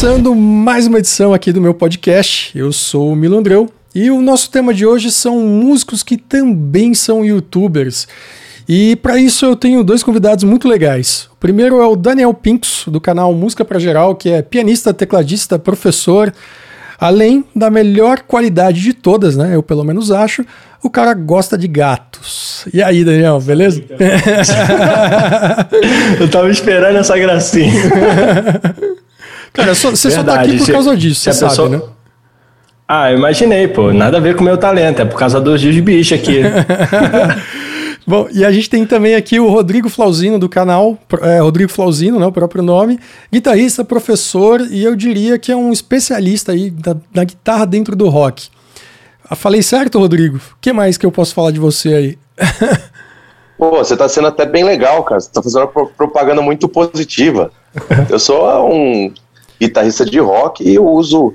[0.00, 2.58] começando mais uma edição aqui do meu podcast.
[2.58, 6.94] Eu sou o Milo Andreu e o nosso tema de hoje são músicos que também
[6.94, 8.08] são youtubers.
[8.66, 11.28] E para isso eu tenho dois convidados muito legais.
[11.34, 15.58] O primeiro é o Daniel Pinks, do canal Música para Geral, que é pianista, tecladista,
[15.58, 16.32] professor.
[16.98, 19.54] Além da melhor qualidade de todas, né?
[19.54, 20.46] Eu pelo menos acho,
[20.82, 22.66] o cara gosta de gatos.
[22.72, 23.84] E aí, Daniel, beleza?
[26.18, 27.70] eu tava esperando essa gracinha.
[29.52, 31.68] Cara, você só tá aqui por causa disso, você sabe, pessoa...
[31.68, 31.80] né?
[32.86, 33.92] Ah, imaginei, pô.
[33.92, 36.40] Nada a ver com o meu talento, é por causa dos bichos aqui.
[38.06, 42.18] Bom, e a gente tem também aqui o Rodrigo Flauzino do canal, é, Rodrigo Flauzino,
[42.18, 42.98] né, o próprio nome,
[43.32, 48.08] guitarrista, professor e eu diria que é um especialista aí da, da guitarra dentro do
[48.08, 48.48] rock.
[49.28, 50.38] Ah, falei certo, Rodrigo?
[50.38, 52.18] O que mais que eu posso falar de você aí?
[53.56, 55.20] Pô, você tá sendo até bem legal, cara.
[55.20, 57.52] Você tá fazendo uma propaganda muito positiva.
[58.08, 59.12] Eu sou um
[59.60, 61.32] guitarrista de rock e eu uso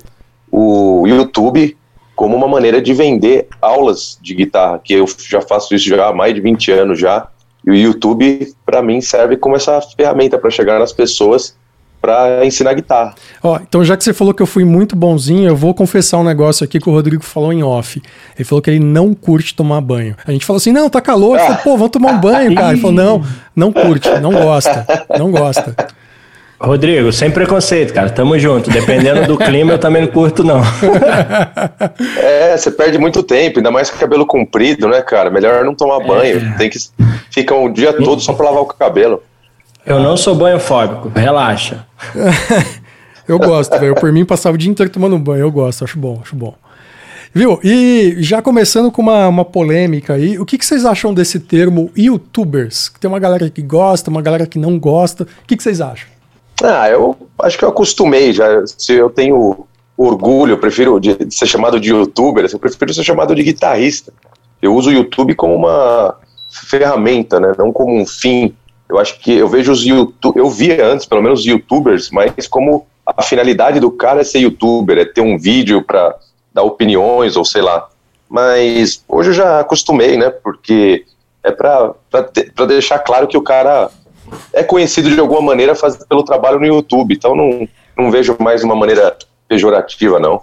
[0.50, 1.76] o YouTube
[2.14, 6.14] como uma maneira de vender aulas de guitarra, que eu já faço isso já há
[6.14, 7.28] mais de 20 anos já.
[7.64, 11.54] E o YouTube, para mim, serve como essa ferramenta para chegar nas pessoas
[12.00, 13.14] para ensinar guitarra.
[13.42, 16.24] Ó, então já que você falou que eu fui muito bonzinho, eu vou confessar um
[16.24, 18.00] negócio aqui que o Rodrigo falou em off.
[18.36, 20.14] Ele falou que ele não curte tomar banho.
[20.24, 21.38] A gente falou assim: "Não, tá calor".
[21.38, 21.56] Ah.
[21.56, 22.72] Falou, Pô, vamos tomar um banho, cara.
[22.72, 24.86] Ele falou: "Não, não curte, não gosta,
[25.18, 25.74] não gosta".
[26.58, 28.08] Rodrigo, sem preconceito, cara.
[28.08, 28.70] Tamo junto.
[28.70, 30.60] Dependendo do clima, eu também não curto, não.
[32.18, 35.30] é, você perde muito tempo, ainda mais com cabelo comprido, né, cara?
[35.30, 36.06] Melhor não tomar é.
[36.06, 36.56] banho.
[36.56, 36.78] Tem que
[37.30, 39.22] ficar o dia todo só pra lavar o cabelo.
[39.84, 41.86] Eu não sou banhofóbico, relaxa.
[43.28, 43.94] eu gosto, velho.
[43.94, 45.42] Por mim, passava o dia inteiro tomando banho.
[45.42, 46.54] Eu gosto, acho bom, acho bom.
[47.34, 47.60] Viu?
[47.62, 51.90] E já começando com uma, uma polêmica aí, o que, que vocês acham desse termo
[51.94, 52.90] youtubers?
[52.98, 55.24] Tem uma galera que gosta, uma galera que não gosta.
[55.24, 56.15] O que, que vocês acham?
[56.62, 58.66] Ah, eu acho que eu acostumei já.
[58.66, 63.04] Se eu tenho orgulho, eu prefiro de, ser chamado de youtuber, assim, eu prefiro ser
[63.04, 64.12] chamado de guitarrista.
[64.60, 66.16] Eu uso o YouTube como uma
[66.48, 67.52] ferramenta, né?
[67.58, 68.54] Não como um fim.
[68.88, 72.46] Eu acho que eu vejo os YouTube, eu via antes, pelo menos, os youtubers, mas
[72.46, 76.16] como a finalidade do cara é ser youtuber, é ter um vídeo para
[76.52, 77.88] dar opiniões ou sei lá.
[78.28, 80.30] Mas hoje eu já acostumei, né?
[80.30, 81.04] Porque
[81.42, 81.94] é para
[82.66, 83.90] deixar claro que o cara
[84.52, 88.62] é conhecido de alguma maneira faz, pelo trabalho no YouTube, então não, não vejo mais
[88.62, 89.16] uma maneira
[89.48, 90.42] pejorativa, não.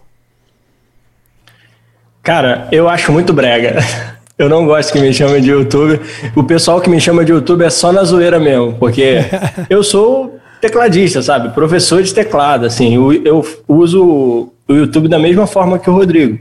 [2.21, 3.77] Cara, eu acho muito brega.
[4.35, 6.01] Eu não gosto que me chamem de YouTube.
[6.35, 9.19] O pessoal que me chama de YouTube é só na zoeira mesmo, porque
[9.69, 11.53] eu sou tecladista, sabe?
[11.53, 12.95] Professor de teclado, assim.
[12.95, 16.39] Eu, eu uso o YouTube da mesma forma que o Rodrigo.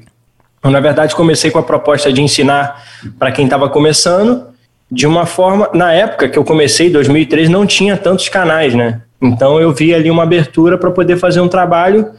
[0.64, 2.82] Eu, na verdade, comecei com a proposta de ensinar
[3.18, 4.46] para quem estava começando
[4.92, 5.70] de uma forma.
[5.72, 9.00] Na época que eu comecei, 2003, não tinha tantos canais, né?
[9.20, 12.10] Então eu vi ali uma abertura para poder fazer um trabalho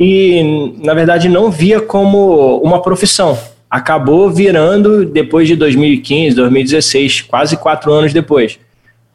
[0.00, 3.38] e, na verdade, não via como uma profissão.
[3.70, 8.58] Acabou virando depois de 2015, 2016, quase quatro anos depois.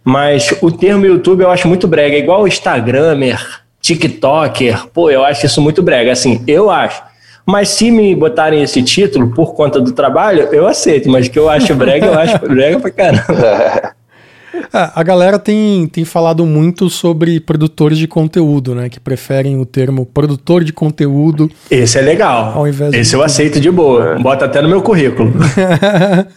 [0.03, 3.40] Mas o termo YouTube eu acho muito brega, igual Instagramer,
[3.81, 4.88] TikToker.
[4.88, 6.12] Pô, eu acho isso muito brega.
[6.12, 7.02] Assim, eu acho.
[7.45, 11.09] Mas se me botarem esse título por conta do trabalho, eu aceito.
[11.09, 13.94] Mas que eu acho brega, eu acho brega pra caramba.
[14.73, 18.89] É, a galera tem, tem falado muito sobre produtores de conteúdo, né?
[18.89, 21.50] Que preferem o termo produtor de conteúdo.
[21.72, 22.51] Esse é legal.
[22.55, 24.17] Ao invés Esse eu aceito de boa.
[24.19, 25.33] Bota até no meu currículo.
[25.56, 26.27] Cara,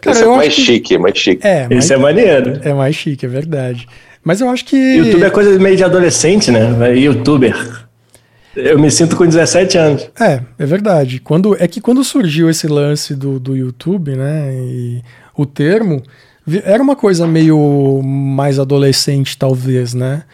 [0.10, 1.46] Esse é mais chique, é mais chique.
[1.46, 2.60] É, mais, Esse é maneiro.
[2.62, 3.86] É mais chique, é verdade.
[4.24, 4.76] Mas eu acho que.
[4.76, 6.96] YouTube é coisa meio de adolescente, né?
[6.96, 7.56] Youtuber.
[8.54, 10.10] Eu me sinto com 17 anos.
[10.20, 11.20] É, é verdade.
[11.20, 14.54] Quando, é que quando surgiu esse lance do, do YouTube, né?
[14.54, 15.02] E
[15.36, 16.02] o termo,
[16.64, 20.24] era uma coisa meio mais adolescente, talvez, né?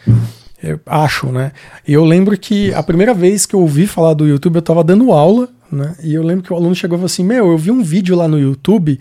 [0.61, 1.53] Eu acho, né?
[1.87, 4.83] E eu lembro que a primeira vez que eu ouvi falar do YouTube, eu tava
[4.83, 5.95] dando aula, né?
[6.03, 8.15] E eu lembro que o aluno chegou e falou assim: Meu, eu vi um vídeo
[8.15, 8.99] lá no YouTube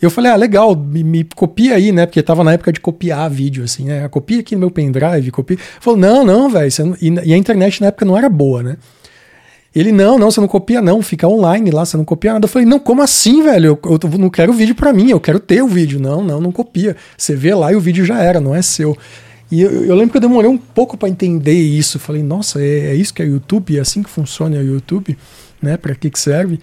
[0.00, 2.06] eu falei, ah, legal, me, me, copia aí, né?
[2.06, 4.08] Porque tava na época de copiar vídeo, assim, né?
[4.08, 5.58] Copia aqui no meu pendrive, copia.
[5.80, 6.70] Falou, não, não, velho.
[7.00, 8.76] E, e a internet na época não era boa, né?
[9.74, 12.44] Ele, não, não, você não copia, não, fica online lá, você não copia nada.
[12.44, 13.78] Eu falei, não, como assim, velho?
[13.84, 16.00] Eu, eu não quero o vídeo para mim, eu quero ter o vídeo.
[16.00, 16.96] Não, não, não copia.
[17.16, 18.96] Você vê lá e o vídeo já era, não é seu.
[19.50, 21.98] E eu, eu lembro que eu demorei um pouco para entender isso.
[21.98, 25.16] Falei, nossa, é, é, isso que é YouTube, é assim que funciona o YouTube,
[25.62, 25.76] né?
[25.76, 26.58] Para que, que serve?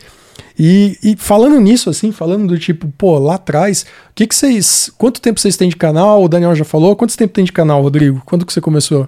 [0.57, 4.91] E, e, falando nisso, assim, falando do tipo, pô, lá atrás, o que, que vocês.
[4.97, 6.23] Quanto tempo vocês têm de canal?
[6.23, 6.95] O Daniel já falou.
[6.95, 8.21] Quanto tempo tem de canal, Rodrigo?
[8.25, 9.07] Quando que você começou?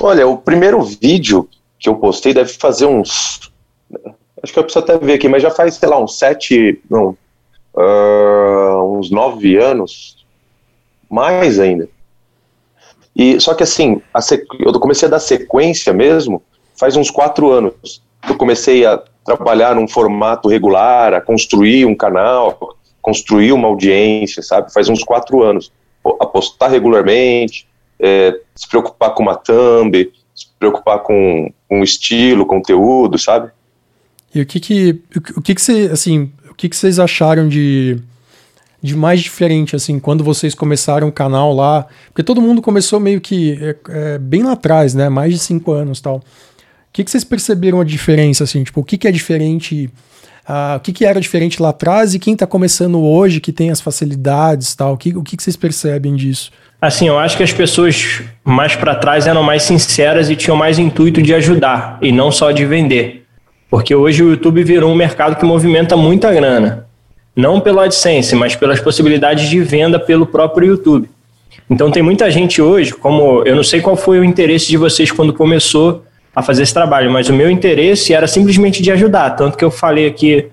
[0.00, 3.52] Olha, o primeiro vídeo que eu postei deve fazer uns.
[4.42, 6.80] Acho que eu preciso até ver aqui, mas já faz, sei lá, uns sete.
[6.90, 7.16] Não.
[7.74, 10.24] Uh, uns nove anos.
[11.08, 11.88] Mais ainda.
[13.14, 14.46] E, só que assim, sequ...
[14.60, 16.42] eu comecei a dar sequência mesmo
[16.80, 18.02] faz uns quatro anos.
[18.26, 19.02] Eu comecei a
[19.36, 24.72] trabalhar num formato regular, a construir um canal, construir uma audiência, sabe?
[24.72, 25.72] Faz uns quatro anos.
[26.20, 27.66] Apostar regularmente,
[27.98, 33.50] é, se preocupar com uma thumb, se preocupar com um estilo, conteúdo, sabe?
[34.34, 35.00] E o que que,
[35.36, 37.98] o que que você, assim, o que que vocês acharam de,
[38.82, 41.86] de mais diferente, assim, quando vocês começaram o canal lá?
[42.08, 45.08] Porque todo mundo começou meio que é, é, bem lá atrás, né?
[45.08, 46.22] Mais de cinco anos tal.
[46.90, 48.64] O que que vocês perceberam a diferença, assim?
[48.64, 49.88] Tipo, o que que é diferente...
[50.48, 53.70] Uh, o que, que era diferente lá atrás e quem está começando hoje, que tem
[53.70, 54.94] as facilidades tal?
[54.94, 56.50] O que, o que, que vocês percebem disso?
[56.82, 60.78] Assim, eu acho que as pessoas mais para trás eram mais sinceras e tinham mais
[60.78, 63.26] intuito de ajudar e não só de vender.
[63.70, 66.86] Porque hoje o YouTube virou um mercado que movimenta muita grana.
[67.36, 71.08] Não pelo AdSense, mas pelas possibilidades de venda pelo próprio YouTube.
[71.68, 75.12] Então tem muita gente hoje, como eu não sei qual foi o interesse de vocês
[75.12, 76.04] quando começou
[76.34, 79.30] a fazer esse trabalho, mas o meu interesse era simplesmente de ajudar.
[79.30, 80.46] Tanto que eu falei aqui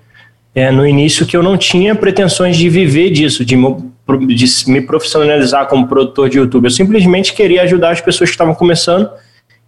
[0.54, 5.66] é, no início que eu não tinha pretensões de viver disso, de, de me profissionalizar
[5.66, 6.64] como produtor de YouTube.
[6.64, 9.08] Eu simplesmente queria ajudar as pessoas que estavam começando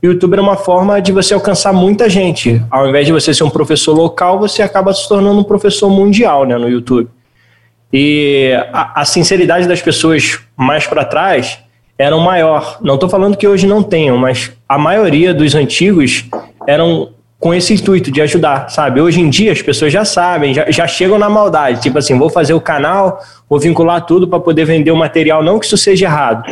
[0.03, 2.63] YouTube é uma forma de você alcançar muita gente.
[2.71, 6.47] Ao invés de você ser um professor local, você acaba se tornando um professor mundial
[6.47, 7.09] né, no YouTube.
[7.93, 11.59] E a, a sinceridade das pessoas mais para trás
[12.01, 12.79] era maior.
[12.81, 16.25] Não estou falando que hoje não tenham, mas a maioria dos antigos
[16.67, 19.03] eram com esse intuito de ajudar, sabe?
[19.03, 22.31] Hoje em dia as pessoas já sabem, já, já chegam na maldade, tipo assim, vou
[22.31, 26.07] fazer o canal, vou vincular tudo para poder vender o material, não que isso seja
[26.07, 26.45] errado,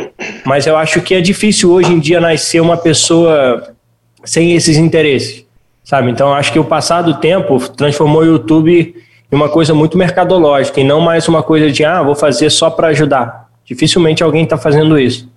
[0.45, 3.71] mas eu acho que é difícil hoje em dia nascer uma pessoa
[4.23, 5.45] sem esses interesses,
[5.83, 6.11] sabe?
[6.11, 8.95] Então acho que o passar do tempo transformou o YouTube
[9.31, 12.69] em uma coisa muito mercadológica e não mais uma coisa de, ah, vou fazer só
[12.69, 13.47] para ajudar.
[13.63, 15.29] Dificilmente alguém está fazendo isso.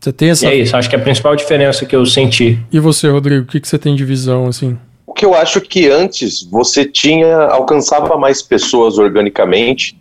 [0.00, 0.46] Você tem essa.
[0.46, 2.58] E é isso, acho que é a principal diferença que eu senti.
[2.72, 4.78] E você, Rodrigo, o que, que você tem de visão, assim?
[5.06, 9.98] O que eu acho que antes você tinha, alcançava mais pessoas organicamente,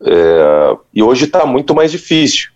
[0.00, 2.50] é, e hoje está muito mais difícil.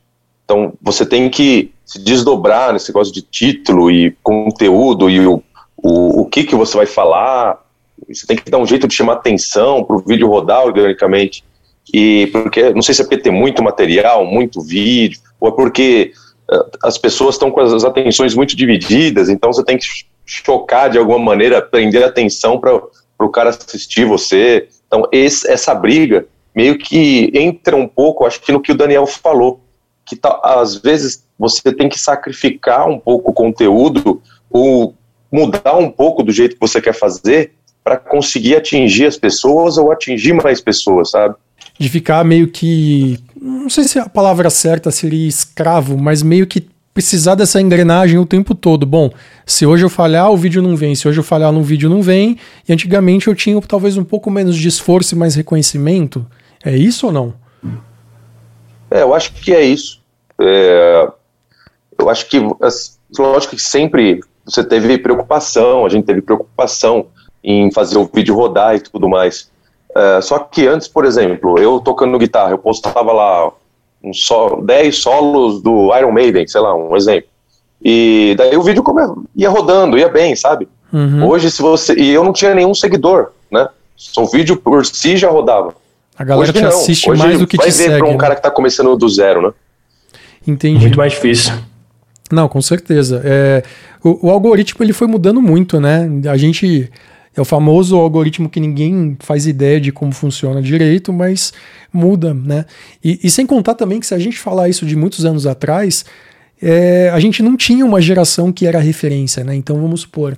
[0.45, 5.43] Então você tem que se desdobrar nesse negócio de título e conteúdo e o,
[5.77, 7.59] o, o que, que você vai falar.
[8.09, 11.45] Você tem que dar um jeito de chamar atenção para o vídeo rodar organicamente.
[11.93, 16.13] E porque, não sei se é porque tem muito material, muito vídeo, ou é porque
[16.83, 19.87] as pessoas estão com as atenções muito divididas, então você tem que
[20.25, 22.81] chocar de alguma maneira, prender a atenção para
[23.19, 24.69] o cara assistir você.
[24.87, 29.07] Então, esse, essa briga meio que entra um pouco, acho que no que o Daniel
[29.07, 29.61] falou,
[30.05, 34.21] que tá, às vezes você tem que sacrificar um pouco o conteúdo
[34.51, 34.95] ou
[35.31, 37.53] mudar um pouco do jeito que você quer fazer
[37.85, 41.37] para conseguir atingir as pessoas ou atingir mais pessoas, sabe?
[41.81, 43.19] De ficar meio que.
[43.41, 48.27] Não sei se a palavra certa seria escravo, mas meio que precisar dessa engrenagem o
[48.27, 48.85] tempo todo.
[48.85, 49.11] Bom,
[49.47, 50.95] se hoje eu falhar, o vídeo não vem.
[50.95, 52.37] Se hoje eu falhar no vídeo, não vem.
[52.69, 56.27] E antigamente eu tinha talvez um pouco menos de esforço e mais reconhecimento.
[56.63, 57.33] É isso ou não?
[58.91, 60.03] É, eu acho que é isso.
[60.39, 61.09] É,
[61.99, 62.39] eu acho que,
[63.19, 67.07] lógico que sempre você teve preocupação, a gente teve preocupação
[67.43, 69.50] em fazer o vídeo rodar e tudo mais.
[69.95, 73.51] É, só que antes, por exemplo, eu tocando guitarra, eu postava lá
[74.03, 77.29] um so, 10 solos do Iron Maiden, sei lá, um exemplo.
[77.83, 79.03] E daí o vídeo come,
[79.35, 80.69] ia rodando, ia bem, sabe?
[80.93, 81.27] Uhum.
[81.29, 81.95] Hoje, se você.
[81.95, 83.69] E eu não tinha nenhum seguidor, né?
[84.17, 85.75] O vídeo por si já rodava.
[86.17, 86.69] A galera Hoje te não.
[86.69, 87.99] assiste Hoje mais do que vai te ver segue.
[87.99, 88.19] Pra um né?
[88.19, 89.53] cara que tá começando do zero, né?
[90.47, 90.81] Entendi.
[90.81, 91.55] Muito mais difícil.
[92.31, 93.23] Não, com certeza.
[93.25, 93.63] É,
[94.03, 96.09] o, o, algoritmo ele foi mudando muito, né?
[96.31, 96.91] A gente
[97.37, 101.53] é o famoso algoritmo que ninguém faz ideia de como funciona direito, mas
[101.93, 102.65] muda, né?
[103.03, 106.05] E, e sem contar também que se a gente falar isso de muitos anos atrás,
[106.61, 109.55] é, a gente não tinha uma geração que era referência, né?
[109.55, 110.37] Então vamos supor.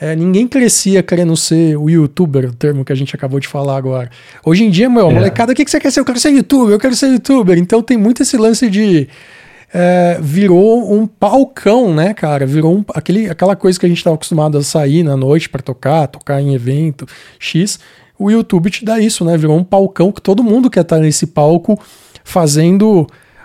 [0.00, 3.76] É, ninguém crescia querendo ser o youtuber, o termo que a gente acabou de falar
[3.76, 4.10] agora.
[4.44, 5.14] Hoje em dia, meu, é.
[5.14, 6.00] molecada, o que, que você quer ser?
[6.00, 7.56] Eu quero ser youtuber, eu quero ser youtuber.
[7.56, 9.08] Então tem muito esse lance de
[9.76, 12.46] é, virou um palcão, né, cara?
[12.46, 15.60] Virou um, aquele, aquela coisa que a gente estava acostumado a sair na noite para
[15.60, 17.04] tocar, tocar em evento
[17.40, 17.80] X.
[18.16, 19.36] O YouTube te dá isso, né?
[19.36, 21.76] Virou um palcão que todo mundo quer estar nesse palco
[22.22, 23.04] fazendo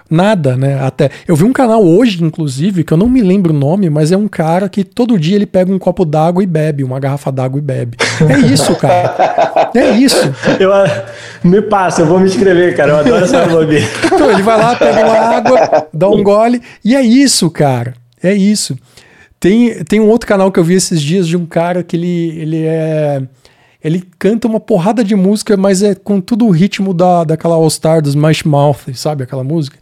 [0.09, 0.79] nada, né?
[0.81, 4.11] Até eu vi um canal hoje, inclusive, que eu não me lembro o nome, mas
[4.11, 7.31] é um cara que todo dia ele pega um copo d'água e bebe, uma garrafa
[7.31, 7.97] d'água e bebe.
[8.27, 9.69] É isso, cara.
[9.75, 10.33] É isso.
[10.59, 10.71] Eu,
[11.43, 12.91] me passa, eu vou me inscrever, cara.
[12.91, 13.85] Eu adoro essa blogueira.
[14.05, 17.93] Então ele vai lá, pega uma água, dá um gole e é isso, cara.
[18.21, 18.77] É isso.
[19.39, 22.39] Tem, tem um outro canal que eu vi esses dias de um cara que ele,
[22.39, 23.21] ele é
[23.83, 27.69] ele canta uma porrada de música, mas é com tudo o ritmo da, daquela All
[27.69, 29.23] Star dos Smash Mouth, sabe?
[29.23, 29.77] Aquela música.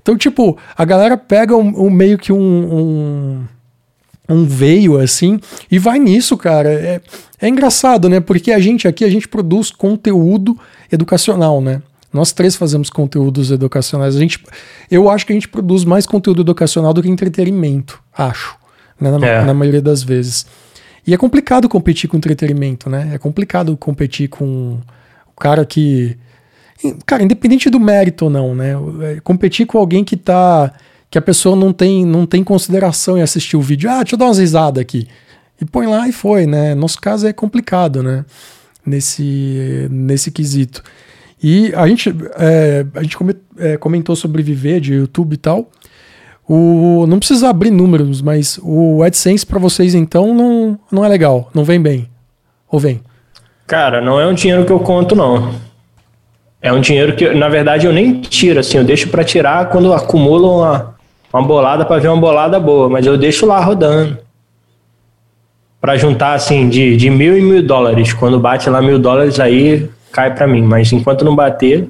[0.02, 3.44] Então, tipo, a galera pega um, um meio que um, um,
[4.28, 5.38] um, veio assim
[5.70, 6.70] e vai nisso, cara.
[6.70, 7.00] É,
[7.40, 8.20] é engraçado, né?
[8.20, 10.58] Porque a gente aqui, a gente produz conteúdo
[10.90, 11.82] educacional, né?
[12.12, 14.16] Nós três fazemos conteúdos educacionais.
[14.16, 14.42] A gente,
[14.90, 18.56] eu acho que a gente produz mais conteúdo educacional do que entretenimento, acho,
[19.00, 19.16] né?
[19.16, 19.44] na, é.
[19.44, 20.46] na maioria das vezes.
[21.06, 23.10] E é complicado competir com entretenimento, né?
[23.14, 24.78] É complicado competir com
[25.26, 26.16] o cara que.
[27.04, 28.72] Cara, independente do mérito ou não, né?
[29.02, 30.72] É, competir com alguém que tá.
[31.10, 33.90] que a pessoa não tem, não tem consideração em assistir o vídeo.
[33.90, 35.08] Ah, deixa eu dar umas risadas aqui.
[35.60, 36.74] E põe lá e foi, né?
[36.74, 38.24] Nosso caso é complicado, né?
[38.84, 40.82] Nesse, nesse quesito.
[41.42, 43.16] E a gente, é, a gente
[43.58, 45.70] é, comentou sobre viver de YouTube e tal.
[46.52, 51.48] O, não precisa abrir números, mas o AdSense para vocês então não, não é legal,
[51.54, 52.08] não vem bem.
[52.68, 53.00] Ou vem?
[53.68, 55.54] Cara, não é um dinheiro que eu conto, não.
[56.60, 59.92] É um dinheiro que, na verdade, eu nem tiro, assim, eu deixo para tirar quando
[59.94, 60.96] acumulo uma,
[61.32, 64.18] uma bolada para ver uma bolada boa, mas eu deixo lá rodando.
[65.80, 68.12] Para juntar, assim, de, de mil e mil dólares.
[68.12, 70.62] Quando bate lá mil dólares, aí cai para mim.
[70.62, 71.88] Mas enquanto não bater,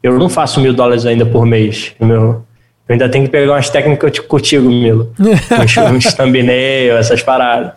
[0.00, 1.92] eu não faço mil dólares ainda por mês.
[1.98, 2.45] Meu,
[2.88, 5.12] eu ainda tenho que pegar umas técnicas contigo, Milo.
[5.18, 7.72] uns, uns thumbnail, essas paradas.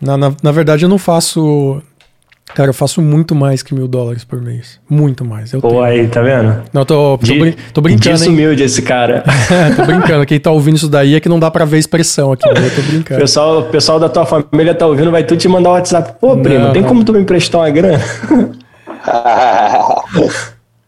[0.00, 1.82] Na, na, na, verdade, eu não faço.
[2.54, 4.80] Cara, eu faço muito mais que mil dólares por mês.
[4.88, 5.52] Muito mais.
[5.52, 5.82] Eu Pô, tenho.
[5.82, 6.62] aí, tá vendo?
[6.72, 8.16] Não, tô, tô, brin tô brincando.
[8.16, 9.22] Disso humilde esse cara.
[9.76, 10.26] tô brincando.
[10.26, 12.46] Quem tá ouvindo isso daí é que não dá pra ver expressão aqui.
[12.46, 13.20] Eu tô brincando.
[13.20, 16.14] pessoal, pessoal da tua família tá ouvindo, vai tudo te mandar um WhatsApp.
[16.20, 16.88] Pô, primo, não, tem não.
[16.88, 18.00] como tu me emprestar uma grana?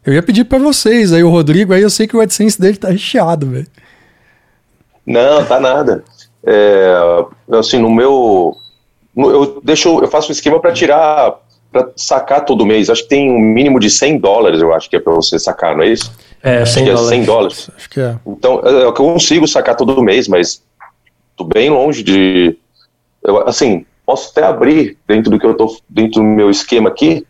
[0.05, 2.77] eu ia pedir para vocês, aí o Rodrigo, aí eu sei que o AdSense dele
[2.77, 3.67] tá recheado, velho.
[5.07, 6.05] Não, tá nada.
[6.45, 6.95] É,
[7.53, 8.57] assim, no meu.
[9.15, 11.35] No, eu deixo, eu faço um esquema para tirar,
[11.71, 12.91] para sacar todo mês.
[12.91, 15.77] Acho que tem um mínimo de 100 dólares, eu acho que é para você sacar,
[15.77, 16.13] não é isso?
[16.43, 17.07] É, 100 acho dólares.
[17.07, 17.71] É 100 dólares.
[17.77, 18.17] Acho que é.
[18.27, 20.63] Então, é, eu consigo sacar todo mês, mas
[21.37, 22.57] tô bem longe de.
[23.23, 27.25] Eu, assim, posso até abrir dentro do que eu tô, dentro do meu esquema aqui,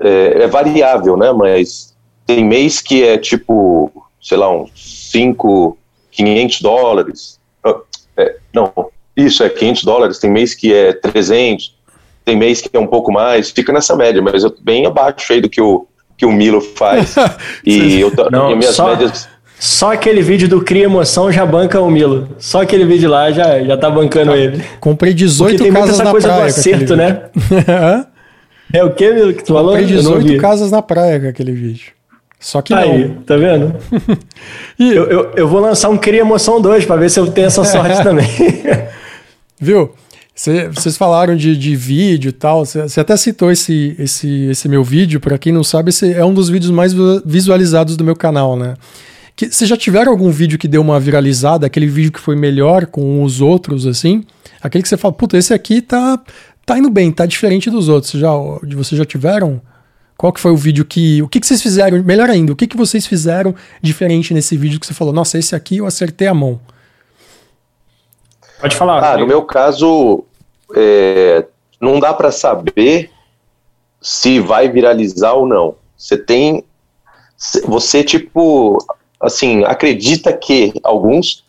[0.00, 1.32] é, é, variável, né?
[1.32, 1.91] Mas
[2.26, 4.70] tem mês que é tipo, sei lá, uns
[5.10, 5.76] 5,
[6.10, 7.40] 500 dólares.
[7.64, 7.76] Ah,
[8.16, 8.72] é, não,
[9.16, 10.18] isso é 500 dólares.
[10.18, 11.74] Tem mês que é 300,
[12.24, 13.50] tem mês que é um pouco mais.
[13.50, 15.86] Fica nessa média, mas eu bem abaixo aí do que o,
[16.16, 17.14] que o Milo faz.
[17.64, 18.88] e eu não, e minhas só...
[18.88, 19.28] médias.
[19.58, 22.30] Só aquele vídeo do Cria Emoção já banca o Milo.
[22.36, 24.36] Só aquele vídeo lá já, já tá bancando tá.
[24.36, 24.60] ele.
[24.80, 27.22] Comprei 18 Porque tem casas muita essa coisa praia do acerto, né?
[28.72, 29.76] É o que, que tu falou?
[29.76, 31.92] Comprei 18 casas na praia com aquele vídeo.
[32.42, 33.22] Só que Aí, não.
[33.22, 33.72] tá vendo?
[34.76, 34.88] e...
[34.90, 37.62] eu, eu, eu, vou lançar um Cria Emoção 2 para ver se eu tenho essa
[37.62, 38.26] sorte também.
[39.60, 39.92] Viu?
[40.34, 42.66] Vocês falaram de, de vídeo e tal.
[42.66, 45.20] Você até citou esse, esse, esse meu vídeo.
[45.20, 46.92] Para quem não sabe, esse é um dos vídeos mais
[47.24, 48.74] visualizados do meu canal, né?
[49.36, 51.66] Vocês já tiveram algum vídeo que deu uma viralizada?
[51.66, 54.24] Aquele vídeo que foi melhor com os outros, assim?
[54.60, 56.20] Aquele que você fala, puta, esse aqui tá,
[56.66, 58.12] tá indo bem, tá diferente dos outros.
[58.12, 58.30] Já,
[58.74, 59.60] vocês já tiveram?
[60.22, 61.20] Qual que foi o vídeo que.
[61.20, 62.00] O que, que vocês fizeram?
[62.04, 65.12] Melhor ainda, o que, que vocês fizeram diferente nesse vídeo que você falou?
[65.12, 66.60] Nossa, esse aqui eu acertei a mão.
[68.60, 69.02] Pode falar.
[69.02, 70.22] Ah, no meu caso,
[70.76, 71.44] é,
[71.80, 73.10] não dá para saber
[74.00, 75.74] se vai viralizar ou não.
[75.96, 76.62] Você tem.
[77.64, 78.78] Você, tipo,
[79.20, 81.44] assim, acredita que alguns,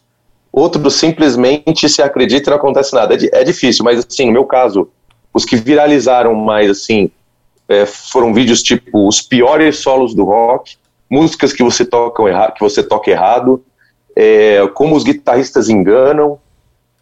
[0.51, 3.13] outros simplesmente se acredita e não acontece nada.
[3.13, 4.89] É, é difícil, mas assim, no meu caso,
[5.31, 7.11] os que viralizaram mais, assim,
[7.73, 10.75] é, foram vídeos tipo os piores solos do rock,
[11.09, 13.63] músicas que você toca, erra que você toca errado,
[14.15, 16.37] é, como os guitarristas enganam,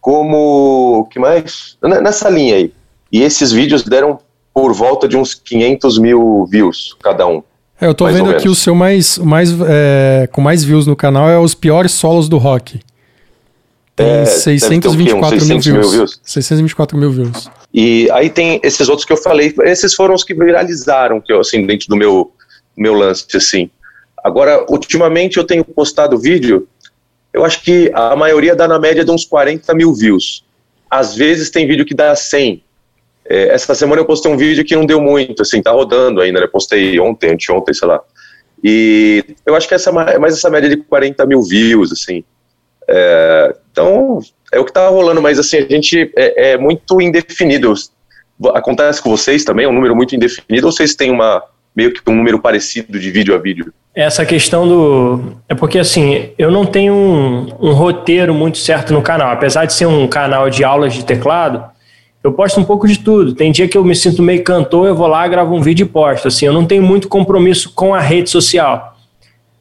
[0.00, 1.06] como.
[1.10, 1.76] que mais?
[1.82, 2.72] Nessa linha aí.
[3.10, 4.18] E esses vídeos deram
[4.52, 7.42] por volta de uns 500 mil views cada um.
[7.80, 11.28] É, eu tô vendo aqui o seu mais, mais é, com mais views no canal
[11.28, 12.80] é os piores solos do rock.
[13.94, 15.66] Tem é, 624 mil, views.
[15.66, 16.20] mil views.
[16.22, 17.50] 624 mil views.
[17.72, 21.40] E aí tem esses outros que eu falei, esses foram os que viralizaram, que eu,
[21.40, 22.32] assim, dentro do meu,
[22.76, 23.70] meu lance, assim.
[24.22, 26.68] Agora, ultimamente eu tenho postado vídeo,
[27.32, 30.44] eu acho que a maioria dá na média de uns 40 mil views.
[30.90, 32.62] Às vezes tem vídeo que dá 100.
[33.24, 36.40] É, essa semana eu postei um vídeo que não deu muito, assim, tá rodando ainda,
[36.40, 36.46] né?
[36.46, 38.00] Postei ontem, anteontem, sei lá.
[38.62, 42.22] E eu acho que essa é mais essa média de 40 mil views, assim.
[42.86, 44.20] É, então,
[44.52, 47.72] é o que está rolando, mas assim, a gente é, é, muito indefinido.
[48.54, 51.42] Acontece com vocês também, é um número muito indefinido, ou vocês têm uma
[51.74, 53.72] meio que um número parecido de vídeo a vídeo?
[53.94, 55.36] Essa questão do.
[55.48, 59.30] É porque assim, eu não tenho um, um roteiro muito certo no canal.
[59.30, 61.64] Apesar de ser um canal de aulas de teclado,
[62.22, 63.34] eu posto um pouco de tudo.
[63.34, 65.88] Tem dia que eu me sinto meio cantor, eu vou lá, gravo um vídeo e
[65.88, 66.28] posto.
[66.28, 68.91] Assim, eu não tenho muito compromisso com a rede social.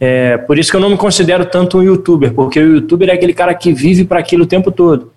[0.04, 3.14] É, por isso que eu não me considero tanto um youtuber, porque o youtuber é
[3.14, 5.12] aquele cara que vive para aquilo o tempo todo.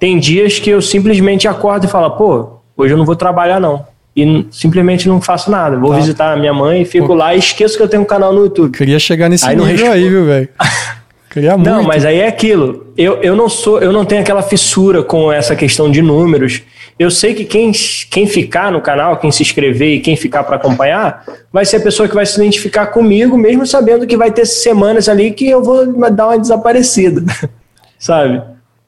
[0.00, 3.84] Tem dias que eu simplesmente acordo e falo, pô, hoje eu não vou trabalhar não.
[4.16, 5.76] E simplesmente não faço nada.
[5.76, 5.96] Vou tá.
[5.96, 7.14] visitar a minha mãe, fico pô.
[7.14, 8.76] lá e esqueço que eu tenho um canal no YouTube.
[8.76, 10.48] Queria chegar nesse aí nível aí, viu, velho?
[11.30, 11.68] Queria muito.
[11.68, 12.86] Não, mas aí é aquilo.
[12.96, 16.62] Eu, eu não sou, eu não tenho aquela fissura com essa questão de números.
[17.02, 17.72] Eu sei que quem,
[18.10, 21.80] quem ficar no canal, quem se inscrever e quem ficar para acompanhar, vai ser a
[21.80, 25.62] pessoa que vai se identificar comigo, mesmo sabendo que vai ter semanas ali que eu
[25.62, 27.22] vou dar uma desaparecida,
[27.98, 28.40] sabe?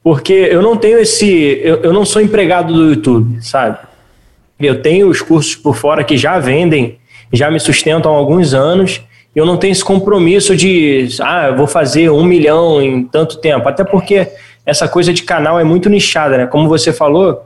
[0.03, 1.59] Porque eu não tenho esse.
[1.63, 3.79] Eu, eu não sou empregado do YouTube, sabe?
[4.59, 6.97] Eu tenho os cursos por fora que já vendem,
[7.33, 9.01] já me sustentam há alguns anos
[9.35, 13.67] eu não tenho esse compromisso de, ah, eu vou fazer um milhão em tanto tempo.
[13.67, 14.29] Até porque
[14.65, 16.47] essa coisa de canal é muito nichada, né?
[16.47, 17.45] Como você falou,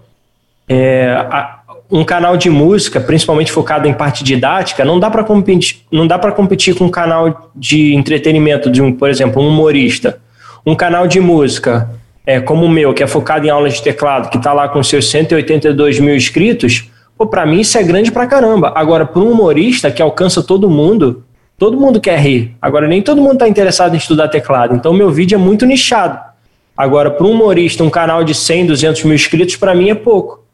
[0.70, 1.60] é, a,
[1.92, 6.18] um canal de música, principalmente focado em parte didática, não dá para competir, não dá
[6.20, 10.20] para competir com um canal de entretenimento de um, por exemplo, um humorista.
[10.66, 11.90] Um canal de música,
[12.26, 14.84] é, como o meu, que é focado em aulas de teclado, que está lá com
[14.84, 16.90] seus 182 mil inscritos,
[17.32, 18.72] para mim isso é grande pra caramba.
[18.76, 21.24] Agora, para um humorista que alcança todo mundo,
[21.60, 22.56] Todo mundo quer rir.
[22.62, 24.74] Agora, nem todo mundo está interessado em estudar teclado.
[24.74, 26.18] Então, meu vídeo é muito nichado.
[26.76, 30.46] Agora, para um humorista, um canal de 100, 200 mil inscritos, para mim é pouco.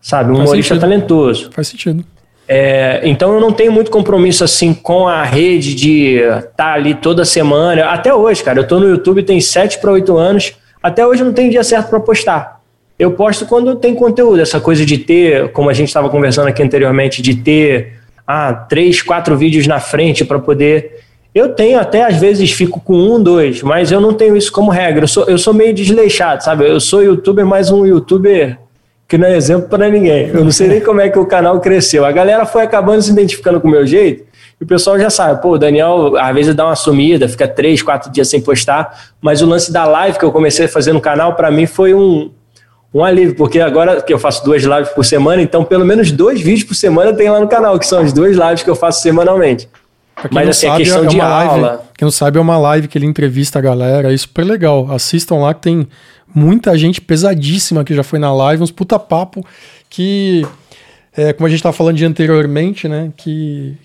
[0.00, 0.30] Sabe?
[0.30, 0.88] Um Faz humorista sentido.
[0.88, 1.50] talentoso.
[1.52, 2.04] Faz sentido.
[2.48, 6.94] É, então, eu não tenho muito compromisso assim com a rede de estar tá ali
[6.94, 7.84] toda semana.
[7.84, 8.58] Até hoje, cara.
[8.58, 10.52] Eu estou no YouTube tem 7 para 8 anos.
[10.82, 12.60] Até hoje não tem dia certo para postar.
[12.98, 14.40] Eu posto quando tem conteúdo.
[14.40, 19.02] Essa coisa de ter, como a gente estava conversando aqui anteriormente, de ter ah, três,
[19.02, 21.00] quatro vídeos na frente para poder.
[21.34, 24.70] Eu tenho até, às vezes, fico com um, dois, mas eu não tenho isso como
[24.70, 25.04] regra.
[25.04, 26.68] Eu sou, eu sou meio desleixado, sabe?
[26.68, 28.58] Eu sou youtuber, mas um youtuber
[29.10, 30.28] que não é exemplo para ninguém.
[30.28, 32.04] Eu não sei nem como é que o canal cresceu.
[32.04, 34.22] A galera foi acabando se identificando com o meu jeito,
[34.60, 37.82] e o pessoal já sabe, pô, o Daniel às vezes dá uma sumida, fica três,
[37.82, 41.00] quatro dias sem postar, mas o lance da live que eu comecei a fazer no
[41.00, 42.30] canal, para mim foi um,
[42.94, 46.40] um alívio, porque agora que eu faço duas lives por semana, então pelo menos dois
[46.40, 49.02] vídeos por semana tem lá no canal, que são as duas lives que eu faço
[49.02, 49.68] semanalmente.
[50.30, 51.68] Mas assim, sabe, a questão é de aula.
[51.68, 54.90] Live, quem não sabe, é uma live que ele entrevista a galera, é super legal.
[54.90, 55.88] Assistam lá que tem
[56.34, 59.44] muita gente pesadíssima que já foi na live, uns puta papo
[59.88, 60.46] que.
[61.16, 63.12] É, como a gente estava falando de anteriormente, né?
[63.16, 63.76] Que,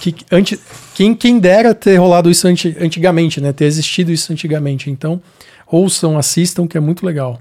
[0.00, 0.58] que, que antes,
[0.92, 3.52] quem, quem dera ter rolado isso antigamente, né?
[3.52, 4.90] Ter existido isso antigamente.
[4.90, 5.22] Então,
[5.70, 7.40] ouçam, assistam, que é muito legal.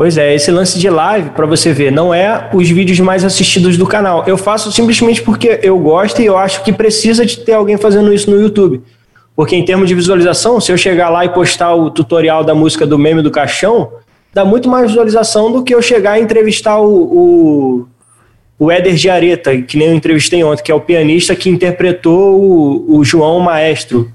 [0.00, 3.76] Pois é, esse lance de live, para você ver, não é os vídeos mais assistidos
[3.76, 4.24] do canal.
[4.26, 8.10] Eu faço simplesmente porque eu gosto e eu acho que precisa de ter alguém fazendo
[8.10, 8.80] isso no YouTube.
[9.36, 12.86] Porque em termos de visualização, se eu chegar lá e postar o tutorial da música
[12.86, 13.92] do meme do caixão,
[14.32, 17.88] dá muito mais visualização do que eu chegar e entrevistar o, o,
[18.58, 22.40] o Éder de Areta, que nem eu entrevistei ontem, que é o pianista que interpretou
[22.40, 24.10] o, o João Maestro,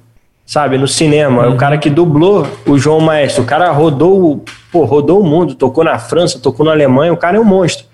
[0.45, 1.43] sabe, no cinema.
[1.43, 1.51] Uhum.
[1.51, 3.43] É o cara que dublou o João Maestro.
[3.43, 7.37] O cara rodou pô, rodou o mundo, tocou na França, tocou na Alemanha, o cara
[7.37, 7.85] é um monstro.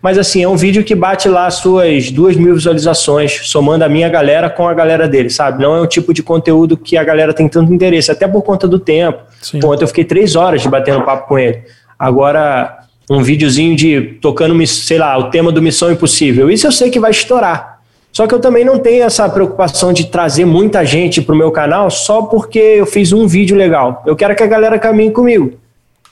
[0.00, 4.08] Mas assim, é um vídeo que bate lá suas duas mil visualizações, somando a minha
[4.08, 5.62] galera com a galera dele, sabe?
[5.62, 8.66] Não é um tipo de conteúdo que a galera tem tanto interesse, até por conta
[8.66, 9.18] do tempo.
[9.42, 9.60] Sim.
[9.62, 11.62] Ontem eu fiquei três horas batendo papo com ele.
[11.98, 12.78] Agora,
[13.10, 16.50] um videozinho de tocando, sei lá, o tema do Missão Impossível.
[16.50, 17.69] Isso eu sei que vai estourar.
[18.12, 21.90] Só que eu também não tenho essa preocupação de trazer muita gente pro meu canal
[21.90, 24.02] só porque eu fiz um vídeo legal.
[24.06, 25.58] Eu quero que a galera caminhe comigo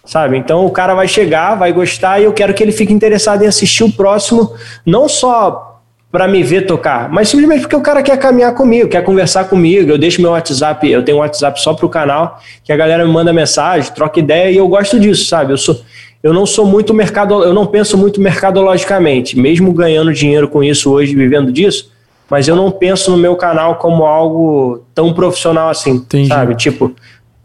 [0.09, 0.39] sabe?
[0.39, 3.47] Então o cara vai chegar, vai gostar e eu quero que ele fique interessado em
[3.47, 5.69] assistir o próximo, não só
[6.11, 9.91] para me ver tocar, mas simplesmente porque o cara quer caminhar comigo, quer conversar comigo.
[9.91, 13.13] Eu deixo meu WhatsApp, eu tenho um WhatsApp só pro canal, que a galera me
[13.13, 15.53] manda mensagem, troca ideia e eu gosto disso, sabe?
[15.53, 15.79] Eu sou
[16.23, 20.91] eu não sou muito mercado, eu não penso muito mercadologicamente, mesmo ganhando dinheiro com isso
[20.91, 21.91] hoje, vivendo disso,
[22.29, 26.29] mas eu não penso no meu canal como algo tão profissional assim, Entendi.
[26.29, 26.55] sabe?
[26.57, 26.93] Tipo,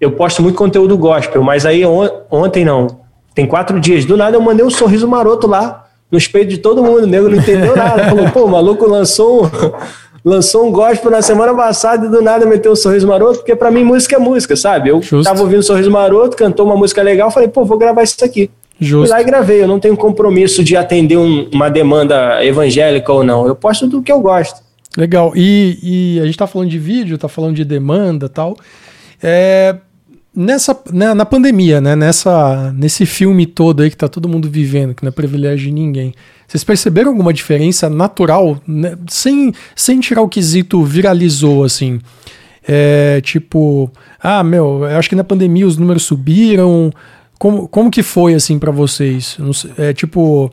[0.02, 3.04] eu posto muito conteúdo gospel, mas aí on, ontem não.
[3.34, 4.06] Tem quatro dias.
[4.06, 7.04] Do nada eu mandei um sorriso maroto lá, no espelho de todo mundo.
[7.04, 8.06] O nego não entendeu nada.
[8.10, 9.50] Falou, pô, o maluco lançou um,
[10.24, 13.72] lançou um gospel na semana passada e do nada meteu um sorriso maroto, porque para
[13.72, 14.90] mim música é música, sabe?
[14.90, 15.24] Eu Justo.
[15.24, 18.52] tava ouvindo sorriso maroto, cantou uma música legal, falei, pô, vou gravar isso aqui.
[18.84, 19.08] Justo.
[19.08, 19.62] Fui lá e gravei.
[19.62, 23.48] Eu não tenho compromisso de atender um, uma demanda evangélica ou não.
[23.48, 24.62] Eu posto do que eu gosto.
[24.98, 25.34] Legal.
[25.36, 28.56] E, e a gente tá falando de vídeo, tá falando de demanda tal.
[29.22, 29.76] É,
[30.36, 34.94] nessa né, na pandemia, né, nessa nesse filme todo aí que tá todo mundo vivendo,
[34.94, 36.14] que não é privilégio de ninguém.
[36.48, 42.00] Vocês perceberam alguma diferença natural, né, sem sem tirar o quesito viralizou assim?
[42.66, 43.92] É, tipo,
[44.22, 46.92] ah, meu, eu acho que na pandemia os números subiram.
[47.44, 49.38] Como, como que foi assim para vocês?
[49.78, 50.50] É tipo,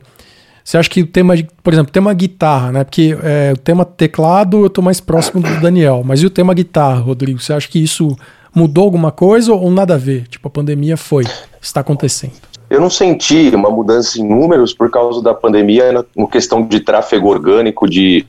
[0.61, 2.83] Você acha que o tema, por exemplo, tema guitarra, né?
[2.83, 6.53] Porque é, o tema teclado eu tô mais próximo do Daniel, mas e o tema
[6.53, 7.39] guitarra, Rodrigo?
[7.39, 8.13] Você acha que isso
[8.53, 10.27] mudou alguma coisa ou nada a ver?
[10.27, 11.23] Tipo, a pandemia foi,
[11.61, 12.33] está acontecendo.
[12.69, 16.81] Eu não senti uma mudança em números por causa da pandemia na no questão de
[16.81, 18.25] tráfego orgânico, de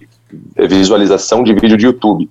[0.57, 2.31] visualização de vídeo de YouTube.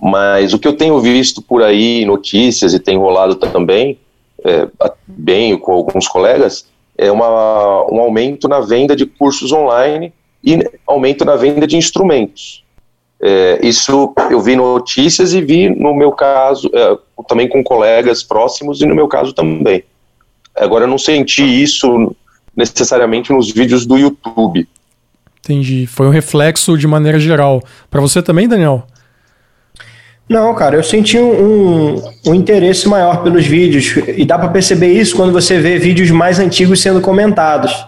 [0.00, 3.98] Mas o que eu tenho visto por aí, notícias e tem rolado também,
[4.46, 4.68] é,
[5.06, 11.24] bem com alguns colegas, é uma, um aumento na venda de cursos online e aumento
[11.24, 12.64] na venda de instrumentos.
[13.20, 18.80] É, isso eu vi notícias e vi no meu caso, é, também com colegas próximos
[18.80, 19.82] e no meu caso também.
[20.54, 22.14] Agora eu não senti isso
[22.56, 24.66] necessariamente nos vídeos do YouTube.
[25.40, 25.86] Entendi.
[25.86, 27.62] Foi um reflexo de maneira geral.
[27.90, 28.86] Para você também, Daniel?
[30.28, 33.96] Não, cara, eu senti um, um, interesse maior pelos vídeos.
[34.16, 37.86] E dá para perceber isso quando você vê vídeos mais antigos sendo comentados.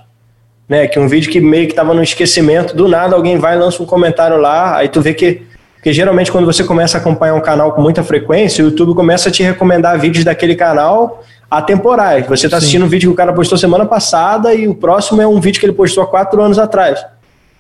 [0.69, 3.59] Né, que um vídeo que meio que estava no esquecimento, do nada alguém vai e
[3.59, 5.43] lança um comentário lá, aí tu vê que.
[5.75, 9.29] Porque geralmente quando você começa a acompanhar um canal com muita frequência, o YouTube começa
[9.29, 12.27] a te recomendar vídeos daquele canal atemporais.
[12.27, 15.27] Você está assistindo um vídeo que o cara postou semana passada e o próximo é
[15.27, 17.03] um vídeo que ele postou há quatro anos atrás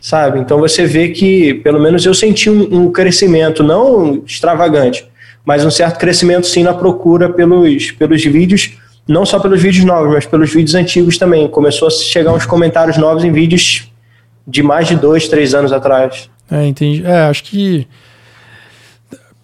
[0.00, 0.38] sabe?
[0.38, 5.06] Então você vê que, pelo menos eu senti um, um, crescimento, não extravagante,
[5.44, 10.12] mas um certo crescimento sim na procura pelos, pelos vídeos, não só pelos vídeos novos,
[10.12, 11.48] mas pelos vídeos antigos também.
[11.48, 13.90] Começou a chegar uns comentários novos em vídeos
[14.46, 16.30] de mais de dois, três anos atrás.
[16.50, 17.04] É, entendi.
[17.04, 17.86] É, acho que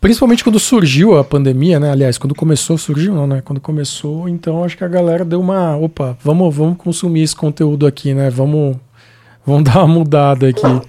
[0.00, 1.90] principalmente quando surgiu a pandemia, né?
[1.90, 3.42] Aliás, quando começou, surgiu não, né?
[3.42, 7.86] Quando começou, então acho que a galera deu uma, opa, vamos, vamos consumir esse conteúdo
[7.86, 8.28] aqui, né?
[8.28, 8.76] Vamos
[9.46, 10.80] Vamos dar uma mudada aqui.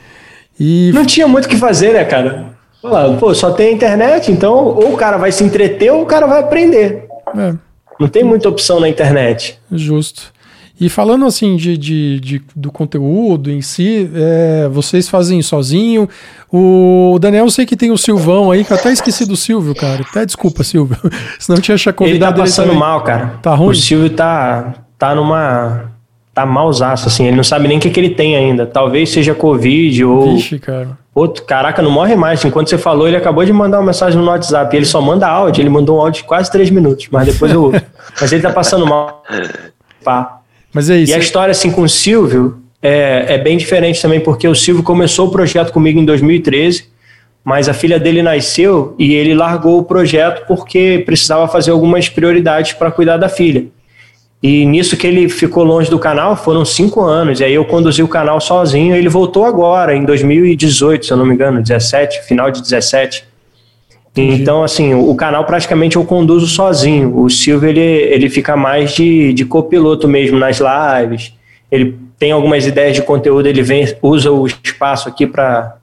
[0.59, 0.91] E...
[0.93, 2.55] Não tinha muito o que fazer, né, cara?
[3.19, 6.27] Pô, só tem a internet, então ou o cara vai se entreter ou o cara
[6.27, 7.07] vai aprender.
[7.35, 7.53] É.
[7.99, 9.59] Não tem muita opção na internet.
[9.71, 10.33] Justo.
[10.79, 16.07] E falando assim de, de, de do conteúdo em si, é, vocês fazem sozinho.
[16.51, 19.73] O Daniel, eu sei que tem o Silvão aí, que eu até esqueci do Silvio,
[19.73, 20.01] cara.
[20.01, 20.97] Até desculpa, Silvio.
[21.39, 22.09] Senão eu tinha convidado.
[22.09, 23.39] Ele tá passando ele mal, cara.
[23.41, 23.69] Tá ruim?
[23.69, 25.94] O Silvio tá, tá numa
[26.35, 28.65] tá malzaço, assim, ele não sabe nem o que, que ele tem ainda.
[28.65, 30.35] Talvez seja Covid ou.
[30.35, 30.97] Vixe, cara.
[31.15, 32.43] Outro, caraca, não morre mais.
[32.43, 34.75] Enquanto você falou, ele acabou de mandar uma mensagem no WhatsApp.
[34.75, 37.71] Ele só manda áudio, ele mandou um áudio de quase três minutos, mas depois eu.
[38.19, 39.23] mas ele tá passando mal.
[40.03, 40.41] Pá.
[40.73, 41.13] Mas é isso.
[41.13, 44.83] E a história, assim, com o Silvio é, é bem diferente também, porque o Silvio
[44.83, 46.89] começou o projeto comigo em 2013,
[47.45, 52.73] mas a filha dele nasceu e ele largou o projeto porque precisava fazer algumas prioridades
[52.73, 53.67] para cuidar da filha.
[54.41, 57.39] E nisso que ele ficou longe do canal foram cinco anos.
[57.39, 58.95] E aí eu conduzi o canal sozinho.
[58.95, 63.25] Ele voltou agora, em 2018, se eu não me engano, 17, final de 17.
[64.11, 64.41] Entendi.
[64.41, 67.17] Então, assim, o canal praticamente eu conduzo sozinho.
[67.17, 71.33] O Silvio, ele, ele fica mais de, de copiloto mesmo nas lives.
[71.71, 75.75] Ele tem algumas ideias de conteúdo, ele vem, usa o espaço aqui para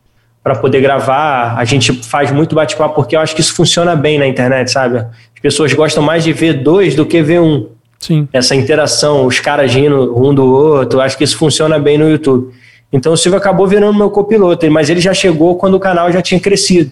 [0.42, 1.56] para poder gravar.
[1.56, 4.98] A gente faz muito bate-papo porque eu acho que isso funciona bem na internet, sabe?
[4.98, 7.68] As pessoas gostam mais de ver dois do que ver um.
[8.02, 8.28] Sim.
[8.32, 12.52] Essa interação, os caras rindo um do outro, acho que isso funciona bem no YouTube.
[12.92, 16.20] Então o Silvio acabou virando meu copiloto, mas ele já chegou quando o canal já
[16.20, 16.90] tinha crescido.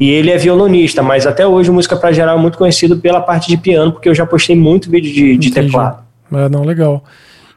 [0.00, 3.46] E ele é violonista, mas até hoje Música para Geral é muito conhecido pela parte
[3.48, 6.02] de piano, porque eu já postei muito vídeo de, de teclado.
[6.32, 7.04] É, não, legal.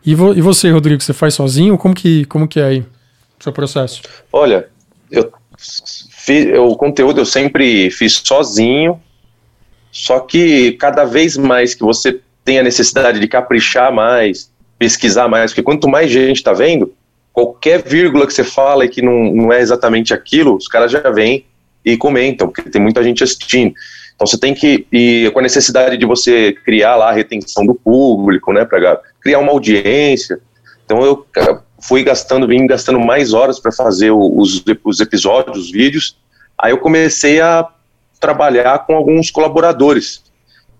[0.05, 1.77] E, vo, e você, Rodrigo, você faz sozinho?
[1.77, 2.79] Como que, como que é aí
[3.39, 4.01] o seu processo?
[4.33, 4.67] Olha,
[5.09, 8.99] eu fiz, o conteúdo eu sempre fiz sozinho,
[9.91, 15.51] só que cada vez mais que você tem a necessidade de caprichar mais, pesquisar mais,
[15.51, 16.93] porque quanto mais gente está vendo,
[17.34, 21.10] qualquer vírgula que você fala e que não, não é exatamente aquilo, os caras já
[21.10, 21.45] vêm
[21.84, 23.73] e comentam, porque tem muita gente assistindo.
[24.15, 27.75] Então você tem que, e com a necessidade de você criar lá a retenção do
[27.75, 30.39] público, né, para criar uma audiência.
[30.86, 31.25] Então eu
[31.81, 36.15] fui gastando, vim gastando mais horas para fazer os, os episódios, os vídeos.
[36.58, 37.67] Aí eu comecei a
[38.19, 40.23] trabalhar com alguns colaboradores.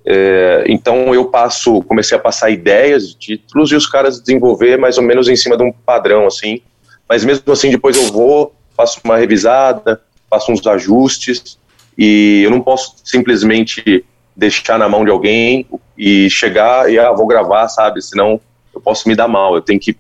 [0.08, 4.98] É, então eu passo, comecei a passar ideias de títulos e os caras desenvolver mais
[4.98, 6.62] ou menos em cima de um padrão assim.
[7.10, 11.58] Mas mesmo assim depois eu vou, faço uma revisada, faço uns ajustes
[11.98, 15.66] e eu não posso simplesmente deixar na mão de alguém
[15.98, 18.02] e chegar e ah, vou gravar, sabe?
[18.02, 18.40] Senão
[18.74, 19.56] eu posso me dar mal.
[19.56, 19.98] Eu tenho que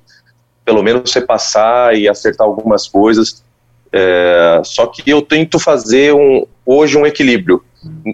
[0.64, 3.44] pelo menos repassar e acertar algumas coisas.
[3.92, 7.64] É, só que eu tento fazer um, hoje um equilíbrio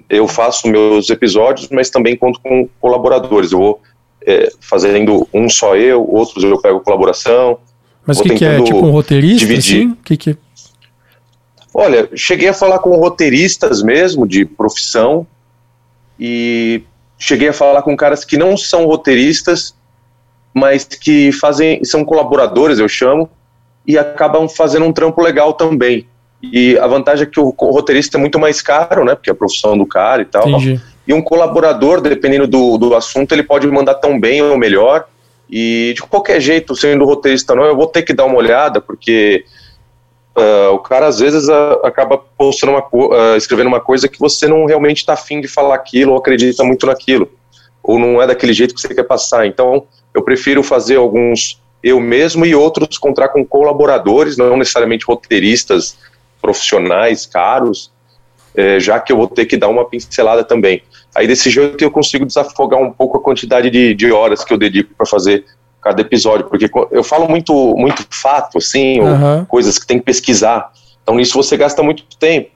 [0.10, 3.52] eu faço meus episódios, mas também conto com colaboradores.
[3.52, 3.82] Eu vou
[4.26, 7.60] é, fazendo um só eu, outros eu pego colaboração.
[8.06, 8.62] Mas o que, que, é?
[8.62, 9.40] Tipo um roteirista?
[9.40, 9.88] Dividir.
[9.88, 9.98] Assim?
[10.04, 10.38] Que que...
[11.74, 15.26] Olha, cheguei a falar com roteiristas mesmo, de profissão,
[16.20, 16.84] e
[17.18, 19.74] cheguei a falar com caras que não são roteiristas,
[20.54, 23.30] mas que fazem, são colaboradores, eu chamo,
[23.88, 26.08] e acabam fazendo um trampo legal também.
[26.42, 29.16] E a vantagem é que o roteirista é muito mais caro, né?
[29.16, 30.50] Porque é a profissão do cara e tal.
[30.50, 30.82] Entendi.
[31.08, 35.06] E um colaborador, dependendo do, do assunto, ele pode mandar tão bem ou melhor.
[35.50, 39.44] E de qualquer jeito, sendo roteirista não, eu vou ter que dar uma olhada, porque
[40.38, 44.48] uh, o cara às vezes uh, acaba postando uma, uh, escrevendo uma coisa que você
[44.48, 47.30] não realmente está afim de falar aquilo ou acredita muito naquilo.
[47.84, 49.46] Ou não é daquele jeito que você quer passar.
[49.46, 55.98] Então, eu prefiro fazer alguns eu mesmo e outros contar com colaboradores, não necessariamente roteiristas
[56.42, 57.92] profissionais caros,
[58.56, 60.84] é, já que eu vou ter que dar uma pincelada também.
[61.16, 64.58] Aí desse jeito eu consigo desafogar um pouco a quantidade de, de horas que eu
[64.58, 65.46] dedico para fazer
[65.82, 69.46] cada episódio, porque eu falo muito, muito fato, assim, uhum.
[69.46, 70.72] coisas que tem que pesquisar.
[71.02, 72.52] Então nisso você gasta muito tempo.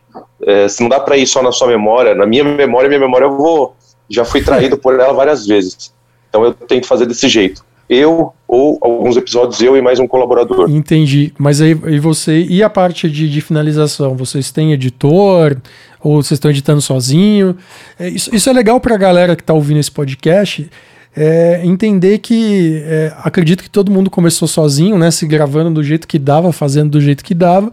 [0.45, 3.26] É, se não dá para ir só na sua memória, na minha memória, minha memória
[3.26, 3.76] eu vou,
[4.10, 5.93] já fui traído por ela várias vezes.
[6.30, 10.69] Então eu tento fazer desse jeito eu ou alguns episódios eu e mais um colaborador.
[10.69, 11.34] Entendi.
[11.38, 14.15] Mas aí e você e a parte de, de finalização?
[14.15, 15.58] Vocês têm editor
[16.02, 17.56] ou vocês estão editando sozinho?
[18.00, 20.69] É, isso, isso é legal para a galera que está ouvindo esse podcast.
[21.17, 25.12] É, entender que é, acredito que todo mundo começou sozinho, né?
[25.12, 27.71] Se gravando do jeito que dava, fazendo do jeito que dava.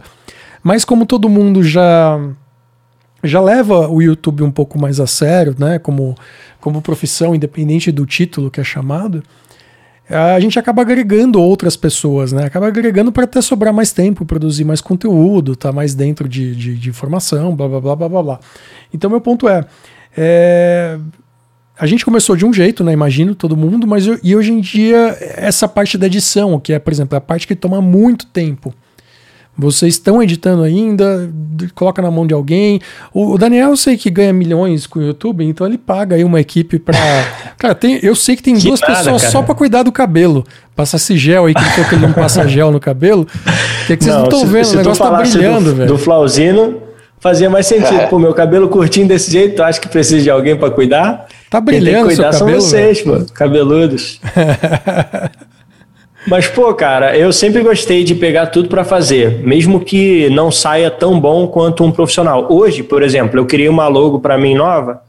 [0.63, 2.19] Mas como todo mundo já
[3.25, 5.79] já leva o YouTube um pouco mais a sério, né?
[5.79, 6.15] Como,
[6.59, 9.23] como profissão, independente do título que é chamado
[10.09, 12.43] a gente acaba agregando outras pessoas, né?
[12.45, 16.77] Acaba agregando para até sobrar mais tempo, produzir mais conteúdo, tá mais dentro de, de,
[16.77, 18.39] de, informação, blá blá blá blá blá blá.
[18.93, 19.65] Então, meu ponto é,
[20.17, 20.99] é.
[21.79, 22.91] a gente começou de um jeito, né?
[22.91, 26.79] Imagino todo mundo, mas eu, e hoje em dia, essa parte da edição, que é,
[26.79, 28.73] por exemplo, a parte que toma muito tempo.
[29.55, 31.29] Vocês estão editando ainda?
[31.75, 32.81] Coloca na mão de alguém.
[33.13, 36.41] O, Daniel eu sei que ganha milhões com o YouTube, então ele paga aí uma
[36.41, 36.97] equipe pra.
[37.57, 39.31] cara, tem, eu sei que tem que duas nada, pessoas cara.
[39.31, 40.43] só pra cuidar do cabelo.
[40.75, 43.27] Passa esse gel aí, que ele que ele não passa gel no cabelo.
[43.85, 45.87] Que, é que vocês não estão vendo, o negócio tá brilhando, do, velho.
[45.87, 46.81] Do Flauzino
[47.19, 48.01] fazia mais sentido.
[48.01, 48.07] É.
[48.07, 51.27] Pô, meu cabelo curtinho desse jeito, tu acha que precisa de alguém para cuidar?
[51.49, 54.19] Tá brilhando, Quem tem que cuidar são cabelo, vocês, pô, cabeludos.
[56.25, 60.89] Mas, pô, cara, eu sempre gostei de pegar tudo para fazer, mesmo que não saia
[60.89, 62.47] tão bom quanto um profissional.
[62.49, 65.01] Hoje, por exemplo, eu criei uma logo para mim nova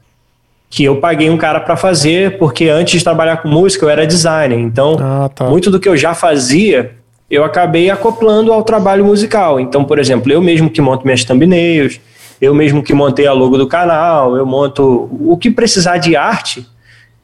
[0.69, 4.05] que eu paguei um cara para fazer, porque antes de trabalhar com música eu era
[4.05, 4.59] designer.
[4.59, 5.45] Então, ah, tá.
[5.45, 6.91] muito do que eu já fazia,
[7.29, 9.59] eu acabei acoplando ao trabalho musical.
[9.59, 12.01] Então, por exemplo, eu mesmo que monto minhas thumbnails,
[12.41, 16.67] eu mesmo que montei a logo do canal, eu monto o que precisar de arte,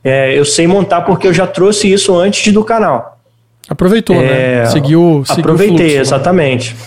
[0.03, 3.10] é, eu sei montar porque eu já trouxe isso antes do canal.
[3.69, 4.25] Aproveitou, né?
[4.25, 4.65] é, né?
[4.67, 6.01] Seguiu, seguiu Aproveitei, fluxo, né?
[6.01, 6.73] exatamente.
[6.73, 6.79] Né?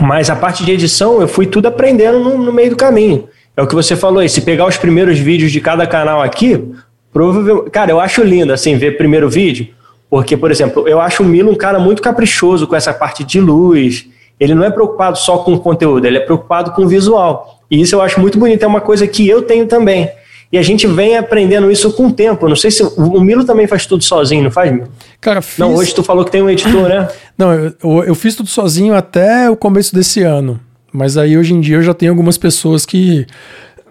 [0.00, 3.28] Mas a parte de edição, eu fui tudo aprendendo no, no, meio do caminho.
[3.56, 6.72] É o que você falou aí, se pegar os primeiros vídeos de cada canal aqui,
[7.12, 7.70] provavelmente.
[7.70, 9.68] Cara, eu acho lindo, assim, ver primeiro vídeo,
[10.08, 13.40] porque, por exemplo, eu acho o Milo um cara muito caprichoso com essa parte de
[13.40, 14.06] luz.
[14.40, 17.60] Ele não é preocupado só com o conteúdo, ele é preocupado com o visual.
[17.70, 20.10] E isso eu acho muito bonito, é uma coisa que eu tenho também.
[20.52, 22.46] E a gente vem aprendendo isso com o tempo.
[22.46, 24.88] Não sei se o Milo também faz tudo sozinho, não faz, Milo?
[25.18, 25.58] Cara, fiz...
[25.58, 27.08] Não, hoje tu falou que tem um editor, né?
[27.38, 30.60] Não, eu, eu fiz tudo sozinho até o começo desse ano.
[30.92, 33.26] Mas aí hoje em dia eu já tenho algumas pessoas que,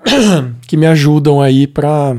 [0.67, 2.15] que me ajudam aí para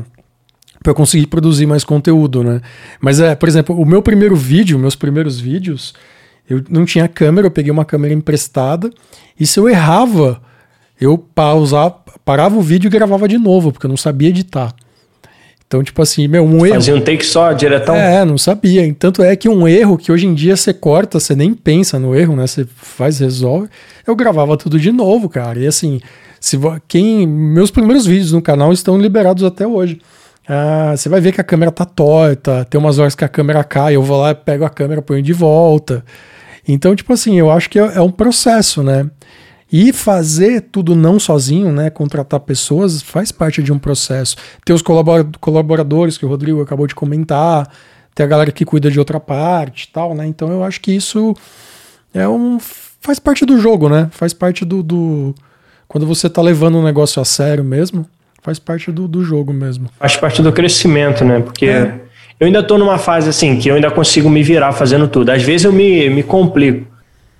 [0.85, 2.59] eu conseguir produzir mais conteúdo, né?
[2.99, 5.93] Mas é, por exemplo, o meu primeiro vídeo, meus primeiros vídeos,
[6.49, 8.91] eu não tinha câmera, eu peguei uma câmera emprestada
[9.39, 10.41] e se eu errava,
[10.99, 14.73] eu pausava, parava o vídeo e gravava de novo, porque eu não sabia editar.
[15.65, 16.75] Então, tipo assim, meu, um erro.
[16.75, 17.95] Fazia um take só, diretão?
[17.95, 18.93] É, não sabia.
[18.93, 22.15] Tanto é que um erro que hoje em dia você corta, você nem pensa no
[22.15, 22.45] erro, né?
[22.45, 23.69] Você faz, resolve.
[24.05, 25.59] Eu gravava tudo de novo, cara.
[25.59, 25.99] E assim,
[26.39, 27.25] se quem.
[27.25, 29.99] Meus primeiros vídeos no canal estão liberados até hoje.
[30.47, 33.63] Ah, você vai ver que a câmera tá torta, tem umas horas que a câmera
[33.63, 36.03] cai, eu vou lá, pego a câmera, ponho de volta.
[36.67, 39.09] Então, tipo assim, eu acho que é, é um processo, né?
[39.75, 41.89] E fazer tudo não sozinho, né?
[41.89, 44.35] Contratar pessoas faz parte de um processo.
[44.63, 47.67] Ter os colaboradores que o Rodrigo acabou de comentar,
[48.13, 50.27] ter a galera que cuida de outra parte tal, né?
[50.27, 51.35] Então eu acho que isso
[52.13, 52.59] é um.
[52.59, 54.09] faz parte do jogo, né?
[54.11, 54.83] Faz parte do.
[54.83, 55.33] do
[55.87, 58.05] quando você tá levando um negócio a sério mesmo,
[58.43, 59.89] faz parte do, do jogo mesmo.
[59.99, 61.39] Faz parte do crescimento, né?
[61.39, 61.65] Porque.
[61.65, 61.99] É.
[62.39, 65.31] Eu ainda estou numa fase assim que eu ainda consigo me virar fazendo tudo.
[65.31, 66.92] Às vezes eu me, me complico.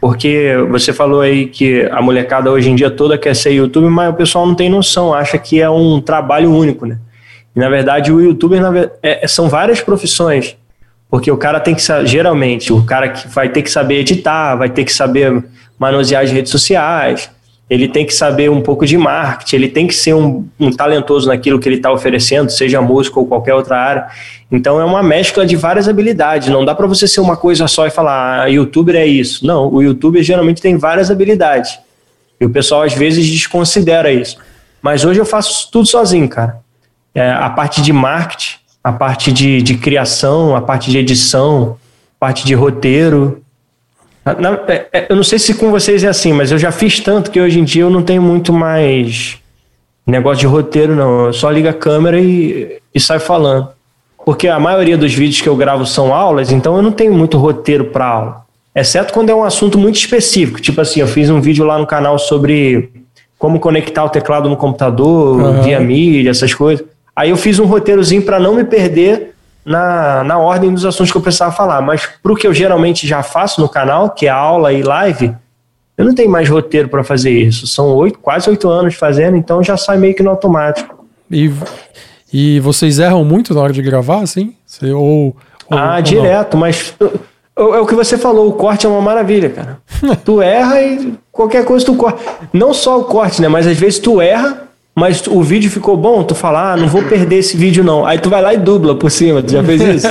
[0.04, 4.10] Porque você falou aí que a molecada hoje em dia toda quer ser YouTube, mas
[4.10, 6.98] o pessoal não tem noção, acha que é um trabalho único, né?
[7.56, 8.62] E na verdade o youtuber
[9.02, 10.58] é, são várias profissões.
[11.10, 14.70] Porque o cara tem que geralmente, o cara que vai ter que saber editar, vai
[14.70, 15.42] ter que saber
[15.80, 17.32] manusear as redes sociais,
[17.74, 21.28] ele tem que saber um pouco de marketing, ele tem que ser um, um talentoso
[21.28, 24.08] naquilo que ele está oferecendo, seja música ou qualquer outra área.
[24.52, 26.50] Então é uma mescla de várias habilidades.
[26.50, 29.44] Não dá para você ser uma coisa só e falar, ah, youtuber é isso.
[29.48, 31.80] Não, o youtuber geralmente tem várias habilidades.
[32.40, 34.38] E o pessoal às vezes desconsidera isso.
[34.80, 36.60] Mas hoje eu faço tudo sozinho, cara.
[37.16, 41.78] É, a parte de marketing, a parte de, de criação, a parte de edição,
[42.20, 43.43] parte de roteiro,
[45.10, 47.60] eu não sei se com vocês é assim, mas eu já fiz tanto que hoje
[47.60, 49.38] em dia eu não tenho muito mais
[50.06, 51.26] negócio de roteiro, não.
[51.28, 53.70] Eu só ligo a câmera e, e saio falando.
[54.26, 57.38] Porque a maioria dos vídeos que eu gravo são aulas, então eu não tenho muito
[57.38, 58.44] roteiro para aula.
[58.74, 60.62] Exceto quando é um assunto muito específico.
[60.62, 62.90] Tipo assim, eu fiz um vídeo lá no canal sobre
[63.38, 65.62] como conectar o teclado no computador, uhum.
[65.62, 66.86] via mídia, essas coisas.
[67.16, 69.33] Aí eu fiz um roteirozinho para não me perder
[69.66, 71.82] na, na ordem dos assuntos que eu precisava falar.
[71.82, 75.34] Mas para o que eu geralmente já faço no canal, que é aula e live,
[75.98, 77.68] eu não tenho mais roteiro para fazer isso.
[77.68, 81.06] São oito, quase oito anos fazendo, então já sai meio que no automático.
[81.30, 81.52] E,
[82.32, 84.56] e vocês erram muito na hora de gravar, assim?
[84.66, 85.36] Você, ou,
[85.70, 86.62] ou, ah, ou direto, não?
[86.62, 86.96] mas
[87.56, 89.80] é o que você falou, o corte é uma maravilha, cara.
[90.26, 92.20] tu erra e qualquer coisa tu corta.
[92.52, 93.48] Não só o corte, né?
[93.48, 97.02] Mas às vezes tu erra mas o vídeo ficou bom, tu fala, ah, não vou
[97.04, 98.06] perder esse vídeo não.
[98.06, 100.08] Aí tu vai lá e dubla por cima, tu já fez isso?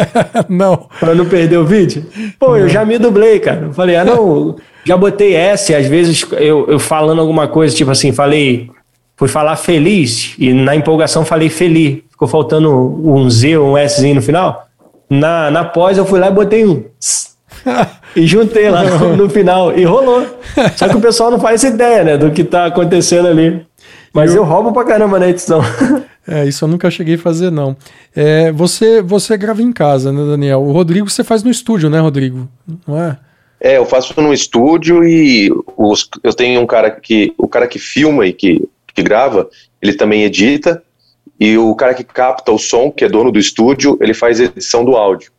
[0.49, 0.88] não.
[0.99, 2.05] Pra não perder o vídeo?
[2.38, 2.59] Pô, não.
[2.59, 3.66] eu já me dublei, cara.
[3.66, 7.92] Eu falei, ah, não, já botei S, às vezes eu, eu falando alguma coisa, tipo
[7.92, 8.71] assim, falei,
[9.16, 12.01] fui falar feliz, e na empolgação falei feliz.
[12.11, 14.66] Ficou faltando um Z ou um S no final.
[15.09, 16.85] Na, na pós eu fui lá e botei um
[18.16, 20.27] e juntei lá no, no, final e rolou.
[20.77, 23.64] Só que o pessoal não faz ideia, né, do que tá acontecendo ali.
[24.12, 25.61] Mas eu, eu roubo pra caramba na edição.
[26.25, 27.77] É, isso eu nunca cheguei a fazer, não.
[28.14, 30.62] É, você, você grava em casa, né, Daniel?
[30.62, 32.48] O Rodrigo você faz no estúdio, né, Rodrigo?
[32.87, 33.18] Não é?
[33.61, 37.35] É, eu faço no estúdio e os, eu tenho um cara que.
[37.37, 39.48] O cara que filma e que, que grava,
[39.81, 40.83] ele também edita.
[41.40, 44.85] E o cara que capta o som, que é dono do estúdio, ele faz edição
[44.85, 45.33] do áudio.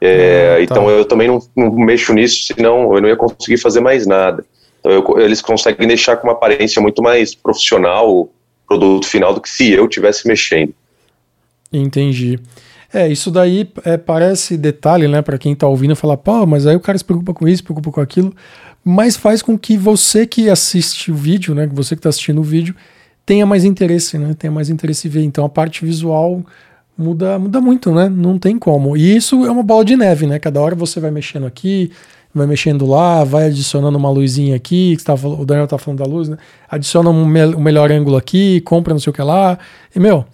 [0.00, 0.62] É, ah, tá.
[0.62, 4.44] Então eu também não, não, mexo nisso, senão eu não ia conseguir fazer mais nada.
[4.84, 8.30] Então eles conseguem deixar com uma aparência muito mais profissional o
[8.68, 10.74] produto final do que se eu tivesse mexendo.
[11.72, 12.38] Entendi.
[12.92, 16.76] É, isso daí é, parece detalhe, né, para quem tá ouvindo falar, pô, mas aí
[16.76, 18.32] o cara se preocupa com isso, se preocupa com aquilo,
[18.84, 22.44] mas faz com que você que assiste o vídeo, né, você que tá assistindo o
[22.44, 22.72] vídeo,
[23.26, 25.24] tenha mais interesse, né, tenha mais interesse em ver.
[25.24, 26.44] Então a parte visual
[26.96, 28.96] muda, muda muito, né, não tem como.
[28.96, 31.90] E isso é uma bola de neve, né, cada hora você vai mexendo aqui,
[32.34, 36.06] vai mexendo lá, vai adicionando uma luzinha aqui, que tá, o Daniel tá falando da
[36.06, 36.36] luz, né?
[36.68, 39.58] Adiciona um, me um melhor ângulo aqui, compra não sei o que lá.
[39.94, 40.24] E, meu,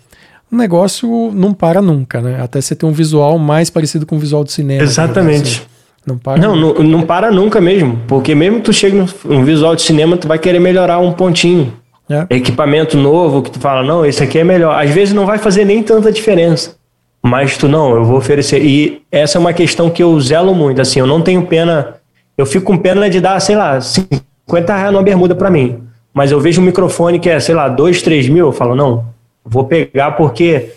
[0.50, 2.40] o negócio não para nunca, né?
[2.42, 4.82] Até você ter um visual mais parecido com o visual do cinema.
[4.82, 5.68] Exatamente.
[6.06, 8.00] Não para não, não, não, para nunca mesmo.
[8.08, 11.72] Porque mesmo que tu chegue no visual de cinema, tu vai querer melhorar um pontinho.
[12.08, 12.26] É.
[12.30, 14.82] Equipamento novo que tu fala, não, esse aqui é melhor.
[14.82, 16.74] Às vezes não vai fazer nem tanta diferença.
[17.22, 18.62] Mas tu não, eu vou oferecer.
[18.62, 20.80] E essa é uma questão que eu zelo muito.
[20.80, 21.96] Assim, eu não tenho pena.
[22.36, 25.82] Eu fico com pena de dar, sei lá, 50 reais numa bermuda para mim.
[26.14, 28.46] Mas eu vejo um microfone que é, sei lá, 2, 3 mil.
[28.46, 29.04] Eu falo, não,
[29.44, 30.70] vou pegar porque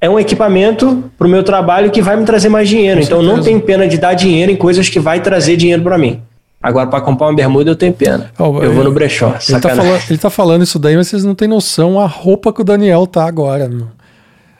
[0.00, 3.00] é um equipamento para o meu trabalho que vai me trazer mais dinheiro.
[3.00, 3.36] Com então certeza.
[3.36, 6.20] não tenho pena de dar dinheiro em coisas que vai trazer dinheiro para mim.
[6.62, 8.30] Agora, para comprar uma bermuda, eu tenho pena.
[8.38, 9.34] Oh, eu vou no brechó.
[9.48, 12.52] Ele tá, falando, ele tá, falando, isso daí, mas vocês não têm noção a roupa
[12.52, 13.68] que o Daniel tá agora.
[13.68, 13.92] Mano.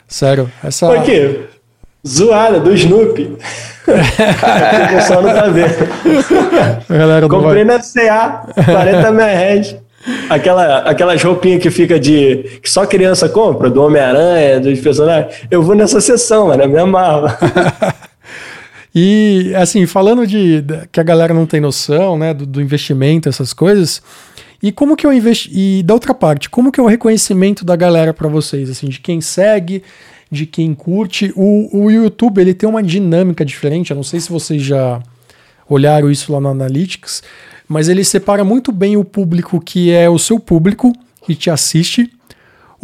[0.07, 0.87] Sério, essa.
[0.87, 1.45] Por quê?
[2.07, 3.37] Zoada, do Snoopy.
[3.87, 7.27] o pessoal não tá vendo.
[7.27, 9.75] Comprei na CA, 40 reais.
[10.29, 12.59] Aquela, aquelas roupinhas que fica de.
[12.61, 15.33] que só criança compra, do Homem-Aranha, dos personagens.
[15.49, 17.27] Eu vou nessa sessão, mano, me amarro.
[18.93, 23.27] e, assim, falando de, de, que a galera não tem noção, né, do, do investimento,
[23.27, 23.99] essas coisas.
[24.65, 27.75] E como que eu investi e da outra parte, como que é o reconhecimento da
[27.75, 29.83] galera para vocês, assim, de quem segue,
[30.31, 31.31] de quem curte?
[31.35, 33.91] O, o YouTube ele tem uma dinâmica diferente.
[33.91, 35.03] Eu não sei se vocês já
[35.69, 37.21] olharam isso lá no Analytics,
[37.67, 40.91] mas ele separa muito bem o público que é o seu público
[41.23, 42.11] que te assiste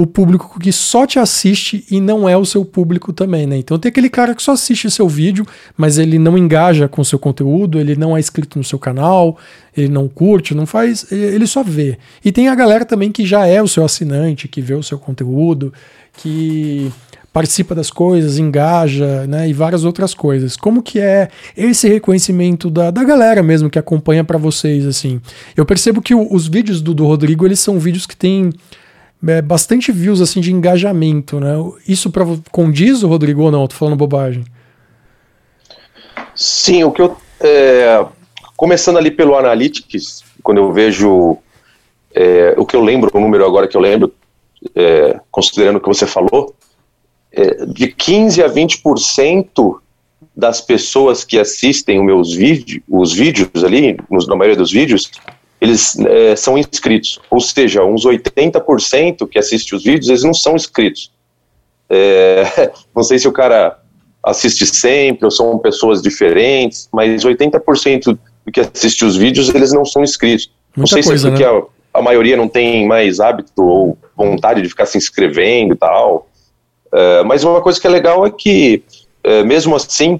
[0.01, 3.57] o público que só te assiste e não é o seu público também, né?
[3.57, 5.45] Então tem aquele cara que só assiste seu vídeo,
[5.77, 9.37] mas ele não engaja com o seu conteúdo, ele não é inscrito no seu canal,
[9.77, 11.99] ele não curte, não faz, ele só vê.
[12.25, 14.97] E tem a galera também que já é o seu assinante, que vê o seu
[14.97, 15.71] conteúdo,
[16.17, 16.91] que
[17.31, 20.57] participa das coisas, engaja, né, e várias outras coisas.
[20.57, 25.21] Como que é esse reconhecimento da, da galera mesmo que acompanha para vocês, assim?
[25.55, 28.51] Eu percebo que o, os vídeos do, do Rodrigo, eles são vídeos que têm
[29.27, 31.53] é, bastante views assim de engajamento, né?
[31.87, 33.67] Isso pra, condiz o Rodrigo ou não?
[33.67, 34.43] Tô falando bobagem.
[36.35, 37.15] Sim, o que eu.
[37.39, 38.05] É,
[38.55, 41.37] começando ali pelo Analytics, quando eu vejo
[42.13, 44.13] é, o que eu lembro, o número agora que eu lembro,
[44.75, 46.53] é, considerando o que você falou,
[47.31, 49.79] é, de 15 a 20%
[50.35, 53.97] das pessoas que assistem os meus vídeos, os vídeos ali,
[54.27, 55.11] na maioria dos vídeos,
[55.61, 57.19] eles é, são inscritos.
[57.29, 61.11] Ou seja, uns 80% que assistem os vídeos, eles não são inscritos.
[61.87, 63.79] É, não sei se o cara
[64.23, 69.85] assiste sempre ou são pessoas diferentes, mas 80% do que assiste os vídeos, eles não
[69.85, 70.51] são inscritos.
[70.75, 71.67] Muita não sei coisa, se é porque né?
[71.93, 76.27] a, a, maioria não tem mais hábito ou vontade de ficar se inscrevendo e tal.
[76.91, 78.83] É, mas uma coisa que é legal é que,
[79.23, 80.19] é, mesmo assim,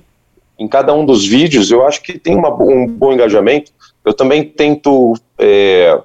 [0.60, 3.72] em cada um dos vídeos, eu acho que tem uma, um bom engajamento.
[4.04, 6.00] Eu também tento é,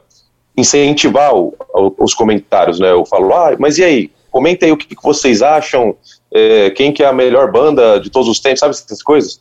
[0.56, 1.54] incentivar o,
[1.98, 2.90] os comentários, né?
[2.92, 4.10] Eu falo, ah, mas e aí?
[4.30, 5.96] Comenta aí o que, que vocês acham,
[6.32, 9.40] é, quem que é a melhor banda de todos os tempos, sabe essas coisas?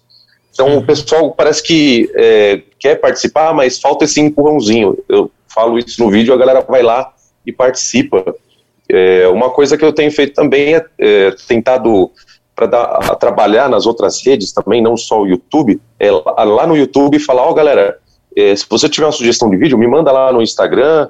[0.53, 4.97] Então o pessoal parece que é, quer participar, mas falta esse empurrãozinho.
[5.09, 7.13] Eu falo isso no vídeo, a galera vai lá
[7.45, 8.35] e participa.
[8.87, 12.09] É, uma coisa que eu tenho feito também é, é tentado
[12.55, 17.43] para trabalhar nas outras redes também, não só o YouTube, é lá no YouTube falar,
[17.43, 17.99] ó oh, galera,
[18.35, 21.09] é, se você tiver uma sugestão de vídeo, me manda lá no Instagram,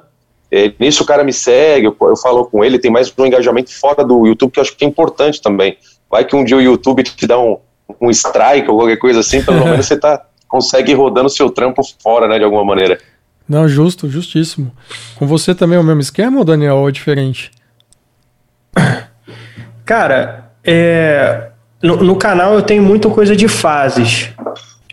[0.50, 3.72] é, nisso o cara me segue, eu, eu, falo com ele, tem mais um engajamento
[3.78, 5.76] fora do YouTube que eu acho que é importante também.
[6.10, 7.58] Vai que um dia o YouTube te dá um,
[8.00, 11.82] um strike ou qualquer coisa assim, pelo menos você tá, consegue ir rodando seu trampo
[12.00, 12.98] fora, né, de alguma maneira.
[13.48, 14.72] Não, justo, justíssimo.
[15.16, 17.50] Com você também é o mesmo esquema, ou Daniel, ou é diferente?
[19.84, 21.50] Cara, é,
[21.82, 24.30] no, no, canal eu tenho muita coisa de fases.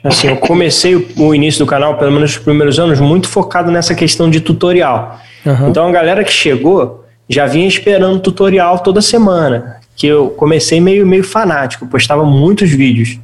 [0.04, 3.72] Assim, eu comecei o, o, início do canal, pelo menos nos primeiros anos, muito focado
[3.72, 5.20] nessa questão de tutorial.
[5.46, 5.70] Uhum.
[5.70, 9.78] Então a galera que chegou já vinha esperando tutorial toda semana.
[9.96, 13.18] Que eu comecei meio, meio fanático, postava muitos vídeos.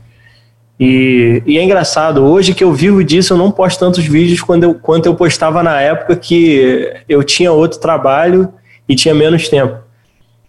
[0.79, 4.63] E, e, é engraçado, hoje que eu vivo disso, eu não posto tantos vídeos quando
[4.63, 8.47] eu, quanto eu postava na época que eu tinha outro trabalho
[8.87, 9.77] e tinha menos tempo.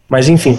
[0.09, 0.57] Mas enfim,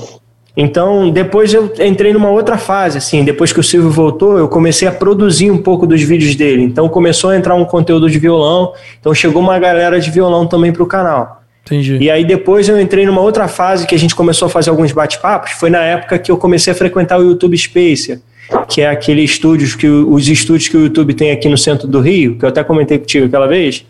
[0.56, 4.88] então, depois eu entrei numa outra fase, assim, depois que o Silvio voltou, eu comecei
[4.88, 6.64] a produzir um pouco dos vídeos dele.
[6.64, 10.74] Então, começou a entrar um conteúdo de violão, então chegou uma galera de violão também
[10.74, 11.42] para o canal.
[11.64, 11.98] Entendi.
[12.02, 14.92] E aí depois eu entrei numa outra fase que a gente começou a fazer alguns
[14.92, 18.20] bate-papos, foi na época que eu comecei a frequentar o YouTube Space,
[18.68, 22.02] que é aquele estúdio que os estúdios que o YouTube tem aqui no centro do
[22.02, 23.86] Rio, que eu até comentei contigo aquela vez.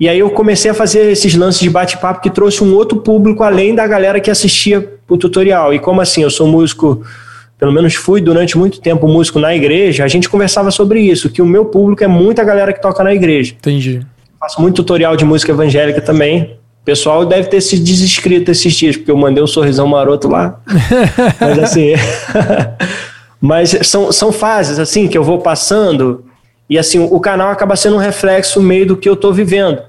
[0.00, 3.42] E aí eu comecei a fazer esses lances de bate-papo que trouxe um outro público
[3.42, 5.72] além da galera que assistia o tutorial.
[5.72, 7.02] E como assim, eu sou músico,
[7.58, 11.42] pelo menos fui durante muito tempo músico na igreja, a gente conversava sobre isso, que
[11.42, 13.54] o meu público é muita galera que toca na igreja.
[13.58, 14.06] Entendi.
[14.38, 16.56] Faço muito tutorial de música evangélica também.
[16.82, 20.60] O pessoal deve ter se desinscrito esses dias, porque eu mandei um sorrisão maroto lá.
[21.40, 21.92] Mas assim.
[23.40, 26.24] Mas são, são fases assim que eu vou passando
[26.68, 29.80] e assim, o canal acaba sendo um reflexo meio do que eu estou vivendo.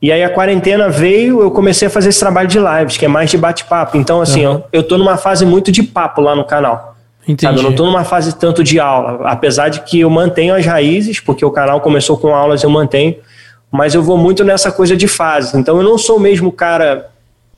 [0.00, 3.08] E aí a quarentena veio, eu comecei a fazer esse trabalho de lives, que é
[3.08, 3.96] mais de bate-papo.
[3.96, 4.62] Então, assim, uhum.
[4.72, 6.96] eu, estou numa fase muito de papo lá no canal.
[7.24, 7.42] Entendi.
[7.42, 7.58] Sabe?
[7.58, 11.18] Eu não estou numa fase tanto de aula, apesar de que eu mantenho as raízes,
[11.18, 13.16] porque o canal começou com aulas, eu mantenho,
[13.70, 15.58] mas eu vou muito nessa coisa de fase.
[15.58, 17.10] Então eu não sou o mesmo cara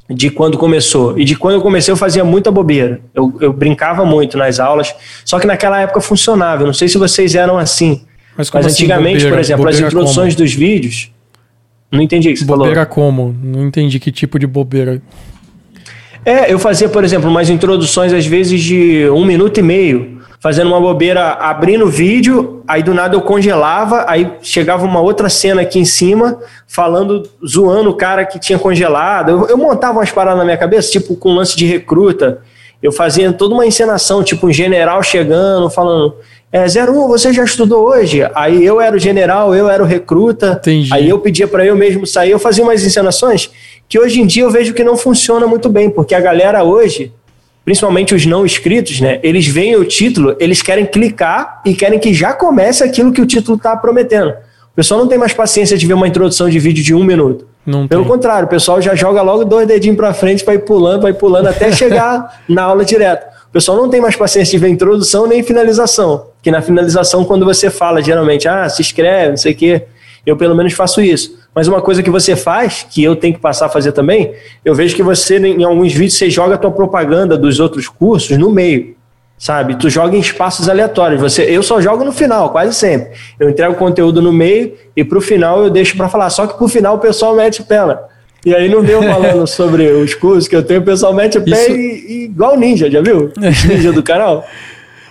[0.08, 1.18] de quando começou.
[1.18, 3.00] E de quando eu comecei eu fazia muita bobeira.
[3.14, 6.62] Eu, eu brincava muito nas aulas, só que naquela época funcionava.
[6.62, 8.02] Eu não sei se vocês eram assim.
[8.36, 10.44] Mas, Mas assim, antigamente, bobeira, por exemplo, as introduções como?
[10.44, 11.12] dos vídeos.
[11.90, 12.86] Não entendi o que você bobeira falou.
[12.86, 13.36] Bobeira como?
[13.42, 15.02] Não entendi que tipo de bobeira.
[16.24, 20.68] É, eu fazia, por exemplo, umas introduções às vezes de um minuto e meio, fazendo
[20.68, 25.62] uma bobeira, abrindo o vídeo, aí do nada eu congelava, aí chegava uma outra cena
[25.62, 29.30] aqui em cima, falando, zoando o cara que tinha congelado.
[29.30, 32.40] Eu, eu montava umas paradas na minha cabeça, tipo com lance de recruta.
[32.82, 36.14] Eu fazia toda uma encenação, tipo um general chegando, falando:
[36.52, 38.28] é, 01, você já estudou hoje?
[38.34, 40.58] Aí eu era o general, eu era o recruta.
[40.60, 40.92] Entendi.
[40.92, 43.50] Aí eu pedia para eu mesmo sair, eu fazia umas encenações
[43.88, 47.12] que hoje em dia eu vejo que não funciona muito bem, porque a galera hoje,
[47.64, 49.18] principalmente os não inscritos, né?
[49.22, 53.26] Eles veem o título, eles querem clicar e querem que já comece aquilo que o
[53.26, 54.30] título está prometendo.
[54.30, 57.46] O pessoal não tem mais paciência de ver uma introdução de vídeo de um minuto.
[57.66, 58.12] Não Pelo tem.
[58.12, 61.70] contrário, o pessoal já joga logo dois dedinhos para frente, vai pulando, vai pulando até
[61.72, 63.26] chegar na aula direto.
[63.50, 66.26] O pessoal não tem mais paciência de ver introdução nem finalização.
[66.40, 69.82] Que na finalização, quando você fala, geralmente, ah, se inscreve, não sei o quê.
[70.24, 71.36] Eu pelo menos faço isso.
[71.52, 74.32] Mas uma coisa que você faz, que eu tenho que passar a fazer também,
[74.64, 78.38] eu vejo que você, em alguns vídeos, você joga a tua propaganda dos outros cursos
[78.38, 78.94] no meio.
[79.36, 79.74] Sabe?
[79.74, 81.20] Tu joga em espaços aleatórios.
[81.20, 83.18] Você, eu só jogo no final, quase sempre.
[83.40, 86.30] Eu entrego conteúdo no meio e pro final eu deixo para falar.
[86.30, 87.98] Só que pro final o pessoal mete pena.
[88.44, 91.44] E aí não deu falando sobre os cursos que eu tenho, o pessoal mete o
[91.44, 91.72] pé Isso...
[91.72, 93.30] e, e, igual ninja, já viu?
[93.36, 94.46] Ninja do canal.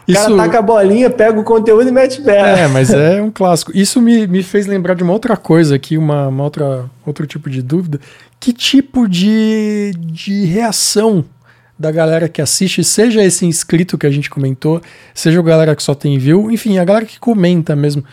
[0.07, 2.63] O cara taca a bolinha, pega o conteúdo e mete pé.
[2.63, 3.71] É, mas é um clássico.
[3.77, 7.47] Isso me, me fez lembrar de uma outra coisa aqui, uma, uma outra, outro tipo
[7.47, 7.99] de dúvida.
[8.39, 11.23] Que tipo de, de reação
[11.77, 14.81] da galera que assiste, seja esse inscrito que a gente comentou,
[15.13, 18.03] seja a galera que só tem view, enfim, a galera que comenta mesmo,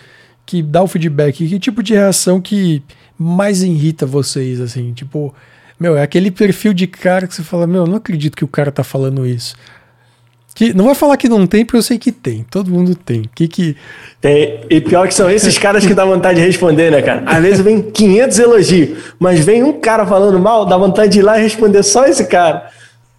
[0.45, 2.81] que dá o feedback, que tipo de reação que
[3.19, 5.35] mais irrita vocês, assim, tipo,
[5.79, 8.71] meu, é aquele perfil de cara que você fala, meu, não acredito que o cara
[8.71, 9.55] tá falando isso.
[10.55, 12.43] Que, não vai falar que não tem, porque eu sei que tem.
[12.51, 13.29] Todo mundo tem.
[13.35, 13.77] Que que...
[14.23, 14.61] Tem.
[14.71, 17.23] E pior que são esses caras que dá vontade de responder, né, cara?
[17.27, 21.23] Às vezes vem 500 elogios, mas vem um cara falando mal, dá vontade de ir
[21.23, 22.71] lá e responder só esse cara.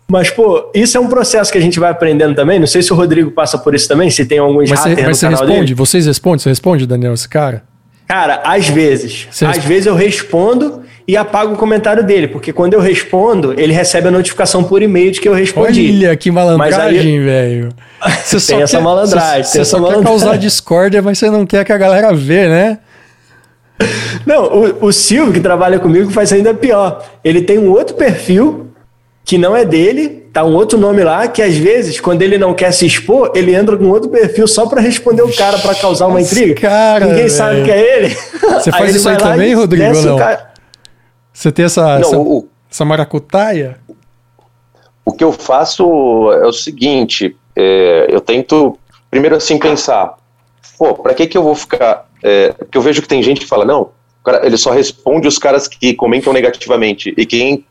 [0.07, 2.59] Mas, pô, isso é um processo que a gente vai aprendendo também.
[2.59, 5.17] Não sei se o Rodrigo passa por isso também, se tem alguns mas você, mas
[5.19, 5.59] você responde?
[5.59, 5.73] Dele.
[5.75, 6.39] Vocês respondem?
[6.39, 7.63] Você responde, Daniel, esse cara?
[8.07, 9.27] Cara, às vezes.
[9.29, 9.67] Você às responde?
[9.67, 14.11] vezes eu respondo e apago o comentário dele, porque quando eu respondo, ele recebe a
[14.11, 16.03] notificação por e-mail de que eu respondi.
[16.03, 17.69] Olha que malandragem, velho.
[18.23, 19.43] Você só tem essa malandragem.
[19.43, 20.03] Você, só malandragem.
[20.03, 22.79] quer causar discórdia, mas você não quer que a galera vê, né?
[24.25, 27.05] Não, o, o Silvio, que trabalha comigo, faz ainda pior.
[27.23, 28.67] Ele tem um outro perfil
[29.23, 32.53] que não é dele, tá um outro nome lá, que às vezes, quando ele não
[32.53, 36.05] quer se expor, ele entra com outro perfil só para responder o cara, para causar
[36.05, 36.53] uma intriga.
[36.53, 37.31] Cara, Ninguém véio.
[37.31, 38.09] sabe que é ele.
[38.09, 39.99] Você faz aí isso aí também, Rodrigo?
[39.99, 40.19] Não?
[41.33, 43.79] Você tem essa, não, essa, o, essa maracutaia?
[45.03, 45.83] O que eu faço
[46.33, 48.77] é o seguinte: é, eu tento,
[49.09, 50.17] primeiro assim, pensar,
[50.77, 52.07] pô, pra que que eu vou ficar.
[52.21, 53.89] É, porque eu vejo que tem gente que fala, não,
[54.23, 57.65] cara, ele só responde os caras que comentam negativamente, e quem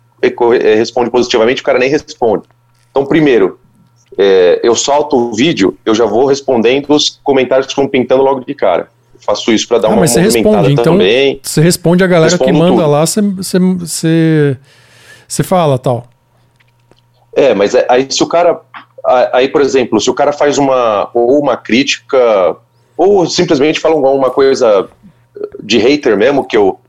[0.77, 2.45] responde positivamente, o cara nem responde.
[2.91, 3.59] Então, primeiro,
[4.17, 8.45] é, eu solto o vídeo, eu já vou respondendo os comentários que estão pintando logo
[8.45, 8.89] de cara.
[9.15, 11.41] Eu faço isso para dar ah, uma mas você responde, então, também.
[11.43, 12.91] Você responde a galera que manda tudo.
[12.91, 14.57] lá, você, você, você,
[15.29, 16.07] você fala tal.
[17.35, 18.61] É, mas é, aí se o cara.
[19.33, 22.57] Aí, por exemplo, se o cara faz uma ou uma crítica,
[22.97, 24.89] ou simplesmente fala alguma coisa
[25.63, 26.81] de hater mesmo, que eu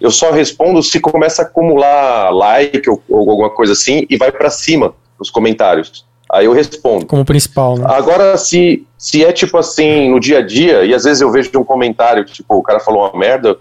[0.00, 4.32] eu só respondo se começa a acumular like ou, ou alguma coisa assim e vai
[4.32, 6.04] para cima os comentários.
[6.32, 7.06] Aí eu respondo.
[7.06, 7.84] Como principal, né?
[7.88, 11.50] Agora, se, se é tipo assim, no dia a dia, e às vezes eu vejo
[11.56, 13.58] um comentário, tipo, o cara falou uma merda,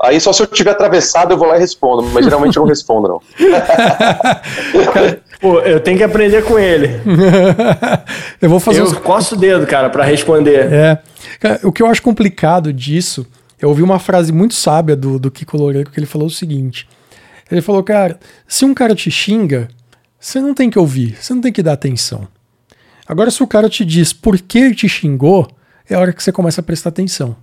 [0.00, 2.68] aí só se eu tiver atravessado eu vou lá e respondo, mas geralmente eu não
[2.68, 3.20] respondo, não.
[5.38, 7.00] Pô, eu tenho que aprender com ele.
[8.40, 8.80] eu vou fazer.
[8.80, 8.94] Eu uns...
[8.94, 10.72] coço o dedo, cara, para responder.
[10.72, 11.02] É.
[11.62, 13.24] o que eu acho complicado disso
[13.60, 16.88] eu ouvi uma frase muito sábia do, do Kiko Loureiro que ele falou o seguinte:
[17.50, 19.68] ele falou, cara, se um cara te xinga,
[20.18, 22.28] você não tem que ouvir, você não tem que dar atenção.
[23.06, 25.48] Agora, se o cara te diz por que ele te xingou,
[25.88, 27.34] é a hora que você começa a prestar atenção.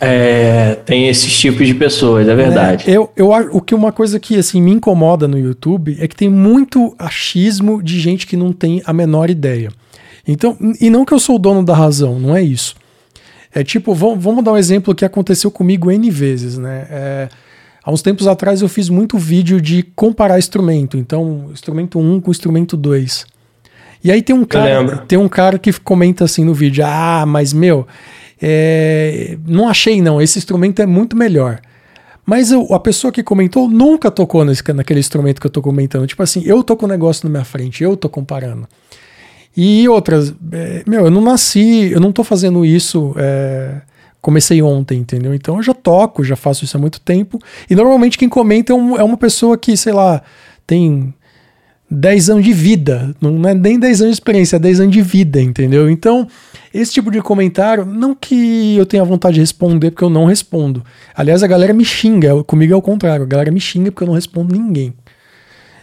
[0.00, 2.90] É, tem esses tipos de pessoas, é verdade.
[2.90, 6.16] É, eu, eu, o que uma coisa que assim me incomoda no YouTube é que
[6.16, 9.70] tem muito achismo de gente que não tem a menor ideia.
[10.26, 12.74] Então, e não que eu sou o dono da razão, não é isso.
[13.56, 16.86] É tipo, vamos, vamos dar um exemplo que aconteceu comigo N vezes, né?
[16.90, 17.28] É,
[17.82, 20.98] há uns tempos atrás eu fiz muito vídeo de comparar instrumento.
[20.98, 23.24] Então, instrumento 1 com instrumento 2.
[24.04, 27.54] E aí tem um cara, tem um cara que comenta assim no vídeo: Ah, mas
[27.54, 27.86] meu,
[28.42, 31.58] é, não achei não, esse instrumento é muito melhor.
[32.26, 36.06] Mas eu, a pessoa que comentou nunca tocou nesse, naquele instrumento que eu tô comentando.
[36.06, 38.68] Tipo assim, eu tô com o negócio na minha frente, eu tô comparando.
[39.56, 43.14] E outras, é, meu, eu não nasci, eu não tô fazendo isso.
[43.16, 43.80] É,
[44.20, 45.32] comecei ontem, entendeu?
[45.32, 47.38] Então eu já toco, já faço isso há muito tempo.
[47.70, 50.20] E normalmente quem comenta é, um, é uma pessoa que, sei lá,
[50.66, 51.14] tem
[51.90, 53.14] 10 anos de vida.
[53.20, 55.88] Não é nem 10 anos de experiência, é 10 anos de vida, entendeu?
[55.88, 56.26] Então,
[56.74, 60.82] esse tipo de comentário, não que eu tenha vontade de responder, porque eu não respondo.
[61.14, 64.08] Aliás, a galera me xinga, comigo é o contrário, a galera me xinga porque eu
[64.08, 64.92] não respondo ninguém.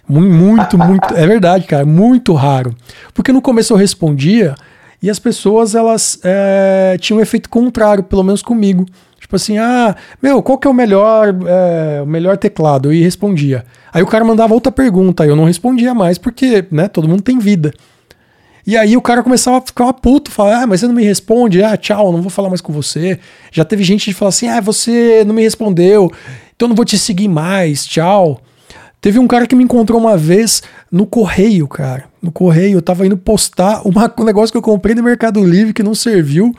[0.07, 1.13] Muito, muito.
[1.13, 1.85] é verdade, cara.
[1.85, 2.75] Muito raro.
[3.13, 4.55] Porque no começo eu respondia
[5.01, 8.85] e as pessoas elas é, tinham um efeito contrário, pelo menos comigo.
[9.19, 12.91] Tipo assim, ah, meu, qual que é o melhor, é, o melhor teclado?
[12.91, 13.65] Eu respondia.
[13.93, 17.39] Aí o cara mandava outra pergunta, eu não respondia mais, porque, né, todo mundo tem
[17.39, 17.73] vida.
[18.65, 21.61] E aí o cara começava a ficar puto, falar, ah, mas você não me responde,
[21.61, 23.19] ah, tchau, não vou falar mais com você.
[23.51, 26.11] Já teve gente de falar assim, ah, você não me respondeu,
[26.55, 28.41] então não vou te seguir mais, tchau.
[29.03, 32.05] Teve um cara que me encontrou uma vez no correio, cara.
[32.21, 35.73] No correio, eu tava indo postar uma, um negócio que eu comprei no Mercado Livre
[35.73, 36.55] que não serviu.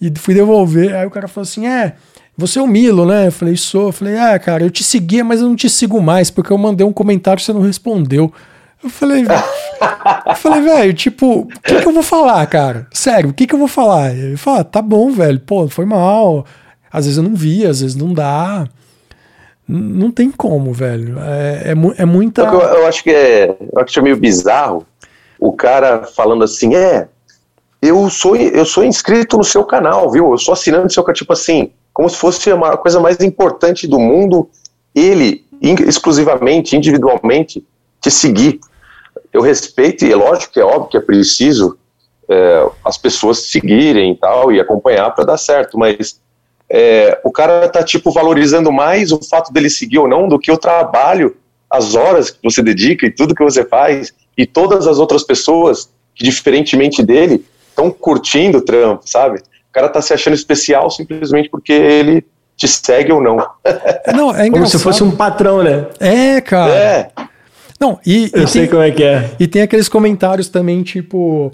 [0.00, 0.94] E fui devolver.
[0.94, 1.94] Aí o cara falou assim: É,
[2.36, 3.26] você é o Milo, né?
[3.26, 3.88] Eu falei, sou.
[3.88, 6.58] Eu falei, ah, cara, eu te seguia, mas eu não te sigo mais, porque eu
[6.58, 8.32] mandei um comentário e você não respondeu.
[8.80, 12.86] Eu falei, eu falei, velho, tipo, o que, que eu vou falar, cara?
[12.92, 14.14] Sério, o que, que eu vou falar?
[14.14, 16.46] Ele falou, ah, tá bom, velho, pô, foi mal.
[16.88, 18.68] Às vezes eu não vi, às vezes não dá.
[19.68, 21.18] Não tem como, velho.
[21.18, 22.42] É, é, é muita.
[22.42, 23.50] Eu, eu, acho que é.
[23.50, 24.86] Eu acho que é meio bizarro
[25.38, 27.08] o cara falando assim, é.
[27.80, 30.32] eu sou, eu sou inscrito no seu canal, viu?
[30.32, 33.86] Eu sou assinante do seu canal, tipo assim, como se fosse a coisa mais importante
[33.86, 34.48] do mundo,
[34.94, 37.64] ele, exclusivamente, individualmente,
[38.00, 38.58] te seguir.
[39.32, 41.78] Eu respeito, e é lógico que é óbvio que é preciso
[42.28, 46.20] é, as pessoas seguirem e tal, e acompanhar para dar certo, mas
[46.70, 50.52] é, o cara tá, tipo, valorizando mais o fato dele seguir ou não do que
[50.52, 51.36] o trabalho,
[51.70, 55.90] as horas que você dedica e tudo que você faz, e todas as outras pessoas
[56.14, 59.38] que, diferentemente dele, estão curtindo o trampo, sabe?
[59.38, 62.24] O cara tá se achando especial simplesmente porque ele
[62.56, 63.36] te segue ou não.
[64.14, 64.52] Não, é engraçado.
[64.52, 65.86] Como se fosse um patrão, né?
[66.00, 66.74] É, cara.
[66.74, 67.10] É.
[67.80, 69.30] Não, e, eu e sei tem, como é que é.
[69.38, 71.52] E tem aqueles comentários também, tipo.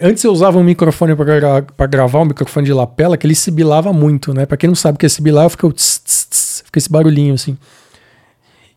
[0.00, 4.32] Antes eu usava um microfone para gravar, um microfone de lapela, que ele sibilava muito,
[4.32, 4.46] né?
[4.46, 7.34] Pra quem não sabe o que é sibilar, fica, tss, tss, tss, fica esse barulhinho
[7.34, 7.58] assim.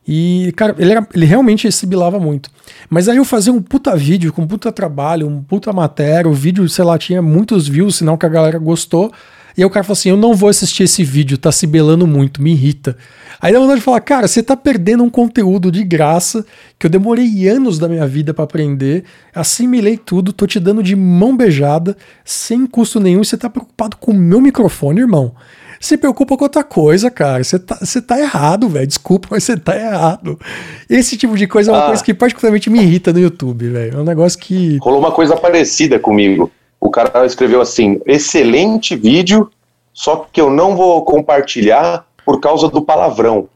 [0.08, 2.50] E, cara, ele, era, ele realmente sibilava muito.
[2.90, 6.34] Mas aí eu fazia um puta vídeo com um puta trabalho, um puta matéria, o
[6.34, 9.12] vídeo, sei lá, tinha muitos views, sinal que a galera gostou.
[9.58, 12.42] E aí o cara falou assim: Eu não vou assistir esse vídeo, tá sibelando muito,
[12.42, 12.98] me irrita.
[13.40, 16.46] Aí dá vontade de falar: Cara, você tá perdendo um conteúdo de graça
[16.78, 20.96] que eu demorei anos da minha vida para aprender, assimilei tudo, tô te dando de
[20.96, 25.34] mão beijada, sem custo nenhum, e você tá preocupado com o meu microfone, irmão
[25.82, 27.44] se preocupa com outra coisa, cara.
[27.44, 28.86] Você tá, você tá errado, velho.
[28.86, 30.40] Desculpa, mas você tá errado.
[30.88, 31.88] Esse tipo de coisa é uma ah.
[31.88, 33.98] coisa que particularmente me irrita no YouTube, velho.
[33.98, 34.78] É um negócio que.
[34.80, 36.52] Rolou uma coisa parecida comigo.
[36.82, 39.52] O cara escreveu assim: excelente vídeo,
[39.94, 43.48] só que eu não vou compartilhar por causa do palavrão.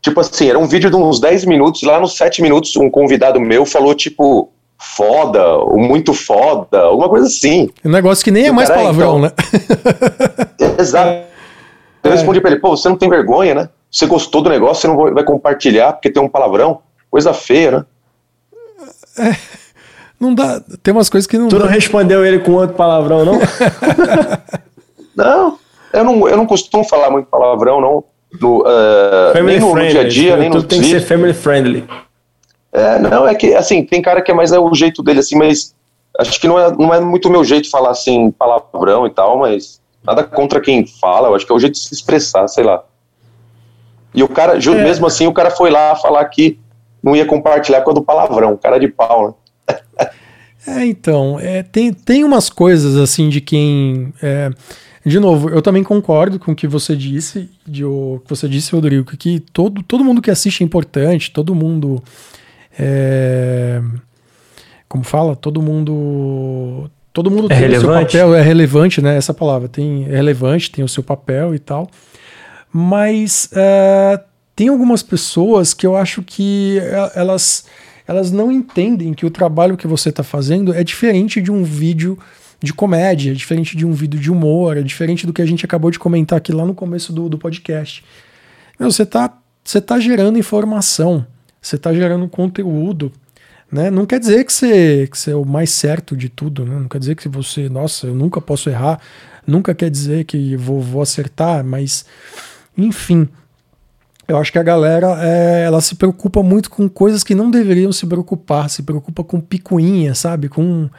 [0.00, 3.40] Tipo assim, era um vídeo de uns 10 minutos, lá nos 7 minutos, um convidado
[3.40, 7.68] meu falou, tipo, foda, ou muito foda, alguma coisa assim.
[7.84, 9.32] Um negócio que nem é mais palavrão, então, né?
[10.78, 11.26] Exato.
[12.04, 13.68] Eu respondi pra ele, pô, você não tem vergonha, né?
[13.90, 16.80] Você gostou do negócio, você não vai compartilhar porque tem um palavrão?
[17.10, 17.84] Coisa feia, né?
[19.18, 19.36] É,
[20.20, 20.60] não dá.
[20.82, 21.48] Tem umas coisas que não.
[21.48, 21.64] Tu dá.
[21.64, 23.38] não respondeu ele com outro palavrão, não?
[25.16, 25.58] não,
[25.92, 28.04] eu não, eu não costumo falar muito palavrão, não.
[28.40, 31.88] No, uh, nem no, no, dia a dia, nem no tem que ser family friendly.
[32.70, 35.36] É, não, é que, assim, tem cara que é mais é o jeito dele, assim,
[35.36, 35.74] mas
[36.18, 39.10] acho que não é, não é muito o meu jeito de falar, assim, palavrão e
[39.10, 42.46] tal, mas Nada contra quem fala, eu acho que é o jeito de se expressar,
[42.48, 42.82] sei lá.
[44.14, 44.74] E o cara, é.
[44.82, 46.58] mesmo assim, o cara foi lá falar que
[47.02, 49.34] não ia compartilhar com a do palavrão, cara de pau, né?
[50.68, 54.12] É, então, é, tem, tem umas coisas assim de quem.
[54.22, 54.50] É,
[55.04, 58.72] de novo, eu também concordo com o que você disse, de, o que você disse,
[58.72, 62.02] Rodrigo, que todo, todo mundo que assiste é importante, todo mundo.
[62.78, 63.80] É,
[64.88, 65.34] como fala?
[65.34, 67.84] Todo mundo Todo mundo é tem relevante.
[67.84, 69.16] o seu papel, é relevante, né?
[69.16, 71.90] Essa palavra tem é relevante, tem o seu papel e tal.
[72.72, 74.20] Mas é,
[74.54, 77.64] tem algumas pessoas que eu acho que é, elas,
[78.08, 82.18] elas não entendem que o trabalho que você está fazendo é diferente de um vídeo
[82.60, 85.64] de comédia, é diferente de um vídeo de humor, é diferente do que a gente
[85.64, 88.04] acabou de comentar aqui lá no começo do, do podcast.
[88.80, 91.26] Meu, você está você tá gerando informação,
[91.60, 93.12] você está gerando conteúdo
[93.70, 93.90] né?
[93.90, 96.78] Não quer dizer que você, que você é o mais certo de tudo, né?
[96.80, 98.98] não quer dizer que você, nossa, eu nunca posso errar,
[99.46, 102.06] nunca quer dizer que vou, vou acertar, mas
[102.76, 103.28] enfim,
[104.28, 107.90] eu acho que a galera é, ela se preocupa muito com coisas que não deveriam
[107.90, 110.48] se preocupar, se preocupa com picuinha, sabe?
[110.50, 110.90] Com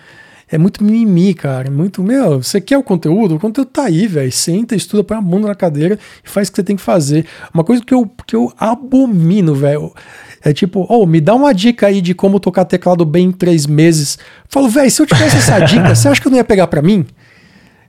[0.51, 1.69] é muito mimimi, cara.
[1.69, 3.35] Muito, meu, você quer o conteúdo?
[3.35, 4.31] O conteúdo tá aí, velho.
[4.31, 7.25] Senta, estuda, põe a mão na cadeira e faz o que você tem que fazer.
[7.53, 9.93] Uma coisa que eu, que eu abomino, velho.
[10.43, 13.67] É tipo, oh, me dá uma dica aí de como tocar teclado bem em três
[13.67, 14.17] meses.
[14.47, 16.81] falo, velho, se eu tivesse essa dica, você acha que eu não ia pegar para
[16.81, 17.05] mim?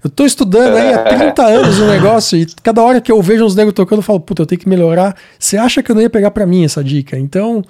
[0.02, 3.44] Eu tô estudando aí há 30 anos o negócio e cada hora que eu vejo
[3.44, 5.14] uns negros tocando, eu falo, puta, eu tenho que melhorar.
[5.38, 7.18] Você acha que eu não ia pegar para mim essa dica?
[7.18, 7.62] Então,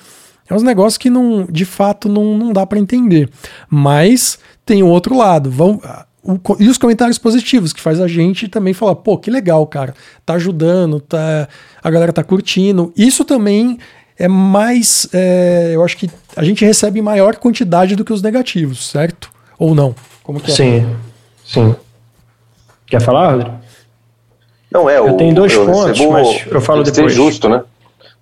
[0.48, 3.28] é uns negócios que não, de fato não, não dá para entender.
[3.68, 5.50] Mas tem o outro lado.
[5.50, 5.80] Vão,
[6.22, 9.94] o, e os comentários positivos, que faz a gente também falar, pô, que legal, cara.
[10.24, 11.48] Tá ajudando, tá,
[11.82, 12.92] a galera tá curtindo.
[12.96, 13.78] Isso também
[14.16, 15.08] é mais.
[15.12, 19.30] É, eu acho que a gente recebe maior quantidade do que os negativos, certo?
[19.58, 19.94] Ou não?
[20.22, 20.54] Como que é?
[20.54, 20.96] Sim,
[21.44, 21.74] sim.
[22.90, 23.56] Quer falar, Rodrigo?
[24.70, 24.98] Não, é.
[24.98, 26.96] Eu o, tenho dois eu pontos, recebo, mas eu falo tem depois.
[26.96, 27.62] Tem que ser justo, né?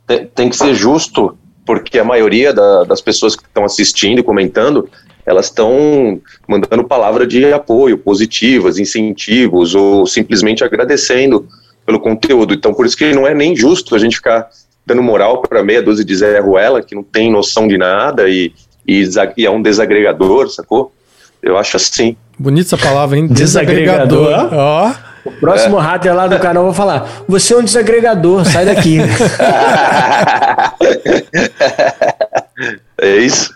[0.07, 4.23] Tem, tem que ser justo, porque a maioria da, das pessoas que estão assistindo e
[4.23, 4.89] comentando,
[5.25, 11.47] elas estão mandando palavra de apoio, positivas, incentivos, ou simplesmente agradecendo
[11.85, 12.53] pelo conteúdo.
[12.53, 14.49] Então, por isso que não é nem justo a gente ficar
[14.85, 18.53] dando moral para meia dúzia de Zé Ruela, que não tem noção de nada e,
[18.87, 19.05] e,
[19.37, 20.93] e é um desagregador, sacou?
[21.43, 22.17] Eu acho assim.
[22.39, 23.27] Bonita essa palavra, hein?
[23.27, 24.49] Desagregador.
[24.53, 24.93] Ó.
[25.25, 25.83] O próximo é.
[25.83, 28.99] rato lá do canal eu vou falar: Você é um desagregador, sai daqui.
[33.01, 33.53] é isso.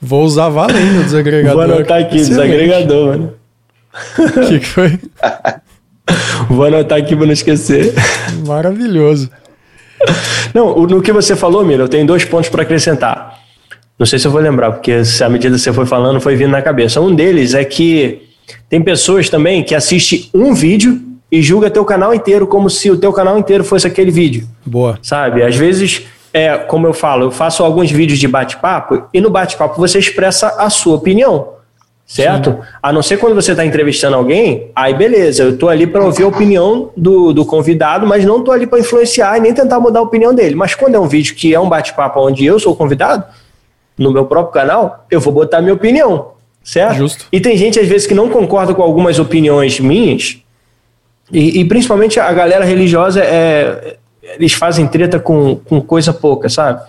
[0.00, 1.66] Vou usar valendo o desagregador.
[1.66, 2.50] Vou anotar aqui, Excelente.
[2.50, 3.34] desagregador, mano.
[4.18, 4.98] O que, que foi?
[6.48, 7.92] Vou anotar aqui para não esquecer.
[8.46, 9.28] Maravilhoso.
[10.54, 13.37] Não, no que você falou, Mira, eu tenho dois pontos para acrescentar.
[13.98, 16.36] Não sei se eu vou lembrar, porque se à medida que você foi falando, foi
[16.36, 17.00] vindo na cabeça.
[17.00, 18.28] Um deles é que
[18.68, 22.96] tem pessoas também que assistem um vídeo e julga teu canal inteiro como se o
[22.96, 24.46] teu canal inteiro fosse aquele vídeo.
[24.64, 24.98] Boa.
[25.02, 25.42] Sabe?
[25.42, 29.76] Às vezes, é, como eu falo, eu faço alguns vídeos de bate-papo e no bate-papo
[29.78, 31.58] você expressa a sua opinião.
[32.06, 32.52] Certo?
[32.52, 32.58] Sim.
[32.82, 36.22] A não ser quando você está entrevistando alguém, aí beleza, eu estou ali para ouvir
[36.22, 39.98] a opinião do, do convidado, mas não estou ali para influenciar e nem tentar mudar
[39.98, 40.54] a opinião dele.
[40.54, 43.24] Mas quando é um vídeo que é um bate-papo onde eu sou convidado,
[43.98, 46.32] no meu próprio canal, eu vou botar minha opinião,
[46.62, 46.96] certo?
[46.96, 47.26] Justo.
[47.32, 50.38] E tem gente, às vezes, que não concorda com algumas opiniões minhas,
[51.32, 56.82] e, e principalmente a galera religiosa, é, eles fazem treta com, com coisa pouca, sabe?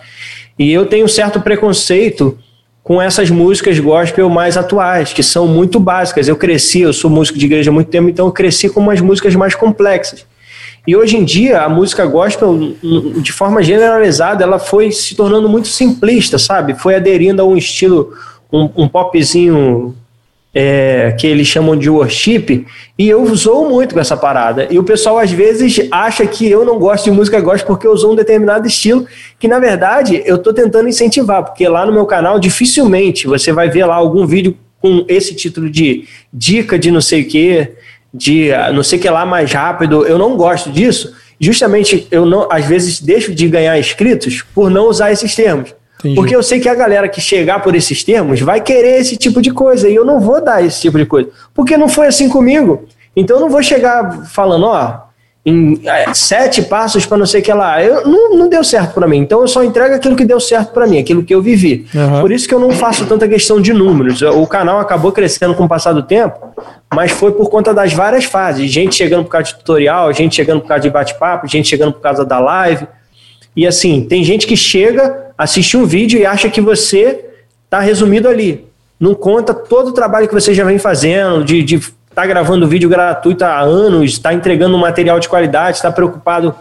[0.58, 2.38] E eu tenho um certo preconceito
[2.82, 6.28] com essas músicas gospel mais atuais, que são muito básicas.
[6.28, 9.00] Eu cresci, eu sou músico de igreja há muito tempo, então eu cresci com umas
[9.00, 10.26] músicas mais complexas.
[10.90, 12.74] E hoje em dia, a música gospel,
[13.22, 16.74] de forma generalizada, ela foi se tornando muito simplista, sabe?
[16.74, 18.12] Foi aderindo a um estilo,
[18.52, 19.94] um, um popzinho
[20.52, 22.66] é, que eles chamam de worship,
[22.98, 24.66] e eu usou muito com essa parada.
[24.68, 27.92] E o pessoal às vezes acha que eu não gosto de música gospel porque eu
[27.92, 29.06] usou um determinado estilo,
[29.38, 33.70] que na verdade eu estou tentando incentivar, porque lá no meu canal dificilmente você vai
[33.70, 37.68] ver lá algum vídeo com esse título de dica de não sei o que,
[38.12, 41.14] de ah, não sei o que lá mais rápido, eu não gosto disso.
[41.38, 45.74] Justamente eu não, às vezes deixo de ganhar inscritos por não usar esses termos.
[46.00, 46.14] Entendi.
[46.14, 49.40] Porque eu sei que a galera que chegar por esses termos vai querer esse tipo
[49.40, 51.28] de coisa e eu não vou dar esse tipo de coisa.
[51.54, 52.86] Porque não foi assim comigo.
[53.14, 55.09] Então eu não vou chegar falando, ó,
[55.44, 57.82] em é, sete passos para não sei o que lá.
[57.82, 59.18] Eu, não, não deu certo para mim.
[59.18, 61.86] Então eu só entrego aquilo que deu certo para mim, aquilo que eu vivi.
[61.94, 62.20] Uhum.
[62.20, 64.20] Por isso que eu não faço tanta questão de números.
[64.20, 66.38] O canal acabou crescendo com o passar do tempo,
[66.94, 68.70] mas foi por conta das várias fases.
[68.70, 72.00] Gente chegando por causa de tutorial, gente chegando por causa de bate-papo, gente chegando por
[72.00, 72.86] causa da live.
[73.56, 77.24] E assim, tem gente que chega, assiste um vídeo e acha que você
[77.64, 78.66] está resumido ali.
[78.98, 81.80] Não conta todo o trabalho que você já vem fazendo, de, de
[82.20, 86.54] está gravando vídeo gratuito há anos, está entregando material de qualidade, está preocupado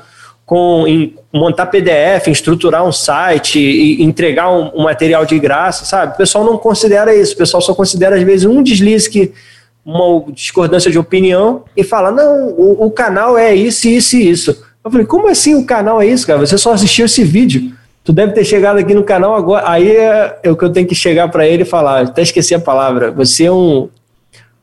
[0.45, 0.85] com
[1.33, 6.13] montar PDF, estruturar um site e entregar um, um, material de graça, sabe?
[6.13, 9.33] O pessoal não considera isso, o pessoal só considera às vezes um deslize que
[9.85, 14.63] uma discordância de opinião e fala, não, o, o canal é isso, isso e isso.
[14.83, 16.39] Eu falei, como assim o canal é isso, cara?
[16.39, 17.73] Você só assistiu esse vídeo.
[18.03, 19.69] Tu deve ter chegado aqui no canal agora.
[19.69, 22.05] Aí é, é o que eu tenho que chegar para ele e falar.
[22.05, 23.11] Até esqueci a palavra.
[23.11, 23.89] Você é um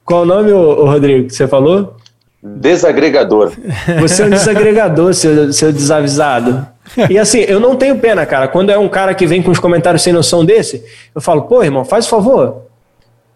[0.06, 1.96] qual o nome, ô, ô Rodrigo, que você falou?
[2.40, 3.52] Desagregador.
[4.00, 6.64] Você é um desagregador, seu, seu desavisado.
[7.10, 8.46] E assim, eu não tenho pena, cara.
[8.46, 11.60] Quando é um cara que vem com os comentários sem noção desse, eu falo, pô,
[11.64, 12.62] irmão, faz o favor.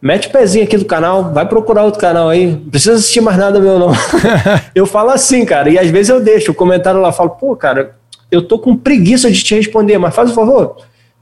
[0.01, 2.47] Mete o pezinho aqui do canal, vai procurar outro canal aí.
[2.47, 3.91] Não precisa assistir mais nada meu, não.
[4.73, 5.69] eu falo assim, cara.
[5.69, 7.97] E às vezes eu deixo o comentário lá, falo, pô, cara,
[8.31, 10.77] eu tô com preguiça de te responder, mas faz o favor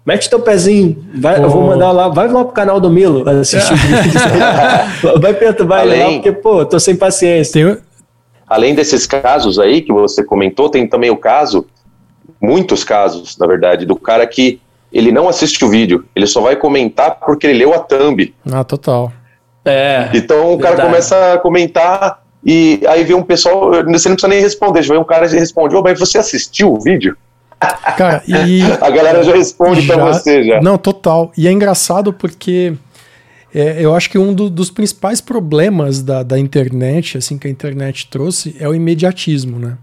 [0.08, 1.42] mete teu pezinho, vai, oh.
[1.42, 3.74] eu vou mandar lá, vai lá pro canal do Milo assistir
[5.20, 5.92] Vai perturbar Além...
[5.92, 7.52] ele lá, porque, pô, tô sem paciência.
[7.52, 7.82] Tem...
[8.46, 11.66] Além desses casos aí que você comentou, tem também o caso,
[12.40, 14.58] muitos casos, na verdade, do cara que
[14.90, 18.34] ele não assiste o vídeo, ele só vai comentar porque ele leu a thumb.
[18.50, 19.12] Ah, total.
[19.62, 20.08] É.
[20.14, 24.40] Então o cara começa a comentar e aí vê um pessoal, você não precisa nem
[24.40, 27.14] responder, vê um cara e responde, ô, oh, mas você assistiu o vídeo?
[27.96, 28.62] Cara, e.
[28.80, 30.60] A galera já responde já, pra você já.
[30.60, 31.32] Não, total.
[31.36, 32.74] E é engraçado porque
[33.54, 37.50] é, eu acho que um do, dos principais problemas da, da internet, assim, que a
[37.50, 39.76] internet trouxe, é o imediatismo, né?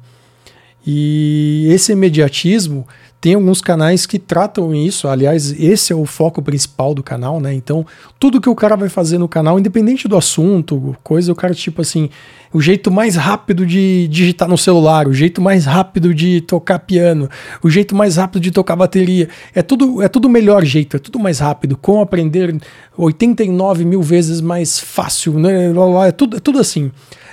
[0.86, 2.88] E esse imediatismo
[3.26, 5.07] tem alguns canais que tratam isso.
[5.07, 7.55] Aliás, esse é o foco principal do canal, né?
[7.55, 7.84] Então,
[8.19, 11.82] tudo que o cara vai fazer no canal, independente do assunto, coisa, o cara, tipo
[11.82, 12.07] assim,
[12.53, 17.28] o jeito mais rápido de digitar no celular, o jeito mais rápido de tocar piano,
[17.63, 19.28] o jeito mais rápido de tocar bateria.
[19.55, 21.76] É tudo, é tudo melhor jeito, é tudo mais rápido.
[21.76, 22.55] Como aprender
[22.95, 25.73] 89 mil vezes mais fácil, né?
[26.07, 26.91] É tudo, é tudo assim.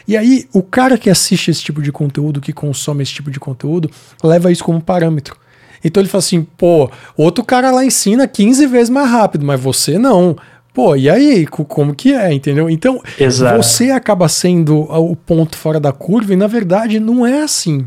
[0.09, 3.39] E aí, o cara que assiste esse tipo de conteúdo, que consome esse tipo de
[3.39, 3.91] conteúdo,
[4.25, 5.42] leva isso como parâmetro.
[5.85, 9.99] Então ele fala assim, pô, outro cara lá ensina 15 vezes mais rápido, mas você
[9.99, 10.37] não.
[10.73, 12.71] Pô, e aí, como que é, entendeu?
[12.71, 13.63] Então, Exato.
[13.63, 17.87] você acaba sendo o ponto fora da curva e na verdade não é assim.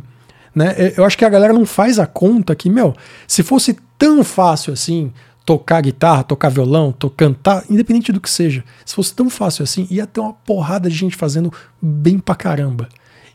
[0.54, 0.93] Né?
[0.96, 2.93] Eu acho que a galera não faz a conta que, meu,
[3.28, 5.12] se fosse tão fácil assim,
[5.46, 9.88] tocar guitarra, tocar violão, to cantar, independente do que seja, se fosse tão fácil assim,
[9.89, 12.88] ia ter uma porrada de gente fazendo bem pra caramba.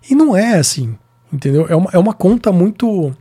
[0.09, 0.97] E não é assim,
[1.33, 1.67] entendeu?
[1.69, 3.15] É uma, é uma conta muito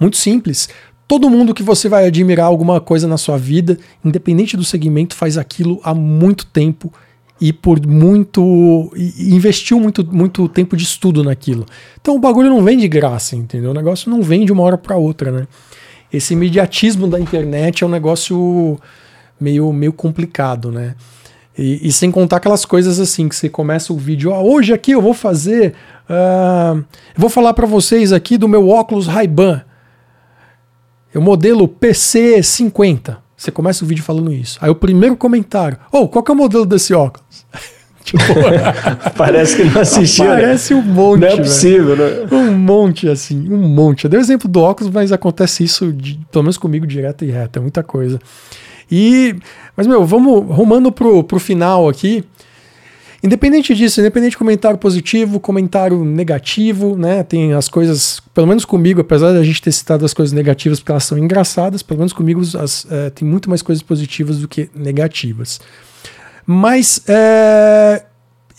[0.00, 0.68] muito simples.
[1.06, 5.36] Todo mundo que você vai admirar alguma coisa na sua vida, independente do segmento, faz
[5.36, 6.92] aquilo há muito tempo
[7.40, 8.92] e por muito.
[9.18, 11.66] Investiu muito, muito tempo de estudo naquilo.
[12.00, 13.70] Então o bagulho não vem de graça, entendeu?
[13.70, 15.48] O negócio não vem de uma hora para outra, né?
[16.12, 18.78] Esse imediatismo da internet é um negócio
[19.40, 20.94] meio, meio complicado, né?
[21.56, 24.92] E, e sem contar aquelas coisas assim que você começa o vídeo, ah, hoje aqui
[24.92, 25.74] eu vou fazer.
[26.08, 26.84] Uh,
[27.16, 29.62] vou falar para vocês aqui do meu óculos Ray-Ban.
[31.12, 33.16] É o modelo PC50.
[33.36, 34.58] Você começa o vídeo falando isso.
[34.60, 37.46] Aí o primeiro comentário: Ô, oh, qual que é o modelo desse óculos?
[38.04, 38.22] tipo,
[39.16, 40.26] parece que não assistiu.
[40.26, 40.30] Né?
[40.30, 41.20] Parece um monte.
[41.20, 42.28] Não é possível, né?
[42.30, 44.04] Um monte, assim, um monte.
[44.04, 47.30] Eu dei o exemplo do óculos, mas acontece isso, de, pelo menos comigo, direto e
[47.30, 47.58] reto.
[47.58, 48.20] É muita coisa.
[48.90, 49.34] E.
[49.76, 52.24] Mas, meu, vamos rumando pro, pro final aqui.
[53.22, 57.22] Independente disso, independente de comentário positivo, comentário negativo, né?
[57.22, 60.90] Tem as coisas, pelo menos comigo, apesar da gente ter citado as coisas negativas porque
[60.90, 64.70] elas são engraçadas, pelo menos comigo as, é, tem muito mais coisas positivas do que
[64.74, 65.60] negativas.
[66.46, 68.04] Mas, é,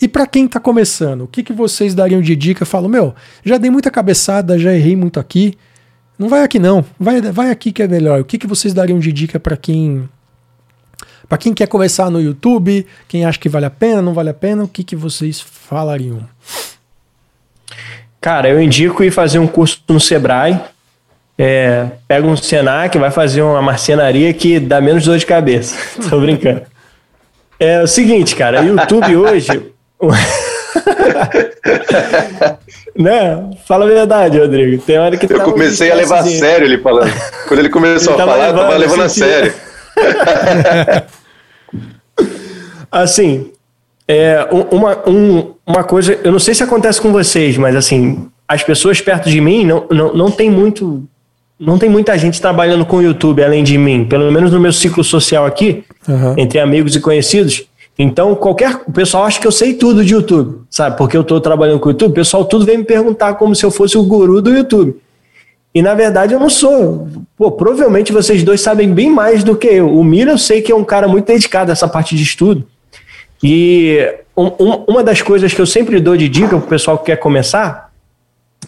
[0.00, 2.62] e para quem está começando, o que, que vocês dariam de dica?
[2.62, 5.58] Eu falo, meu, já dei muita cabeçada, já errei muito aqui.
[6.16, 8.20] Não vai aqui não, vai, vai aqui que é melhor.
[8.20, 10.08] O que, que vocês dariam de dica para quem
[11.32, 14.34] para quem quer começar no YouTube, quem acha que vale a pena, não vale a
[14.34, 16.28] pena, o que, que vocês falariam?
[18.20, 20.60] Cara, eu indico ir fazer um curso no Sebrae.
[21.38, 25.74] É, pega um Senac, vai fazer uma marcenaria que dá menos dor de cabeça.
[26.10, 26.64] Tô brincando.
[27.58, 29.48] É o seguinte, cara, YouTube hoje.
[32.94, 33.50] né?
[33.66, 34.82] Fala a verdade, Rodrigo.
[34.82, 37.10] Tem hora que Eu comecei a levar a sério ele falando.
[37.48, 39.54] Quando ele começou ele a falar, levando, eu tava levando a sério.
[42.92, 43.50] Assim,
[44.06, 48.62] é, uma, um, uma coisa, eu não sei se acontece com vocês, mas assim, as
[48.62, 51.02] pessoas perto de mim não, não, não tem muito.
[51.58, 54.72] Não tem muita gente trabalhando com o YouTube além de mim, pelo menos no meu
[54.72, 56.34] ciclo social aqui, uhum.
[56.36, 57.64] entre amigos e conhecidos.
[57.96, 58.80] Então, qualquer.
[58.86, 60.96] O pessoal acha que eu sei tudo de YouTube, sabe?
[60.98, 63.64] Porque eu estou trabalhando com o YouTube, o pessoal tudo vem me perguntar como se
[63.64, 64.96] eu fosse o guru do YouTube.
[65.74, 67.08] E na verdade eu não sou.
[67.36, 69.88] Pô, provavelmente vocês dois sabem bem mais do que eu.
[69.88, 72.66] O Mira eu sei que é um cara muito dedicado a essa parte de estudo.
[73.42, 76.98] E um, um, uma das coisas que eu sempre dou de dica para o pessoal
[76.98, 77.90] que quer começar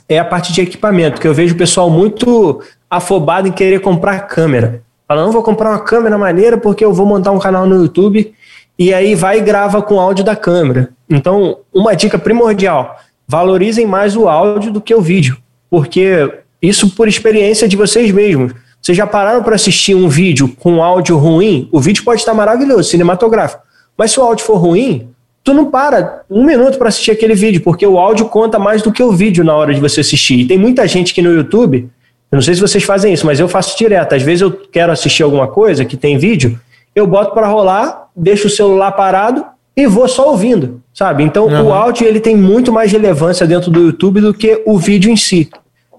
[0.09, 4.21] é a parte de equipamento, que eu vejo o pessoal muito afobado em querer comprar
[4.21, 4.83] câmera.
[5.07, 8.35] Fala, não vou comprar uma câmera maneira porque eu vou montar um canal no YouTube
[8.79, 10.91] e aí vai e grava com áudio da câmera.
[11.09, 15.37] Então, uma dica primordial: valorizem mais o áudio do que o vídeo,
[15.71, 18.53] porque isso por experiência de vocês mesmos.
[18.81, 21.69] Vocês já pararam para assistir um vídeo com áudio ruim?
[21.73, 23.64] O vídeo pode estar maravilhoso, cinematográfico.
[23.97, 25.09] Mas se o áudio for ruim,
[25.43, 28.91] tu não para um minuto para assistir aquele vídeo, porque o áudio conta mais do
[28.91, 30.41] que o vídeo na hora de você assistir.
[30.41, 31.89] E tem muita gente que no YouTube,
[32.33, 34.15] eu não sei se vocês fazem isso, mas eu faço direto.
[34.15, 36.59] Às vezes eu quero assistir alguma coisa que tem vídeo,
[36.95, 39.45] eu boto para rolar, deixo o celular parado
[39.77, 41.25] e vou só ouvindo, sabe?
[41.25, 41.67] Então uhum.
[41.67, 45.17] o áudio ele tem muito mais relevância dentro do YouTube do que o vídeo em
[45.17, 45.51] si.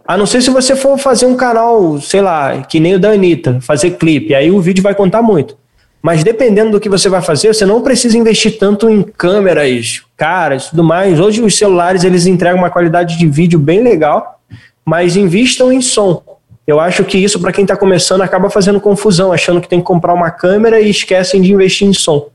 [0.08, 3.10] A não ser se você for fazer um canal, sei lá, que nem o da
[3.10, 5.58] Anitta, fazer clipe, aí o vídeo vai contar muito.
[6.06, 10.70] Mas dependendo do que você vai fazer, você não precisa investir tanto em câmeras caras
[10.70, 11.20] tudo mais.
[11.20, 14.40] Hoje os celulares eles entregam uma qualidade de vídeo bem legal,
[14.86, 16.22] mas invistam em som.
[16.68, 19.86] Eu acho que isso, para quem está começando, acaba fazendo confusão, achando que tem que
[19.86, 22.30] comprar uma câmera e esquecem de investir em som.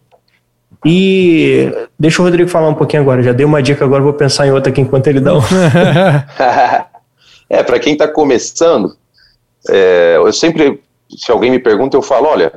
[0.84, 3.22] E deixa o Rodrigo falar um pouquinho agora.
[3.22, 5.42] Já dei uma dica, agora vou pensar em outra aqui enquanto ele dá um.
[7.48, 8.96] é, para quem está começando,
[9.68, 12.52] é, eu sempre, se alguém me pergunta, eu falo: olha,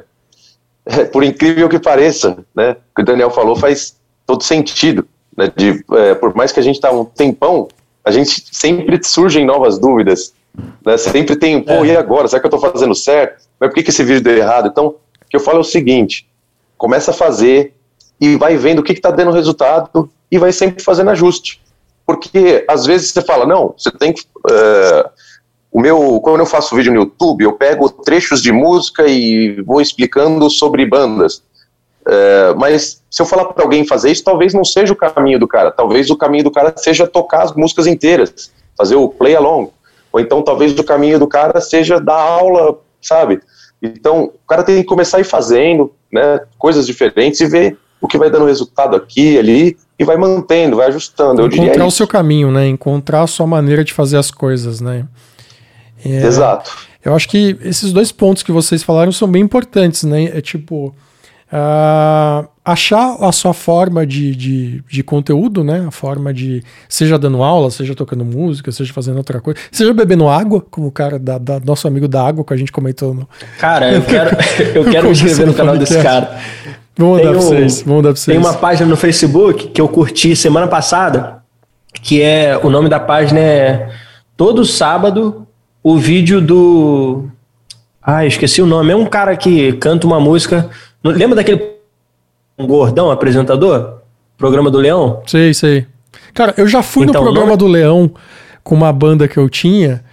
[1.12, 5.08] por incrível que pareça, né, o que o Daniel falou faz todo sentido.
[5.36, 7.68] Né, de, é, por mais que a gente está um tempão,
[8.04, 10.34] a gente sempre surgem novas dúvidas.
[10.86, 11.88] Né, sempre tem, pô, é.
[11.88, 12.28] e agora?
[12.28, 13.44] Será que eu estou fazendo certo?
[13.60, 14.68] Mas por que, que esse vídeo deu errado?
[14.68, 14.96] Então, o
[15.30, 16.28] que eu falo é o seguinte:
[16.78, 17.74] começa a fazer
[18.20, 21.62] e vai vendo o que está dando resultado e vai sempre fazendo ajuste.
[22.06, 24.22] Porque às vezes você fala, não, você tem que.
[24.22, 25.10] Uh,
[25.74, 29.82] o meu, quando eu faço vídeo no YouTube, eu pego trechos de música e vou
[29.82, 31.42] explicando sobre bandas.
[32.08, 35.48] É, mas se eu falar para alguém fazer isso, talvez não seja o caminho do
[35.48, 35.72] cara.
[35.72, 39.72] Talvez o caminho do cara seja tocar as músicas inteiras, fazer o play along.
[40.12, 43.42] Ou então talvez o caminho do cara seja dar aula, sabe?
[43.82, 48.08] Então o cara tem que começar a ir fazendo, né, coisas diferentes e ver o
[48.08, 51.42] que vai dando resultado aqui, ali e vai mantendo, vai ajustando.
[51.42, 52.68] Eu Encontrar o seu caminho, né?
[52.68, 55.08] Encontrar a sua maneira de fazer as coisas, né?
[56.06, 56.72] É, Exato.
[57.04, 60.26] Eu acho que esses dois pontos que vocês falaram são bem importantes, né?
[60.26, 60.94] É tipo.
[61.52, 65.86] Uh, achar a sua forma de, de, de, conteúdo, né?
[65.88, 66.64] A forma de.
[66.90, 70.92] Seja dando aula, seja tocando música, seja fazendo outra coisa, seja bebendo água, como o
[70.92, 73.30] cara da, da nosso amigo da água que a gente comentou no.
[73.60, 74.36] Cara, eu quero,
[74.74, 76.40] eu quero me inscrever no canal desse cara.
[76.98, 77.82] Vamos mandar pra vocês.
[77.82, 78.38] Vamos mandar pra vocês.
[78.38, 81.44] Tem uma página no Facebook que eu curti semana passada,
[82.02, 82.60] que é.
[82.64, 83.90] O nome da página é
[84.36, 85.46] Todo Sábado,
[85.84, 87.26] o vídeo do.
[88.02, 88.94] Ah, esqueci o nome.
[88.94, 90.70] É um cara que canta uma música.
[91.04, 91.74] Lembra daquele
[92.58, 94.00] gordão apresentador?
[94.38, 95.22] Programa do Leão?
[95.28, 95.86] Sei, sei.
[96.34, 97.60] Cara, eu já fui então, no programa nome...
[97.60, 98.12] do Leão
[98.64, 100.04] com uma banda que eu tinha.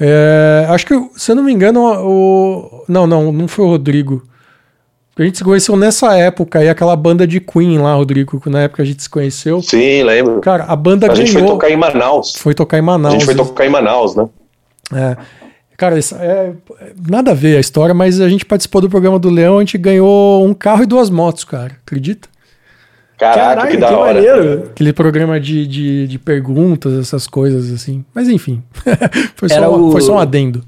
[0.00, 2.84] É, acho que, se eu não me engano, o.
[2.88, 4.22] Não, não, não foi o Rodrigo.
[5.16, 8.82] A gente se conheceu nessa época aí, aquela banda de Queen lá, Rodrigo, na época
[8.82, 9.60] a gente se conheceu.
[9.60, 10.40] Sim, lembro.
[10.40, 11.22] Cara, a banda a ganhou.
[11.22, 12.32] A gente foi tocar em Manaus.
[12.36, 13.14] Foi tocar em Manaus.
[13.14, 14.26] A gente foi tocar em Manaus, né?
[14.90, 15.16] É.
[15.76, 16.52] Cara, isso é,
[17.08, 19.76] nada a ver a história, mas a gente participou do programa do Leão, a gente
[19.76, 21.72] ganhou um carro e duas motos, cara.
[21.84, 22.28] Acredita?
[23.18, 24.14] Caraca, Caraca que da que hora.
[24.14, 24.64] Maneiro.
[24.70, 28.04] Aquele programa de, de, de, perguntas, essas coisas assim.
[28.14, 28.62] Mas enfim,
[29.36, 29.92] foi, só, o...
[29.92, 30.62] foi só um adendo.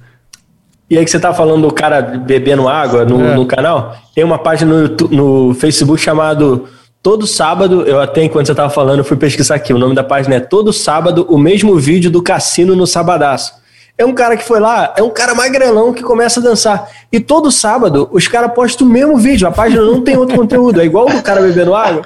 [0.89, 3.35] E aí que você tá falando do cara bebendo água no, é.
[3.35, 6.69] no canal, tem uma página no, YouTube, no Facebook chamado
[7.03, 10.37] Todo Sábado, eu até enquanto você tava falando, fui pesquisar aqui, o nome da página
[10.37, 13.64] é Todo Sábado, o mesmo vídeo do cassino no Sabadaço.
[13.97, 16.91] É um cara que foi lá, é um cara magrelão que começa a dançar.
[17.13, 19.47] E todo sábado os caras postam o mesmo vídeo.
[19.47, 20.81] A página não tem outro conteúdo.
[20.81, 22.03] É igual o cara bebendo água.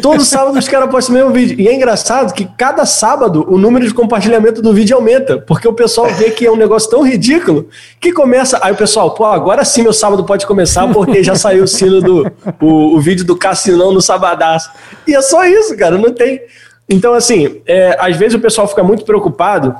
[0.00, 1.60] Todo sábado os caras postam o mesmo vídeo.
[1.60, 5.36] E é engraçado que cada sábado o número de compartilhamento do vídeo aumenta.
[5.36, 7.68] Porque o pessoal vê que é um negócio tão ridículo
[8.00, 8.58] que começa.
[8.62, 12.00] Aí o pessoal, pô, agora sim meu sábado pode começar porque já saiu o sino
[12.00, 12.32] do.
[12.58, 14.70] O, o vídeo do Cassinão no Sabadaço.
[15.06, 15.98] E é só isso, cara.
[15.98, 16.40] Não tem.
[16.88, 19.76] Então, assim, é, às vezes o pessoal fica muito preocupado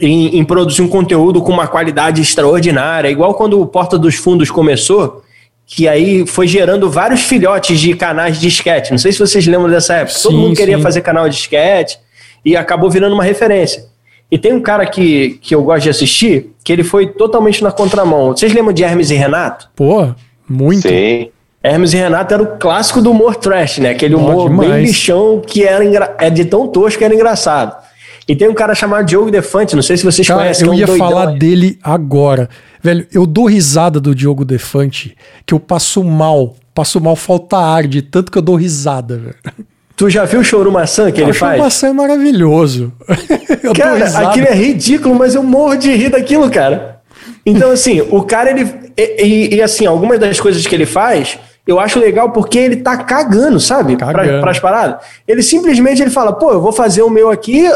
[0.00, 4.50] em, em, produzir um conteúdo com uma qualidade extraordinária, igual quando o Porta dos Fundos
[4.50, 5.22] começou,
[5.66, 8.90] que aí foi gerando vários filhotes de canais de sketch.
[8.90, 10.16] Não sei se vocês lembram dessa época.
[10.16, 10.82] Sim, Todo mundo queria sim.
[10.82, 11.96] fazer canal de sketch
[12.44, 13.86] e acabou virando uma referência.
[14.30, 17.72] E tem um cara que, que eu gosto de assistir, que ele foi totalmente na
[17.72, 18.28] contramão.
[18.28, 19.68] Vocês lembram de Hermes e Renato?
[19.74, 20.08] Pô,
[20.48, 20.88] muito.
[20.88, 21.30] Sim.
[21.62, 23.90] Hermes e Renato era o clássico do humor trash, né?
[23.90, 26.14] Aquele humor bem bichão que era engra...
[26.18, 27.76] é de tão tosco que era engraçado.
[28.28, 30.66] E tem um cara chamado Diogo Defante, não sei se vocês cara, conhecem.
[30.66, 32.50] Eu é um ia doidão, falar dele agora.
[32.82, 35.16] Velho, eu dou risada do Diogo Defante,
[35.46, 36.54] que eu passo mal.
[36.74, 39.34] Passo mal, falta ar de tanto que eu dou risada, velho.
[39.96, 41.54] Tu já viu o Choro Maçã que ele faz?
[41.54, 42.92] O Choro Maçã é maravilhoso.
[43.64, 47.00] eu cara, aquilo é ridículo, mas eu morro de rir daquilo, cara.
[47.44, 48.70] Então, assim, o cara, ele.
[48.96, 52.76] E, e, e, assim, algumas das coisas que ele faz, eu acho legal porque ele
[52.76, 53.96] tá cagando, sabe?
[53.96, 54.28] Cagando.
[54.28, 55.02] Pra, pras paradas.
[55.26, 57.68] Ele simplesmente ele fala, pô, eu vou fazer o meu aqui,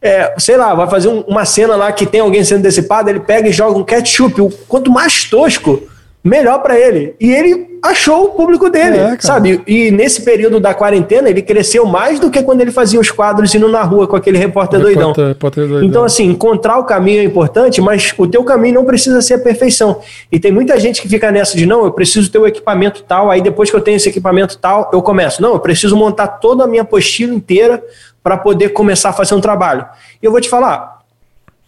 [0.00, 3.20] é, sei lá, vai fazer um, uma cena lá que tem alguém sendo decipado, ele
[3.20, 4.40] pega e joga um ketchup.
[4.40, 5.82] O quanto mais tosco,
[6.24, 7.14] melhor para ele.
[7.20, 9.60] E ele achou o público dele, é, sabe?
[9.66, 13.54] E nesse período da quarentena, ele cresceu mais do que quando ele fazia os quadros
[13.54, 15.12] indo na rua com aquele repórter, doidão.
[15.12, 15.86] repórter doidão.
[15.86, 19.38] Então, assim, encontrar o caminho é importante, mas o teu caminho não precisa ser a
[19.38, 20.00] perfeição.
[20.32, 23.30] E tem muita gente que fica nessa de, não, eu preciso ter o equipamento tal,
[23.30, 25.42] aí depois que eu tenho esse equipamento tal, eu começo.
[25.42, 27.82] Não, eu preciso montar toda a minha apostila inteira
[28.24, 29.86] para poder começar a fazer um trabalho.
[30.20, 31.00] E eu vou te falar,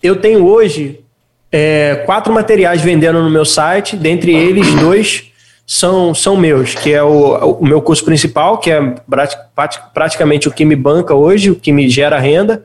[0.02, 1.04] eu tenho hoje
[1.52, 5.30] é, quatro materiais vendendo no meu site, dentre eles dois
[5.66, 8.94] são, são meus, que é o, o meu curso principal, que é
[9.92, 12.64] praticamente o que me banca hoje, o que me gera renda.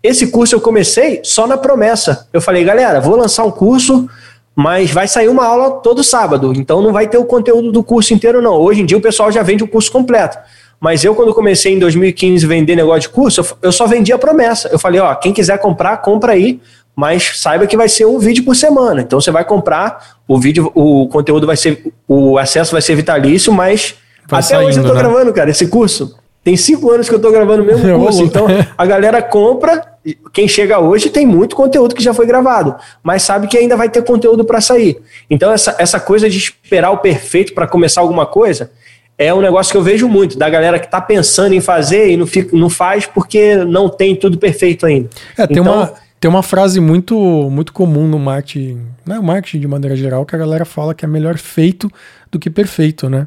[0.00, 2.28] Esse curso eu comecei só na promessa.
[2.32, 4.08] Eu falei, galera, vou lançar um curso,
[4.54, 8.14] mas vai sair uma aula todo sábado, então não vai ter o conteúdo do curso
[8.14, 8.54] inteiro, não.
[8.54, 10.38] Hoje em dia o pessoal já vende o curso completo.
[10.82, 14.68] Mas eu, quando comecei em 2015 vender negócio de curso, eu só vendia promessa.
[14.68, 16.60] Eu falei, ó, quem quiser comprar, compra aí,
[16.96, 19.00] mas saiba que vai ser um vídeo por semana.
[19.00, 23.52] Então você vai comprar, o vídeo, o conteúdo vai ser, o acesso vai ser vitalício,
[23.52, 23.94] mas
[24.28, 24.98] vai até saindo, hoje eu tô né?
[24.98, 26.16] gravando, cara, esse curso.
[26.42, 28.24] Tem cinco anos que eu tô gravando o mesmo curso.
[28.24, 29.86] Então a galera compra,
[30.32, 32.74] quem chega hoje tem muito conteúdo que já foi gravado,
[33.04, 35.00] mas sabe que ainda vai ter conteúdo para sair.
[35.30, 38.72] Então essa, essa coisa de esperar o perfeito para começar alguma coisa,
[39.16, 42.16] é um negócio que eu vejo muito, da galera que está pensando em fazer e
[42.16, 45.08] não, fica, não faz porque não tem tudo perfeito ainda.
[45.36, 47.16] É, tem, então, uma, tem uma frase muito,
[47.50, 51.04] muito comum no marketing, né, o marketing de maneira geral, que a galera fala que
[51.04, 51.90] é melhor feito
[52.30, 53.26] do que perfeito, né?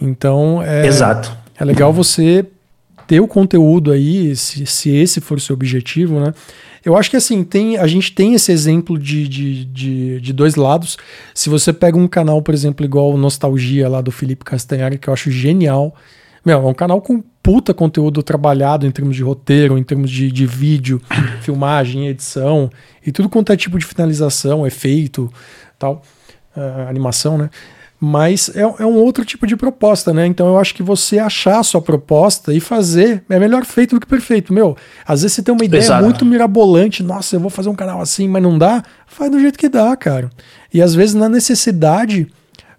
[0.00, 1.36] Então, é, Exato.
[1.58, 2.46] é legal você
[3.06, 6.32] ter o conteúdo aí, se, se esse for o seu objetivo, né?
[6.84, 10.54] Eu acho que assim, tem, a gente tem esse exemplo de, de, de, de, dois
[10.54, 10.96] lados.
[11.34, 15.12] Se você pega um canal, por exemplo, igual Nostalgia lá do Felipe Castanhari, que eu
[15.14, 15.94] acho genial.
[16.44, 20.30] Meu, é um canal com puta conteúdo trabalhado em termos de roteiro, em termos de,
[20.30, 21.00] de vídeo,
[21.42, 22.70] filmagem, edição
[23.04, 25.32] e tudo quanto é tipo de finalização, efeito,
[25.78, 26.02] tal,
[26.56, 27.50] uh, animação, né?
[28.00, 30.26] Mas é, é, um outro tipo de proposta, né?
[30.26, 34.00] Então eu acho que você achar a sua proposta e fazer é melhor feito do
[34.00, 34.52] que perfeito.
[34.52, 34.76] Meu,
[35.06, 36.04] às vezes você tem uma ideia Exato.
[36.04, 39.58] muito mirabolante, nossa, eu vou fazer um canal assim, mas não dá, faz do jeito
[39.58, 40.30] que dá, cara.
[40.72, 42.28] E às vezes na necessidade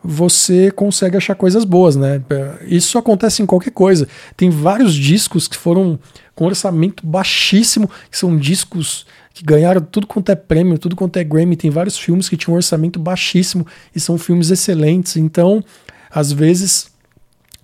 [0.01, 2.21] você consegue achar coisas boas, né?
[2.65, 4.07] Isso acontece em qualquer coisa.
[4.37, 5.99] Tem vários discos que foram
[6.33, 11.23] com orçamento baixíssimo, que são discos que ganharam tudo quanto é prêmio, tudo quanto é
[11.23, 11.55] Grammy.
[11.55, 13.65] Tem vários filmes que tinham um orçamento baixíssimo
[13.95, 15.15] e são filmes excelentes.
[15.15, 15.63] Então,
[16.11, 16.89] às vezes,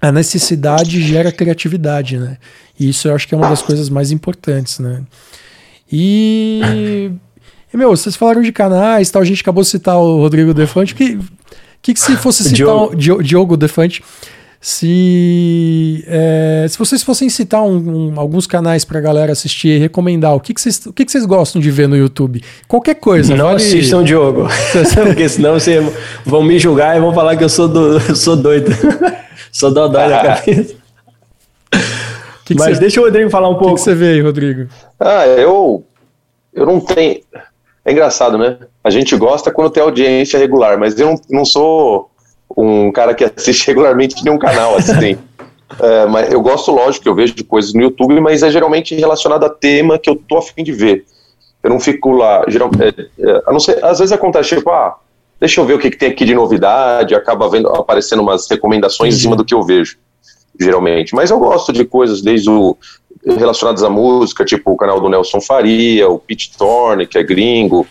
[0.01, 2.37] a necessidade gera criatividade, né?
[2.79, 5.03] E isso eu acho que é uma das coisas mais importantes, né?
[5.91, 7.11] E,
[7.73, 10.95] e meu, vocês falaram de canais, tal, a gente acabou de citar o Rodrigo Defante,
[10.95, 11.19] que
[11.85, 12.55] que, que se fosse citar
[12.95, 14.03] Diogo, o, Diogo Defante,
[14.67, 19.77] se, é, se vocês fossem citar um, um, alguns canais para a galera assistir e
[19.77, 22.43] recomendar, o que, que, vocês, o que, que vocês gostam de ver no YouTube?
[22.67, 23.35] Qualquer coisa.
[23.35, 23.57] Não vale...
[23.57, 24.47] assistam Diogo,
[25.05, 25.85] porque senão vocês
[26.25, 28.71] vão me julgar e vão falar que eu sou, do, eu sou doido.
[29.51, 30.75] sou dodói da cabeça.
[32.43, 33.73] Que que Mas deixa o Rodrigo falar um pouco.
[33.73, 34.67] O que, você vê aí, Rodrigo?
[34.99, 35.83] Ah, eu,
[36.51, 37.21] eu não tenho.
[37.85, 38.57] É engraçado, né?
[38.83, 42.09] A gente gosta quando tem audiência regular, mas eu não, não sou
[42.55, 45.17] um cara que assiste regularmente nenhum canal, assim.
[45.79, 49.49] é, mas eu gosto, lógico, eu vejo coisas no YouTube, mas é geralmente relacionado a
[49.49, 51.05] tema que eu tô afim de ver.
[51.63, 52.89] Eu não fico lá, geral, é,
[53.19, 54.97] é, a não ser, às vezes acontece, tipo, ah,
[55.39, 59.15] deixa eu ver o que, que tem aqui de novidade, acaba vendo, aparecendo umas recomendações
[59.15, 59.97] em cima do que eu vejo,
[60.59, 61.15] geralmente.
[61.15, 62.77] Mas eu gosto de coisas desde o
[63.25, 67.87] relacionadas à música, tipo o canal do Nelson Faria, o Pete Thorne, que é gringo.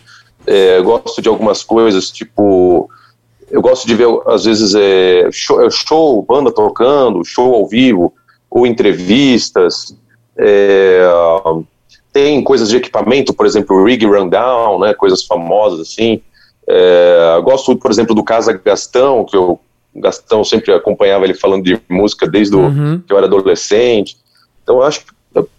[0.47, 2.89] É, gosto de algumas coisas, tipo.
[3.55, 8.13] Eu gosto de ver, às vezes, é, show, é show, banda tocando, show ao vivo,
[8.51, 9.97] ou entrevistas.
[10.37, 11.01] É,
[12.13, 16.21] tem coisas de equipamento, por exemplo, Rig Rundown, né, coisas famosas assim.
[16.67, 19.61] É, gosto, por exemplo, do Casa Gastão, que eu
[19.95, 23.01] Gastão sempre acompanhava ele falando de música desde uhum.
[23.07, 24.17] que eu era adolescente.
[24.65, 25.13] Então, acho que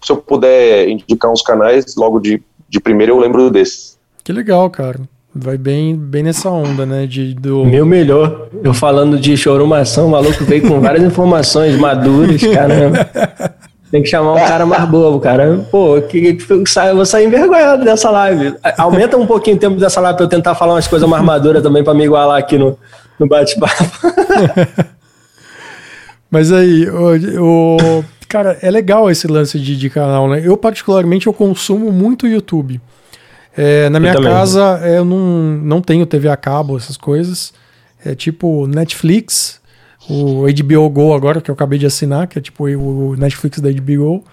[0.03, 3.97] se eu puder indicar uns canais, logo de, de primeiro eu lembro desses.
[4.21, 4.99] Que legal, cara.
[5.38, 7.05] Vai bem, bem nessa onda, né?
[7.05, 7.65] De, do...
[7.65, 8.47] Meu melhor.
[8.63, 13.05] Eu falando de chorumação, o maluco veio com várias informações maduras, caramba.
[13.91, 15.65] Tem que chamar um cara mais bobo, cara.
[15.69, 18.55] Pô, que, que, eu vou sair envergonhado dessa live.
[18.77, 21.61] Aumenta um pouquinho o tempo dessa live pra eu tentar falar umas coisas mais maduras
[21.61, 22.79] também pra me igualar aqui no,
[23.19, 23.83] no bate-papo.
[26.31, 30.41] Mas aí, o, o, Cara, é legal esse lance de, de canal, né?
[30.43, 32.81] Eu, particularmente, eu consumo muito YouTube.
[33.58, 35.18] É, na minha casa, é, eu não,
[35.64, 37.53] não tenho TV a cabo, essas coisas.
[38.03, 39.60] É tipo Netflix,
[40.10, 43.72] o HBO Go agora, que eu acabei de assinar, que é tipo o Netflix da
[43.72, 44.24] HBO.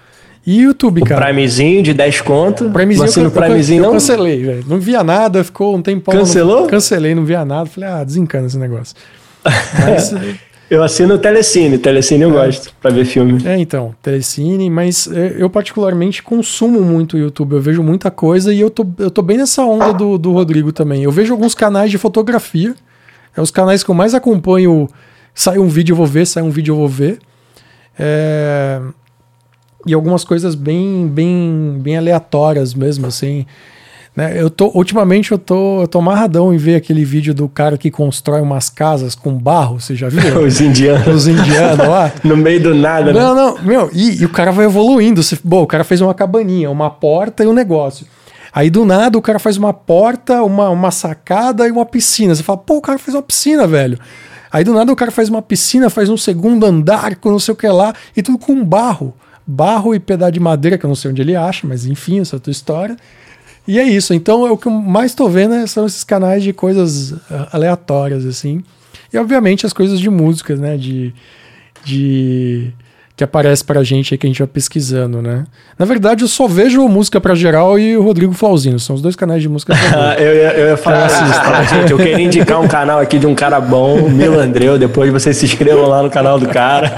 [0.44, 1.26] E YouTube, o cara.
[1.26, 2.68] Primezinho de 10 conto.
[2.70, 3.92] Primezinho, eu, eu, Primezinho eu, eu, não?
[3.94, 4.64] cancelei, velho.
[4.66, 6.12] Não via nada, ficou um tempão.
[6.12, 6.62] Cancelou?
[6.62, 7.66] Não, cancelei, não via nada.
[7.66, 8.96] Falei, ah, desencana esse negócio.
[9.44, 10.12] Mas,
[10.70, 12.46] eu assino o Telecine, Telecine eu é.
[12.46, 13.46] gosto para ver filme.
[13.46, 18.52] É, então, Telecine, mas é, eu particularmente consumo muito o YouTube, eu vejo muita coisa
[18.52, 21.02] e eu tô, eu tô bem nessa onda do, do Rodrigo também.
[21.02, 22.74] Eu vejo alguns canais de fotografia,
[23.36, 24.88] é os canais que eu mais acompanho,
[25.34, 27.18] sai um vídeo eu vou ver, sai um vídeo eu vou ver.
[27.98, 28.80] É,
[29.86, 33.46] e algumas coisas bem, bem, bem aleatórias mesmo, assim.
[34.14, 34.40] Né?
[34.40, 37.90] Eu tô, ultimamente eu tô, eu tô amarradão em ver aquele vídeo do cara que
[37.90, 40.40] constrói umas casas com barro, você já viu?
[40.44, 41.06] Os indianos.
[41.06, 42.12] Os indianos lá.
[42.22, 43.18] no meio do nada, né?
[43.18, 45.22] Não, não, meu, e, e o cara vai evoluindo.
[45.22, 48.06] Você, bom, o cara fez uma cabaninha, uma porta e um negócio.
[48.52, 52.34] Aí do nada o cara faz uma porta, uma, uma sacada e uma piscina.
[52.34, 53.98] Você fala, pô, o cara fez uma piscina, velho.
[54.52, 57.54] Aí do nada o cara faz uma piscina, faz um segundo andar com não sei
[57.54, 59.14] o que lá, e tudo com barro.
[59.46, 62.36] Barro e pedaço de madeira, que eu não sei onde ele acha, mas enfim, essa
[62.36, 62.94] é outra história.
[63.66, 64.12] E é isso.
[64.12, 67.48] Então, é o que eu mais tô vendo né, são esses canais de coisas ah,
[67.52, 68.62] aleatórias, assim.
[69.12, 70.76] E, obviamente, as coisas de músicas, né?
[70.76, 71.14] De.
[71.84, 72.72] de
[73.14, 75.44] que aparece pra gente aí que a gente vai pesquisando, né?
[75.78, 78.80] Na verdade, eu só vejo música pra geral e o Rodrigo Flauzino.
[78.80, 79.74] São os dois canais de música
[80.18, 83.26] eu, ia, eu ia falar assim, tá, gente, eu queria indicar um canal aqui de
[83.26, 86.92] um cara bom, Mil Andreu, depois vocês se inscrevam lá no canal do cara.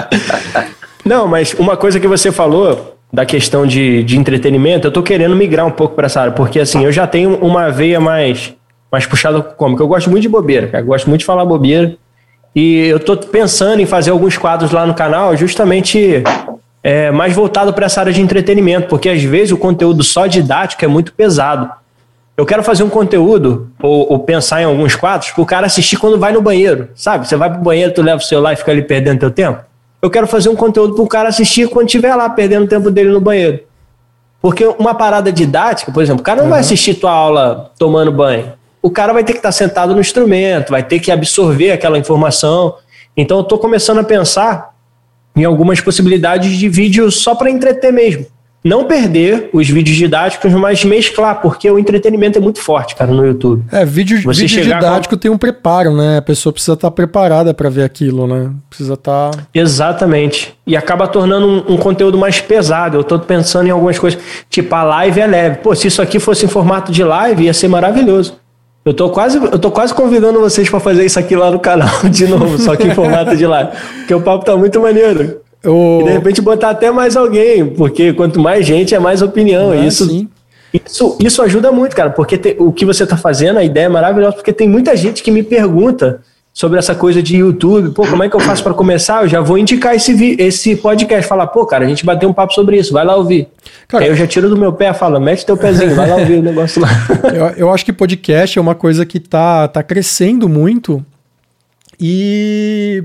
[1.04, 5.34] Não, mas uma coisa que você falou da questão de, de entretenimento, eu tô querendo
[5.34, 8.54] migrar um pouco para essa área, porque assim, eu já tenho uma veia mais,
[8.90, 9.82] mais puxada cômica.
[9.82, 10.82] Eu gosto muito de bobeira, cara.
[10.82, 11.96] Eu gosto muito de falar bobeira.
[12.54, 16.22] E eu tô pensando em fazer alguns quadros lá no canal, justamente
[16.82, 20.84] é, mais voltado para essa área de entretenimento, porque às vezes o conteúdo só didático
[20.84, 21.70] é muito pesado.
[22.36, 25.96] Eu quero fazer um conteúdo, ou, ou pensar em alguns quadros, para o cara assistir
[25.96, 27.28] quando vai no banheiro, sabe?
[27.28, 29.69] Você vai pro banheiro, tu leva o celular e fica ali perdendo teu tempo
[30.02, 32.90] eu quero fazer um conteúdo para o cara assistir quando estiver lá perdendo o tempo
[32.90, 33.60] dele no banheiro.
[34.40, 36.50] Porque uma parada didática, por exemplo, o cara não uhum.
[36.50, 38.54] vai assistir tua aula tomando banho.
[38.82, 42.76] O cara vai ter que estar sentado no instrumento, vai ter que absorver aquela informação.
[43.14, 44.74] Então eu estou começando a pensar
[45.36, 48.26] em algumas possibilidades de vídeo só para entreter mesmo.
[48.62, 53.26] Não perder os vídeos didáticos, mas mesclar, porque o entretenimento é muito forte, cara, no
[53.26, 53.64] YouTube.
[53.72, 56.18] É, vídeo, Você vídeo didático tem um preparo, né?
[56.18, 58.50] A pessoa precisa estar tá preparada para ver aquilo, né?
[58.68, 59.30] Precisa estar.
[59.30, 59.38] Tá...
[59.54, 60.54] Exatamente.
[60.66, 62.98] E acaba tornando um, um, conteúdo mais pesado.
[62.98, 64.20] Eu tô pensando em algumas coisas.
[64.50, 65.56] Tipo, a live é leve.
[65.56, 68.38] Pô, se isso aqui fosse em formato de live, ia ser maravilhoso.
[68.84, 71.90] Eu tô quase, eu tô quase convidando vocês para fazer isso aqui lá no canal
[72.10, 73.70] de novo, só que em formato de live.
[73.98, 75.40] Porque o papo tá muito maneiro.
[76.00, 79.72] E de repente botar até mais alguém, porque quanto mais gente é mais opinião.
[79.72, 80.26] Ah, isso,
[80.72, 83.88] isso, isso ajuda muito, cara, porque te, o que você está fazendo, a ideia é
[83.88, 86.20] maravilhosa, porque tem muita gente que me pergunta
[86.52, 89.22] sobre essa coisa de YouTube, pô, como é que eu faço para começar?
[89.22, 92.52] Eu já vou indicar esse, esse podcast, falar, pô, cara, a gente bateu um papo
[92.52, 93.48] sobre isso, vai lá ouvir.
[93.86, 96.38] Cara, Aí eu já tiro do meu pé, fala, mete teu pezinho, vai lá ouvir
[96.38, 96.88] o negócio lá.
[97.32, 101.04] eu, eu acho que podcast é uma coisa que tá, tá crescendo muito
[102.00, 103.04] e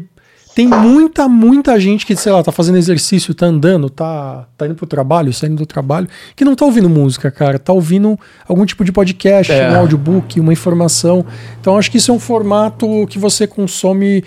[0.55, 4.73] tem muita, muita gente que, sei lá, tá fazendo exercício, tá andando, tá, tá indo
[4.73, 7.59] pro trabalho, saindo do trabalho, que não tá ouvindo música, cara.
[7.59, 8.17] Tá ouvindo
[8.47, 9.69] algum tipo de podcast, é.
[9.69, 11.25] um audiobook, uma informação.
[11.59, 14.23] Então acho que isso é um formato que você consome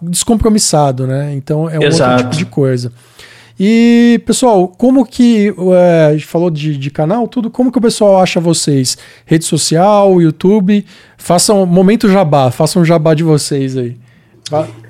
[0.00, 1.34] descompromissado, né?
[1.34, 2.12] Então é um Exato.
[2.12, 2.92] outro tipo de coisa.
[3.58, 5.52] E, pessoal, como que.
[5.74, 7.50] É, a gente falou de, de, canal, tudo.
[7.50, 8.96] Como que o pessoal acha vocês?
[9.26, 10.86] Rede social, YouTube?
[11.16, 11.66] Façam.
[11.66, 13.96] Momento jabá, façam um jabá de vocês aí.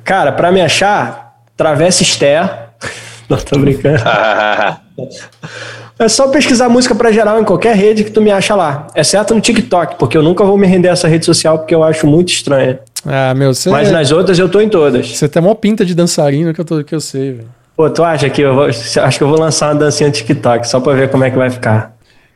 [0.04, 2.48] Cara, para me achar, Travessa Esther.
[3.28, 4.02] Não, tô brincando.
[5.98, 8.86] é só pesquisar música para geral em qualquer rede que tu me acha lá.
[8.94, 11.82] Exceto no TikTok, porque eu nunca vou me render a essa rede social porque eu
[11.82, 12.78] acho muito estranha.
[13.04, 13.68] Ah, meu, você...
[13.68, 15.16] Mas nas outras eu tô em todas.
[15.16, 17.48] Você tem uma pinta de dançarino que eu, tô, que eu sei, velho.
[17.76, 18.64] Pô, tu acha que eu vou.
[18.64, 21.36] Acho que eu vou lançar uma dancinha no TikTok, só pra ver como é que
[21.36, 21.94] vai ficar.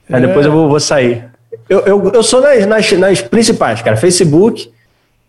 [0.09, 0.27] Aí é.
[0.27, 1.25] depois eu vou, vou sair.
[1.69, 3.97] Eu, eu, eu sou nas, nas, nas principais, cara.
[3.97, 4.71] Facebook,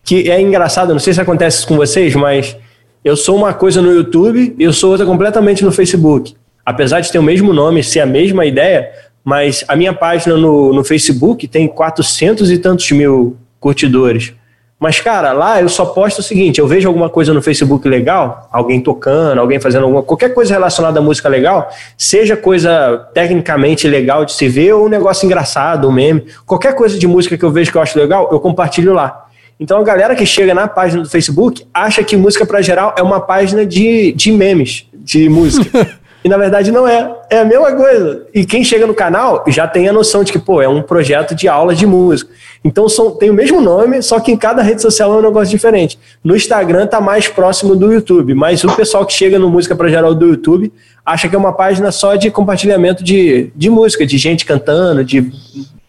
[0.04, 2.56] que é engraçado, não sei se acontece com vocês, mas
[3.02, 6.34] eu sou uma coisa no YouTube e eu sou outra completamente no Facebook.
[6.64, 8.90] Apesar de ter o mesmo nome, ser a mesma ideia,
[9.24, 14.34] mas a minha página no, no Facebook tem 400 e tantos mil curtidores.
[14.78, 18.48] Mas, cara, lá eu só posto o seguinte: eu vejo alguma coisa no Facebook legal,
[18.52, 24.26] alguém tocando, alguém fazendo alguma qualquer coisa relacionada à música legal, seja coisa tecnicamente legal
[24.26, 27.50] de se ver ou um negócio engraçado, um meme, qualquer coisa de música que eu
[27.50, 29.23] vejo que eu acho legal, eu compartilho lá.
[29.58, 33.02] Então a galera que chega na página do Facebook acha que Música para Geral é
[33.02, 35.88] uma página de, de memes, de música.
[36.24, 37.14] e na verdade não é.
[37.30, 38.26] É a mesma coisa.
[38.34, 41.34] E quem chega no canal já tem a noção de que, pô, é um projeto
[41.34, 42.32] de aula de música.
[42.64, 45.50] Então são, tem o mesmo nome, só que em cada rede social é um negócio
[45.50, 45.98] diferente.
[46.22, 49.88] No Instagram tá mais próximo do YouTube, mas o pessoal que chega no Música para
[49.88, 50.72] Geral do YouTube
[51.04, 55.30] acha que é uma página só de compartilhamento de, de música, de gente cantando, de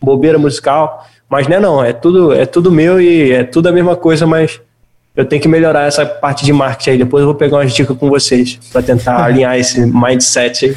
[0.02, 1.06] bobeira musical.
[1.30, 4.28] Mas não é não, é tudo, é tudo meu e é tudo a mesma coisa,
[4.28, 4.62] mas
[5.16, 6.98] eu tenho que melhorar essa parte de marketing aí.
[6.98, 10.76] Depois eu vou pegar umas dicas com vocês para tentar alinhar esse mindset aí.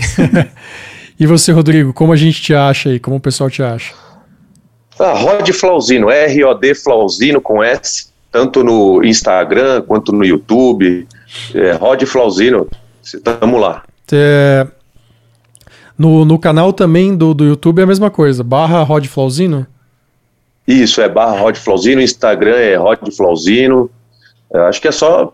[1.19, 2.99] e você, Rodrigo, como a gente te acha aí?
[2.99, 3.93] Como o pessoal te acha?
[4.99, 11.07] Ah, Rod Flauzino, R-O-D Flauzino com S, tanto no Instagram quanto no YouTube.
[11.55, 12.67] É, Rod Flauzino,
[13.23, 13.85] tamo lá.
[14.11, 14.67] É,
[15.97, 19.67] no, no canal também do, do YouTube é a mesma coisa, barra Rod Flauzino?
[20.69, 23.91] Isso, é barra Rod Flauzino, Instagram é Rod Flauzino.
[24.69, 25.33] acho que é só.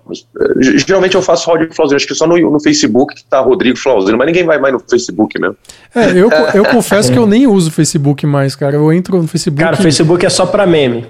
[0.87, 4.17] Geralmente eu faço Rod Flauzino, acho que só no, no Facebook que tá Rodrigo Flauzino,
[4.17, 5.57] mas ninguém vai mais no Facebook mesmo.
[5.93, 8.77] É, eu, eu confesso que eu nem uso o Facebook mais, cara.
[8.77, 9.61] Eu entro no Facebook.
[9.61, 11.05] Cara, o Facebook é só pra meme.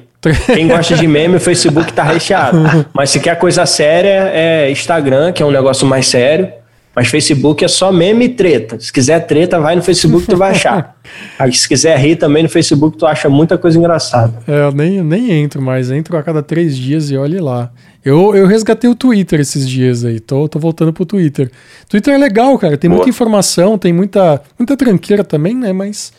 [0.46, 2.58] Quem gosta de meme, o Facebook tá recheado.
[2.94, 6.50] Mas se quer coisa séria, é Instagram, que é um negócio mais sério.
[6.94, 8.78] Mas Facebook é só meme e treta.
[8.78, 10.96] Se quiser treta, vai no Facebook tu vai achar.
[11.38, 14.32] Aí, se quiser rir também no Facebook, tu acha muita coisa engraçada.
[14.46, 17.70] É, eu nem, nem entro mais, entro a cada três dias e olhe lá.
[18.04, 21.50] Eu, eu resgatei o Twitter esses dias aí, tô, tô voltando pro Twitter.
[21.88, 22.98] Twitter é legal, cara, tem Boa.
[22.98, 25.72] muita informação, tem muita, muita tranqueira também, né?
[25.72, 26.12] Mas,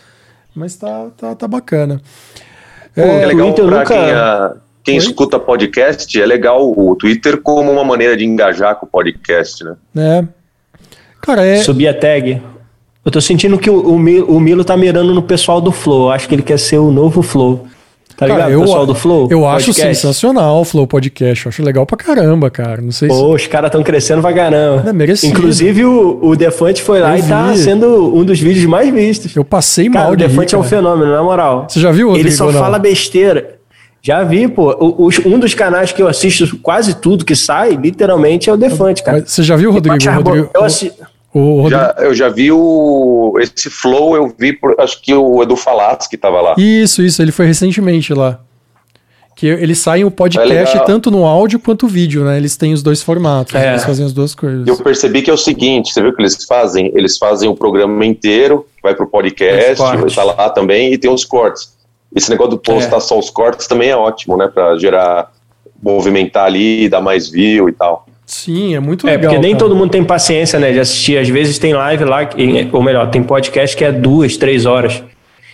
[0.54, 2.02] mas tá, tá, tá bacana.
[2.94, 3.86] Pô, é, é legal pra nunca...
[3.86, 8.86] quem, a, quem escuta podcast, é legal o Twitter como uma maneira de engajar com
[8.86, 9.76] o podcast, né?
[9.96, 10.28] É,
[11.26, 11.58] Cara, é...
[11.58, 12.42] Subir a tag.
[13.04, 16.12] Eu tô sentindo que o, o, o Milo tá mirando no pessoal do Flow.
[16.12, 17.68] Acho que ele quer ser o novo Flow.
[18.18, 18.52] Tá cara, ligado?
[18.52, 19.28] Eu, pessoal do Flow?
[19.30, 19.70] Eu podcast.
[19.70, 21.46] acho sensacional o Flow Podcast.
[21.46, 22.82] Eu acho legal pra caramba, cara.
[22.82, 23.44] Não sei Pô, se...
[23.44, 24.90] os caras estão crescendo pra caramba.
[24.90, 25.38] É merecido.
[25.38, 27.28] Inclusive, o, o Defante foi lá eu e vi.
[27.28, 29.36] tá sendo um dos vídeos mais vistos.
[29.36, 31.68] Eu passei cara, mal o Defante é um fenômeno, na moral.
[31.70, 33.56] Você já viu, Rodrigo, Ele só fala besteira.
[34.02, 34.72] Já vi, pô.
[34.80, 38.58] O, o, um dos canais que eu assisto quase tudo que sai, literalmente, é o
[38.58, 39.24] Defante, cara.
[39.26, 39.98] Você já viu, Rodrigo?
[40.10, 40.50] Rodrigo...
[40.54, 41.15] Eu assisto.
[41.38, 43.38] O já, eu já vi o.
[43.42, 46.56] Esse flow, eu vi, por, acho que o Edu Falaschi que estava lá.
[46.58, 48.40] Isso, isso, ele foi recentemente lá.
[49.36, 52.38] Que eles saem o podcast É tanto no áudio quanto vídeo, né?
[52.38, 53.72] Eles têm os dois formatos, É.
[53.72, 54.66] eles fazem as duas coisas.
[54.66, 56.90] Eu percebi que é o seguinte, você viu o que eles fazem?
[56.96, 59.72] Eles fazem o programa inteiro, vai pro podcast,
[60.08, 61.76] estar lá também, e tem os cortes.
[62.16, 64.48] Esse negócio do postar só os cortes também é ótimo, né?
[64.48, 65.30] Pra gerar,
[65.84, 68.08] movimentar ali, dar mais view e tal.
[68.26, 69.32] Sim, é muito É, legal.
[69.34, 69.64] porque nem cara.
[69.66, 71.18] todo mundo tem paciência, né, de assistir.
[71.18, 72.28] Às vezes tem live lá,
[72.72, 75.04] ou melhor, tem podcast que é duas, três horas.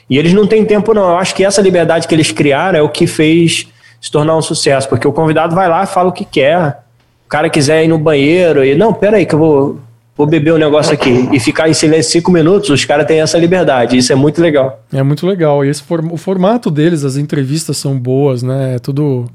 [0.10, 1.04] E eles não têm tempo, não.
[1.10, 3.68] Eu acho que essa liberdade que eles criaram é o que fez
[4.00, 4.88] se tornar um sucesso.
[4.90, 6.80] Porque o convidado vai lá, fala o que quer.
[7.26, 9.80] O cara quiser ir no banheiro e, não, peraí, que eu vou,
[10.18, 11.30] vou beber um negócio aqui.
[11.32, 13.96] E ficar em silêncio cinco minutos, os caras têm essa liberdade.
[13.98, 14.82] Isso é muito legal.
[14.94, 15.64] É muito legal.
[15.64, 18.76] E esse form- o formato deles, as entrevistas são boas, né?
[18.76, 19.30] É tudo.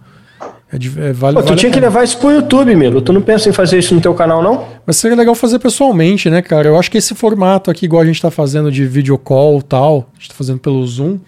[0.73, 3.01] É, de- é, vale, Pô, tu vale tinha que levar isso pro YouTube, Milo.
[3.01, 4.67] Tu não pensa em fazer isso no teu canal, não?
[4.85, 6.69] Mas seria legal fazer pessoalmente, né, cara?
[6.69, 9.63] Eu acho que esse formato aqui, igual a gente tá fazendo de video call e
[9.63, 11.19] tal, a gente tá fazendo pelo Zoom,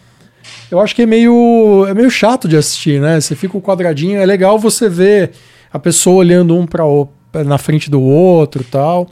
[0.71, 3.21] eu acho que é meio, é meio chato de assistir, né?
[3.21, 5.31] Você fica o quadradinho, é legal você ver
[5.73, 6.85] a pessoa olhando um para
[7.45, 9.09] na frente do outro e tal.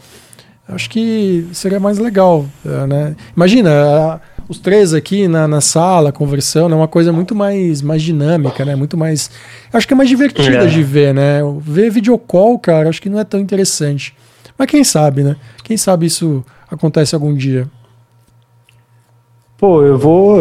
[0.69, 3.17] Eu Acho que seria mais legal, é, né?
[3.37, 8.03] Imagina, a- os três aqui na, na sala conversando, é uma coisa muito mais, mais
[8.03, 8.77] dinâmica, né?
[8.77, 9.31] Muito mais.
[9.73, 10.67] Acho que é mais divertida É.
[10.67, 11.41] de ver, né?
[11.61, 14.15] Ver videocall, cara, acho que não é tão interessante.
[14.57, 15.37] Mas quem sabe, né?
[15.65, 17.69] Quem sabe isso acontece algum dia.
[19.59, 20.39] Pô, eu vou,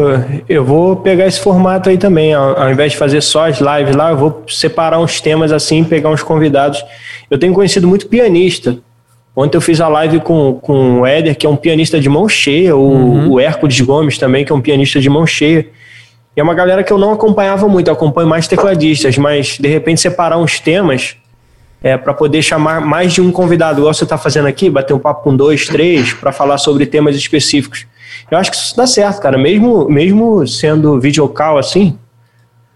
[0.47, 2.33] eu vou pegar esse formato aí também.
[2.33, 5.83] Ao, ao invés de fazer só as lives lá, eu vou separar uns temas assim,
[5.85, 6.83] pegar uns convidados.
[7.29, 8.77] Eu tenho conhecido muito pianista.
[9.35, 12.29] Ontem eu fiz a live com, com o Éder, que é um pianista de mão
[12.29, 15.67] cheia, o, o Hércules Gomes também, que é um pianista de mão cheia.
[16.35, 19.67] E é uma galera que eu não acompanhava muito, eu acompanho mais tecladistas, mas de
[19.67, 21.17] repente separar uns temas
[21.83, 24.99] é, para poder chamar mais de um convidado, igual você está fazendo aqui, bater um
[24.99, 27.85] papo com dois, três, para falar sobre temas específicos.
[28.31, 29.37] Eu acho que isso dá certo, cara.
[29.37, 31.97] Mesmo, mesmo sendo videocall assim,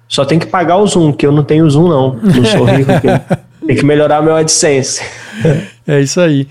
[0.07, 2.13] só tem que pagar o Zoom, que eu não tenho Zoom, não.
[2.15, 3.07] Não sou rico aqui.
[3.69, 4.99] Tem que melhorar meu AdSense.
[5.87, 6.47] É isso aí.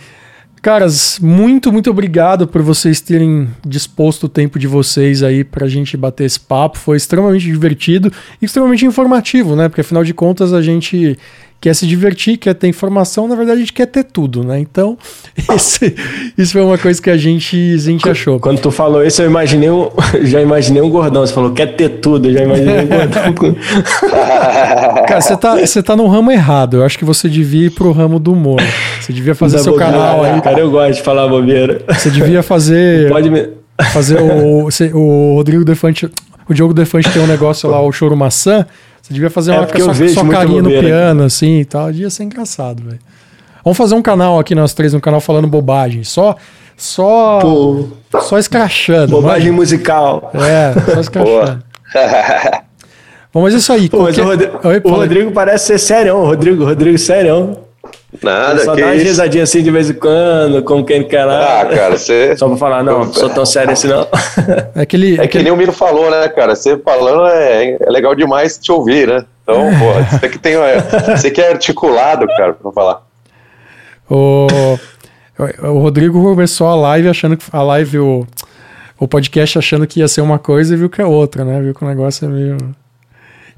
[0.62, 5.96] Caras, muito, muito obrigado por vocês terem disposto o tempo de vocês aí pra gente
[5.96, 6.78] bater esse papo.
[6.78, 9.68] Foi extremamente divertido e extremamente informativo, né?
[9.68, 11.18] Porque afinal de contas a gente
[11.60, 14.60] quer se divertir, quer ter informação, na verdade a gente quer ter tudo, né?
[14.60, 14.96] Então,
[15.54, 15.94] esse,
[16.36, 18.38] isso foi uma coisa que a gente, a gente achou.
[18.38, 19.90] Quando tu falou isso, eu imaginei um,
[20.22, 21.26] já imaginei um gordão.
[21.26, 22.28] Você falou, quer ter tudo.
[22.28, 23.54] Eu já imaginei um gordão.
[25.06, 26.78] Cara, você tá, você tá no ramo errado.
[26.78, 28.60] Eu acho que você devia ir pro ramo do humor.
[29.00, 30.40] Você devia fazer Da seu bobeira, canal aí.
[30.40, 31.82] Cara, eu gosto de falar bobeira.
[31.88, 33.08] Você devia fazer.
[33.08, 33.48] Pode me...
[33.92, 36.08] fazer o, o Rodrigo Defante,
[36.48, 38.66] o Diogo Defante tem um negócio lá, o Choro Maçã.
[39.08, 41.90] Você devia fazer É, uma vejo sua muita carinha no piano, assim e tal.
[41.90, 42.98] Ia ser engraçado, velho.
[43.64, 46.04] Vamos fazer um canal aqui, nós três, um canal falando bobagem.
[46.04, 46.36] Só.
[46.76, 47.38] Só.
[47.40, 47.88] Pô,
[48.20, 49.10] Só escrachando.
[49.10, 50.30] bobagem musical.
[50.34, 51.64] É, só escrachando.
[53.32, 53.88] Bom, mas é isso aí.
[53.88, 54.90] Pô, mas o, qualquer- Rodrigo, Oi, o.
[54.90, 57.58] Rodrigo parece ser sério, Rodrigo, Rodrigo sério.
[58.22, 61.26] Nada, Só que dá uma risadinha assim de vez em quando, como quem quer Ah,
[61.26, 61.66] lá.
[61.66, 62.34] cara, você...
[62.38, 64.06] Só pra falar, não, não sou tão sério assim não.
[64.74, 65.14] É aquele.
[65.14, 66.56] É que aquele- nem o Miro falou, né, cara?
[66.56, 69.24] Você falando é, é legal demais te ouvir, né?
[69.42, 70.54] Então, porra, você que tem.
[70.54, 70.78] é,
[71.16, 73.02] Você que é articulado, cara, pra falar.
[74.10, 74.46] O,
[75.64, 78.26] o Rodrigo começou a live achando que a live, o,
[78.98, 81.60] o podcast achando que ia ser uma coisa e viu que é outra, né?
[81.60, 82.56] Viu que o negócio é meio.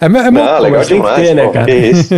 [0.01, 1.65] É, me- é Não, mo- legal mas tem que demais, ter, né, pô, cara?
[1.67, 2.15] que isso.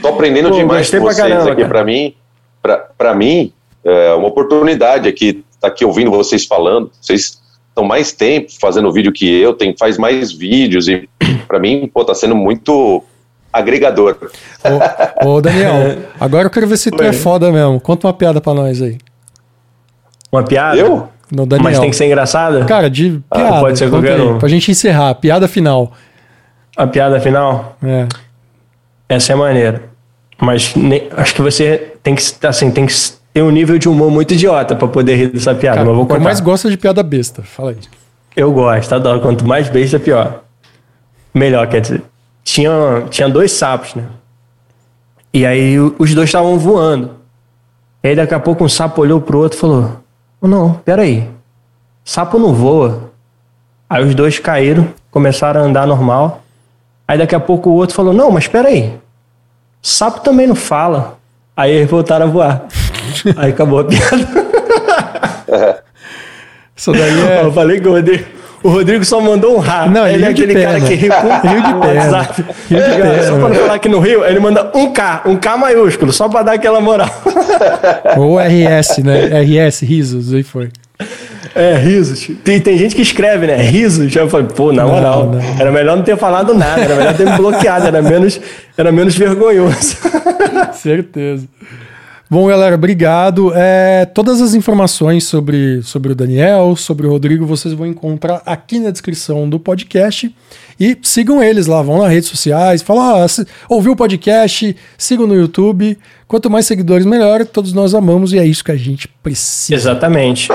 [0.00, 1.64] Tô aprendendo Pô, demais gostei com pra vocês caramba, aqui.
[1.64, 2.14] Pra mim,
[2.62, 3.52] pra, pra mim,
[3.84, 6.90] é uma oportunidade aqui, tá aqui ouvindo vocês falando.
[7.00, 11.08] Vocês estão mais tempo fazendo vídeo que eu, tem, faz mais vídeos e
[11.46, 13.02] pra mim, pô, tá sendo muito
[13.52, 14.16] agregador.
[15.24, 17.80] Ô, ô, Daniel, agora eu quero ver se tu é foda mesmo.
[17.80, 18.98] Conta uma piada pra nós aí.
[20.30, 20.76] Uma piada?
[20.76, 21.08] Eu?
[21.30, 21.64] No Daniel.
[21.64, 22.64] Mas tem que ser engraçada?
[22.64, 23.60] Cara, de Ah, piada.
[23.60, 24.38] pode ser qualquer um.
[24.38, 25.14] Pra gente encerrar.
[25.16, 25.92] Piada final.
[26.78, 27.76] A piada final?
[27.82, 28.06] É.
[29.08, 29.82] Essa é maneira.
[30.40, 32.94] Mas ne- acho que você tem que, assim, tem que
[33.34, 35.78] ter um nível de humor muito idiota pra poder rir dessa piada.
[35.78, 36.24] Cara, mas vou que eu contar.
[36.28, 37.42] mais gosto de piada besta.
[37.42, 37.78] Fala aí.
[38.36, 39.20] Eu gosto, adoro.
[39.20, 40.44] Quanto mais besta, pior.
[41.34, 42.02] Melhor, quer dizer.
[42.44, 42.70] Tinha,
[43.10, 44.04] tinha dois sapos, né?
[45.34, 47.16] E aí os dois estavam voando.
[48.04, 49.96] E aí daqui a pouco um sapo olhou pro outro e falou:
[50.40, 51.28] "Oh, Não, peraí.
[52.04, 53.10] Sapo não voa.
[53.90, 56.42] Aí os dois caíram, começaram a andar normal.
[57.08, 58.92] Aí daqui a pouco o outro falou: Não, mas peraí.
[59.80, 61.16] Sapo também não fala.
[61.56, 62.66] Aí eles voltaram a voar.
[63.36, 64.28] aí acabou a piada.
[66.76, 67.40] Isso daí é.
[67.48, 68.24] Eu falei que o Rodrigo,
[68.62, 69.86] o Rodrigo só mandou um rá.
[69.86, 71.72] Não, ele é aquele cara que riu com Riu de.
[71.74, 72.44] WhatsApp.
[72.68, 73.22] Riu de pena.
[73.22, 76.28] Só pra não falar que no Rio, ele manda um K, um K maiúsculo, só
[76.28, 77.08] pra dar aquela moral.
[78.18, 79.40] Ou RS, né?
[79.42, 80.70] RS, risos, aí foi.
[81.58, 82.30] É, risos.
[82.44, 83.56] Tem, tem gente que escreve, né?
[83.56, 84.12] Risos.
[84.12, 85.60] Já falei, pô, na moral, não, não.
[85.60, 88.40] era melhor não ter falado nada, era melhor ter me bloqueado, era menos,
[88.76, 89.96] era menos vergonhoso.
[90.74, 91.48] Certeza.
[92.30, 93.52] Bom, galera, obrigado.
[93.56, 98.78] É, todas as informações sobre, sobre o Daniel, sobre o Rodrigo, vocês vão encontrar aqui
[98.78, 100.32] na descrição do podcast.
[100.78, 103.26] E sigam eles lá, vão nas redes sociais, falam, ah,
[103.68, 105.98] ouviu o podcast, sigam no YouTube.
[106.28, 107.44] Quanto mais seguidores, melhor.
[107.46, 109.74] Todos nós amamos e é isso que a gente precisa.
[109.74, 110.48] Exatamente.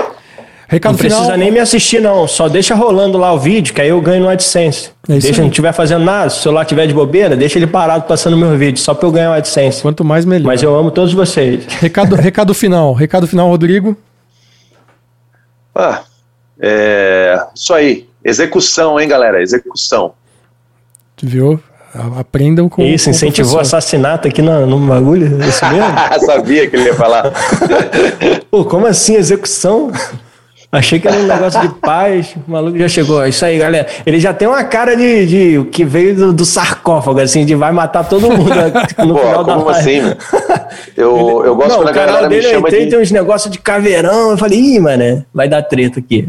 [0.74, 1.18] Recado não final.
[1.18, 2.26] precisa nem me assistir, não.
[2.26, 4.90] Só deixa rolando lá o vídeo, que aí eu ganho no AdSense.
[5.08, 8.06] É deixa, não estiver fazendo nada, se o celular estiver de bobeira, deixa ele parado
[8.08, 9.82] passando meu vídeo, só para eu ganhar o AdSense.
[9.82, 10.46] Quanto mais, melhor.
[10.46, 11.64] Mas eu amo todos vocês.
[11.80, 12.92] Recado, recado final.
[12.92, 13.96] Recado final, Rodrigo.
[15.72, 16.02] Ah,
[16.60, 17.40] é...
[17.54, 18.08] Isso aí.
[18.24, 19.40] Execução, hein, galera?
[19.40, 20.12] Execução.
[21.22, 21.62] Viu?
[22.18, 25.86] Aprendam com Isso, com incentivou assassinato aqui no, no bagulho, isso mesmo?
[26.26, 27.30] Sabia que ele ia falar.
[28.50, 29.92] Pô, como assim execução?
[30.74, 32.34] Achei que era um negócio de paz.
[32.46, 33.24] O maluco já chegou.
[33.26, 33.86] Isso aí, galera.
[34.04, 37.72] Ele já tem uma cara de, de que veio do, do, sarcófago, assim, de vai
[37.72, 38.50] matar todo mundo
[39.06, 40.00] no Pô, final da assim,
[40.96, 42.90] Eu, eu gosto não, quando a galera me chama tem, de...
[42.90, 44.32] tem uns negócios de caveirão.
[44.32, 46.28] Eu falei, ih, mano, vai dar treta aqui.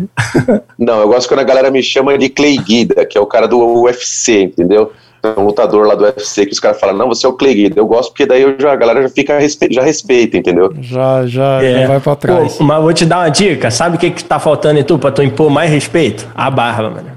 [0.78, 3.48] Não, eu gosto quando a galera me chama de Clay Guida, que é o cara
[3.48, 4.92] do UFC, entendeu?
[5.38, 7.80] Um lutador lá do UFC que os caras falam, não, você é o Clay Guida.
[7.80, 9.40] Eu gosto porque daí eu já, a galera já fica
[9.72, 10.74] já respeita, entendeu?
[10.82, 11.82] Já, já, é.
[11.82, 12.56] já vai pra trás.
[12.56, 13.72] Pô, mas vou te dar uma dica.
[13.72, 16.28] Sabe o que, que tá faltando em tu pra tu impor mais respeito?
[16.36, 17.16] A barba, mano.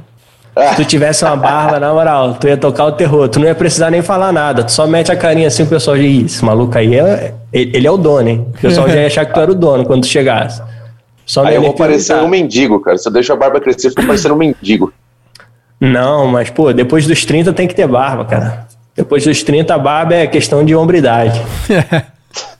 [0.70, 3.54] Se tu tivesse uma barba, na moral, tu ia tocar o terror, tu não ia
[3.54, 6.76] precisar nem falar nada, tu só mete a carinha assim, o pessoal diz, esse maluco
[6.76, 8.46] aí, é, ele é o dono, hein?
[8.56, 10.60] O pessoal já ia achar que tu era o dono quando tu chegasse.
[11.24, 12.96] Só aí eu vou parecer um mendigo, cara.
[12.96, 14.92] Se eu deixo a barba crescer, fica parecendo um mendigo.
[15.80, 18.66] Não, mas, pô, depois dos 30 tem que ter barba, cara.
[18.96, 21.40] Depois dos 30, a barba é questão de hombridade.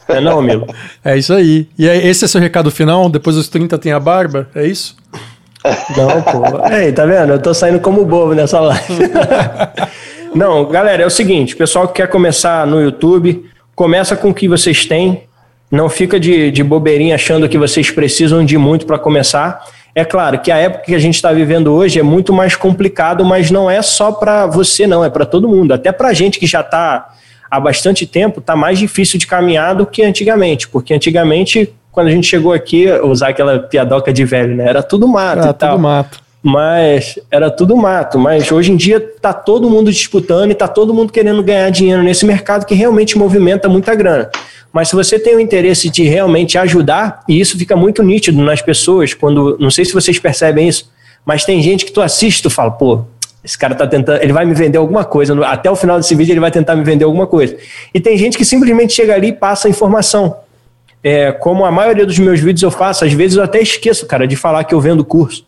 [0.08, 0.66] é não, amigo?
[1.04, 1.68] É isso aí.
[1.76, 3.08] E aí, esse é seu recado final?
[3.08, 4.48] Depois dos 30 tem a barba?
[4.54, 4.96] É isso?
[5.96, 6.66] Não, pô.
[6.72, 7.32] Ei, tá vendo?
[7.32, 9.10] Eu tô saindo como bobo nessa live.
[10.34, 14.48] não, galera, é o seguinte: pessoal que quer começar no YouTube, começa com o que
[14.48, 15.24] vocês têm.
[15.70, 19.62] Não fica de, de bobeirinha achando que vocês precisam de muito para começar.
[19.98, 23.24] É claro que a época que a gente está vivendo hoje é muito mais complicado,
[23.24, 25.74] mas não é só para você, não, é para todo mundo.
[25.74, 27.08] Até para a gente que já está
[27.50, 32.10] há bastante tempo, está mais difícil de caminhar do que antigamente, porque antigamente, quando a
[32.12, 34.68] gente chegou aqui, usar aquela piadoca de velho, né?
[34.68, 35.70] Era tudo mato era e tal.
[35.70, 36.27] tudo mato.
[36.42, 38.18] Mas era tudo mato.
[38.18, 42.02] Mas hoje em dia está todo mundo disputando e está todo mundo querendo ganhar dinheiro
[42.02, 44.30] nesse mercado que realmente movimenta muita grana.
[44.72, 48.62] Mas se você tem o interesse de realmente ajudar, e isso fica muito nítido nas
[48.62, 49.56] pessoas, quando.
[49.58, 50.90] Não sei se vocês percebem isso,
[51.24, 53.02] mas tem gente que tu assiste tu fala, pô,
[53.42, 56.32] esse cara tá tentando, ele vai me vender alguma coisa, até o final desse vídeo
[56.32, 57.56] ele vai tentar me vender alguma coisa.
[57.94, 60.36] E tem gente que simplesmente chega ali e passa a informação.
[61.02, 64.26] É, como a maioria dos meus vídeos eu faço, às vezes eu até esqueço, cara,
[64.26, 65.47] de falar que eu vendo curso.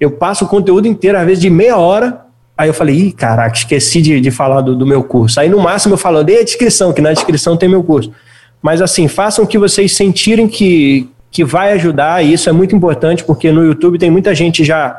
[0.00, 2.22] Eu passo o conteúdo inteiro, às vezes de meia hora,
[2.56, 5.38] aí eu falei, ih, caraca, esqueci de, de falar do, do meu curso.
[5.38, 8.10] Aí no máximo eu falo, dei a descrição, que na descrição tem meu curso.
[8.62, 12.74] Mas assim, façam o que vocês sentirem que, que vai ajudar, e isso é muito
[12.74, 14.98] importante, porque no YouTube tem muita gente já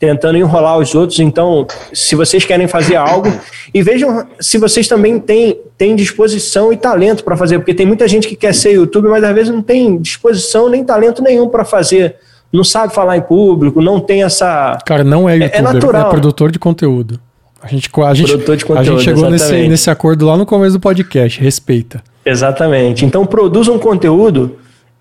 [0.00, 1.20] tentando enrolar os outros.
[1.20, 3.30] Então, se vocês querem fazer algo,
[3.72, 8.08] e vejam se vocês também têm, têm disposição e talento para fazer, porque tem muita
[8.08, 11.64] gente que quer ser YouTube, mas às vezes não tem disposição nem talento nenhum para
[11.64, 12.16] fazer.
[12.52, 14.76] Não sabe falar em público, não tem essa.
[14.84, 16.06] Cara, não é youtuber, é, é, natural.
[16.06, 17.20] é produtor de conteúdo.
[17.62, 20.80] A gente, a gente, conteúdo, a gente chegou nesse, nesse acordo lá no começo do
[20.80, 21.40] podcast.
[21.40, 22.02] Respeita.
[22.24, 23.04] Exatamente.
[23.04, 24.56] Então produza um conteúdo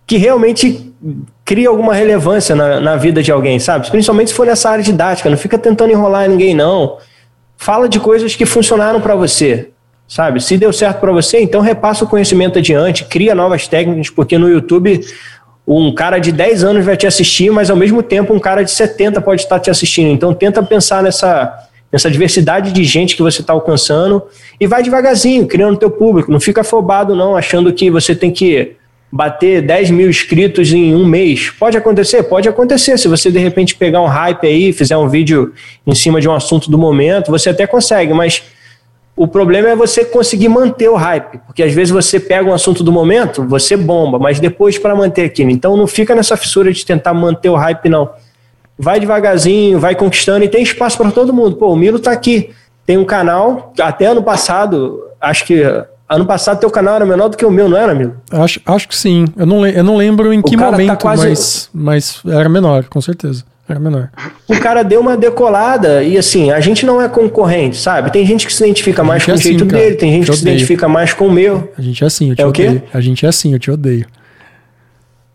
[0.06, 0.94] que realmente
[1.46, 3.90] crie alguma relevância na, na vida de alguém, sabe?
[3.90, 5.30] Principalmente se for nessa área didática.
[5.30, 6.98] Não fica tentando enrolar ninguém, não.
[7.58, 9.70] Fala de coisas que funcionaram para você,
[10.08, 10.42] sabe?
[10.42, 14.50] Se deu certo para você, então repassa o conhecimento adiante, cria novas técnicas, porque no
[14.50, 15.02] YouTube
[15.78, 18.72] um cara de 10 anos vai te assistir, mas ao mesmo tempo um cara de
[18.72, 20.10] 70 pode estar te assistindo.
[20.10, 24.22] Então tenta pensar nessa nessa diversidade de gente que você está alcançando
[24.60, 26.32] e vai devagarzinho, criando teu público.
[26.32, 28.76] Não fica afobado, não, achando que você tem que
[29.12, 31.50] bater 10 mil inscritos em um mês.
[31.50, 32.22] Pode acontecer?
[32.24, 32.98] Pode acontecer.
[33.00, 35.52] Se você de repente pegar um hype aí, fizer um vídeo
[35.86, 38.44] em cima de um assunto do momento, você até consegue, mas
[39.20, 42.82] o problema é você conseguir manter o hype, porque às vezes você pega um assunto
[42.86, 45.50] do momento, você bomba, mas depois para manter aquilo.
[45.50, 48.10] Então não fica nessa fissura de tentar manter o hype, não
[48.78, 51.58] vai devagarzinho, vai conquistando e tem espaço para todo mundo.
[51.58, 52.52] Pô, o Milo tá aqui.
[52.86, 55.64] Tem um canal, até ano passado, acho que
[56.08, 58.16] ano passado teu canal era menor do que o meu, não era, Milo?
[58.32, 59.26] Acho, acho que sim.
[59.36, 61.28] Eu não, eu não lembro em o que tá momento, tá quase...
[61.28, 63.44] mas, mas era menor, com certeza.
[63.70, 64.10] Era menor.
[64.48, 68.10] O cara deu uma decolada e assim, a gente não é concorrente, sabe?
[68.12, 70.38] Tem gente que se identifica mais com é o jeito assim, dele, tem gente que
[70.38, 71.72] se identifica mais com o meu.
[71.78, 72.82] A gente é assim, eu te é odeio.
[72.91, 74.08] A gente é assim, eu te odeio.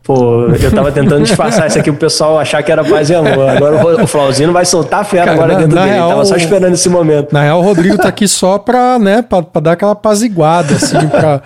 [0.02, 3.48] Pô, eu tava tentando disfarçar isso aqui pro pessoal achar que era paz e amor.
[3.48, 5.94] Agora o Flauzino vai soltar a fera Cara, agora na, dentro na dele.
[5.94, 7.32] Real, tava só esperando esse momento.
[7.32, 11.06] Na real, o Rodrigo tá aqui só pra, né, pra, pra dar aquela apaziguada, assim,
[11.08, 11.40] pra,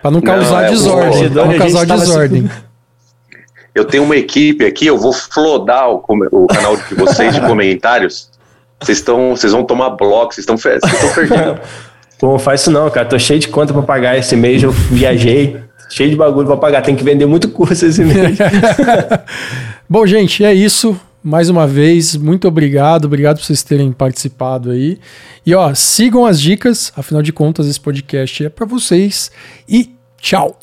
[0.00, 1.30] pra não causar não, é, desordem.
[1.30, 2.44] Pra não causar desordem.
[2.46, 2.62] Assim...
[3.78, 6.02] Eu tenho uma equipe aqui, eu vou flodar o,
[6.32, 8.28] o canal de vocês de comentários.
[8.80, 11.58] Vocês estão, vocês vão tomar bloco, vocês estão, perdidos.
[12.18, 13.06] Pô, não faz isso não, cara.
[13.06, 15.56] Tô cheio de conta pra pagar esse mês, eu viajei
[15.88, 16.82] cheio de bagulho para pagar.
[16.82, 18.38] Tem que vender muito curso esse mês.
[19.88, 20.98] Bom, gente, é isso.
[21.22, 23.06] Mais uma vez, muito obrigado.
[23.06, 24.98] Obrigado por vocês terem participado aí.
[25.44, 26.92] E ó, sigam as dicas.
[26.96, 29.30] Afinal de contas, esse podcast é para vocês.
[29.68, 29.90] E
[30.20, 30.56] tchau.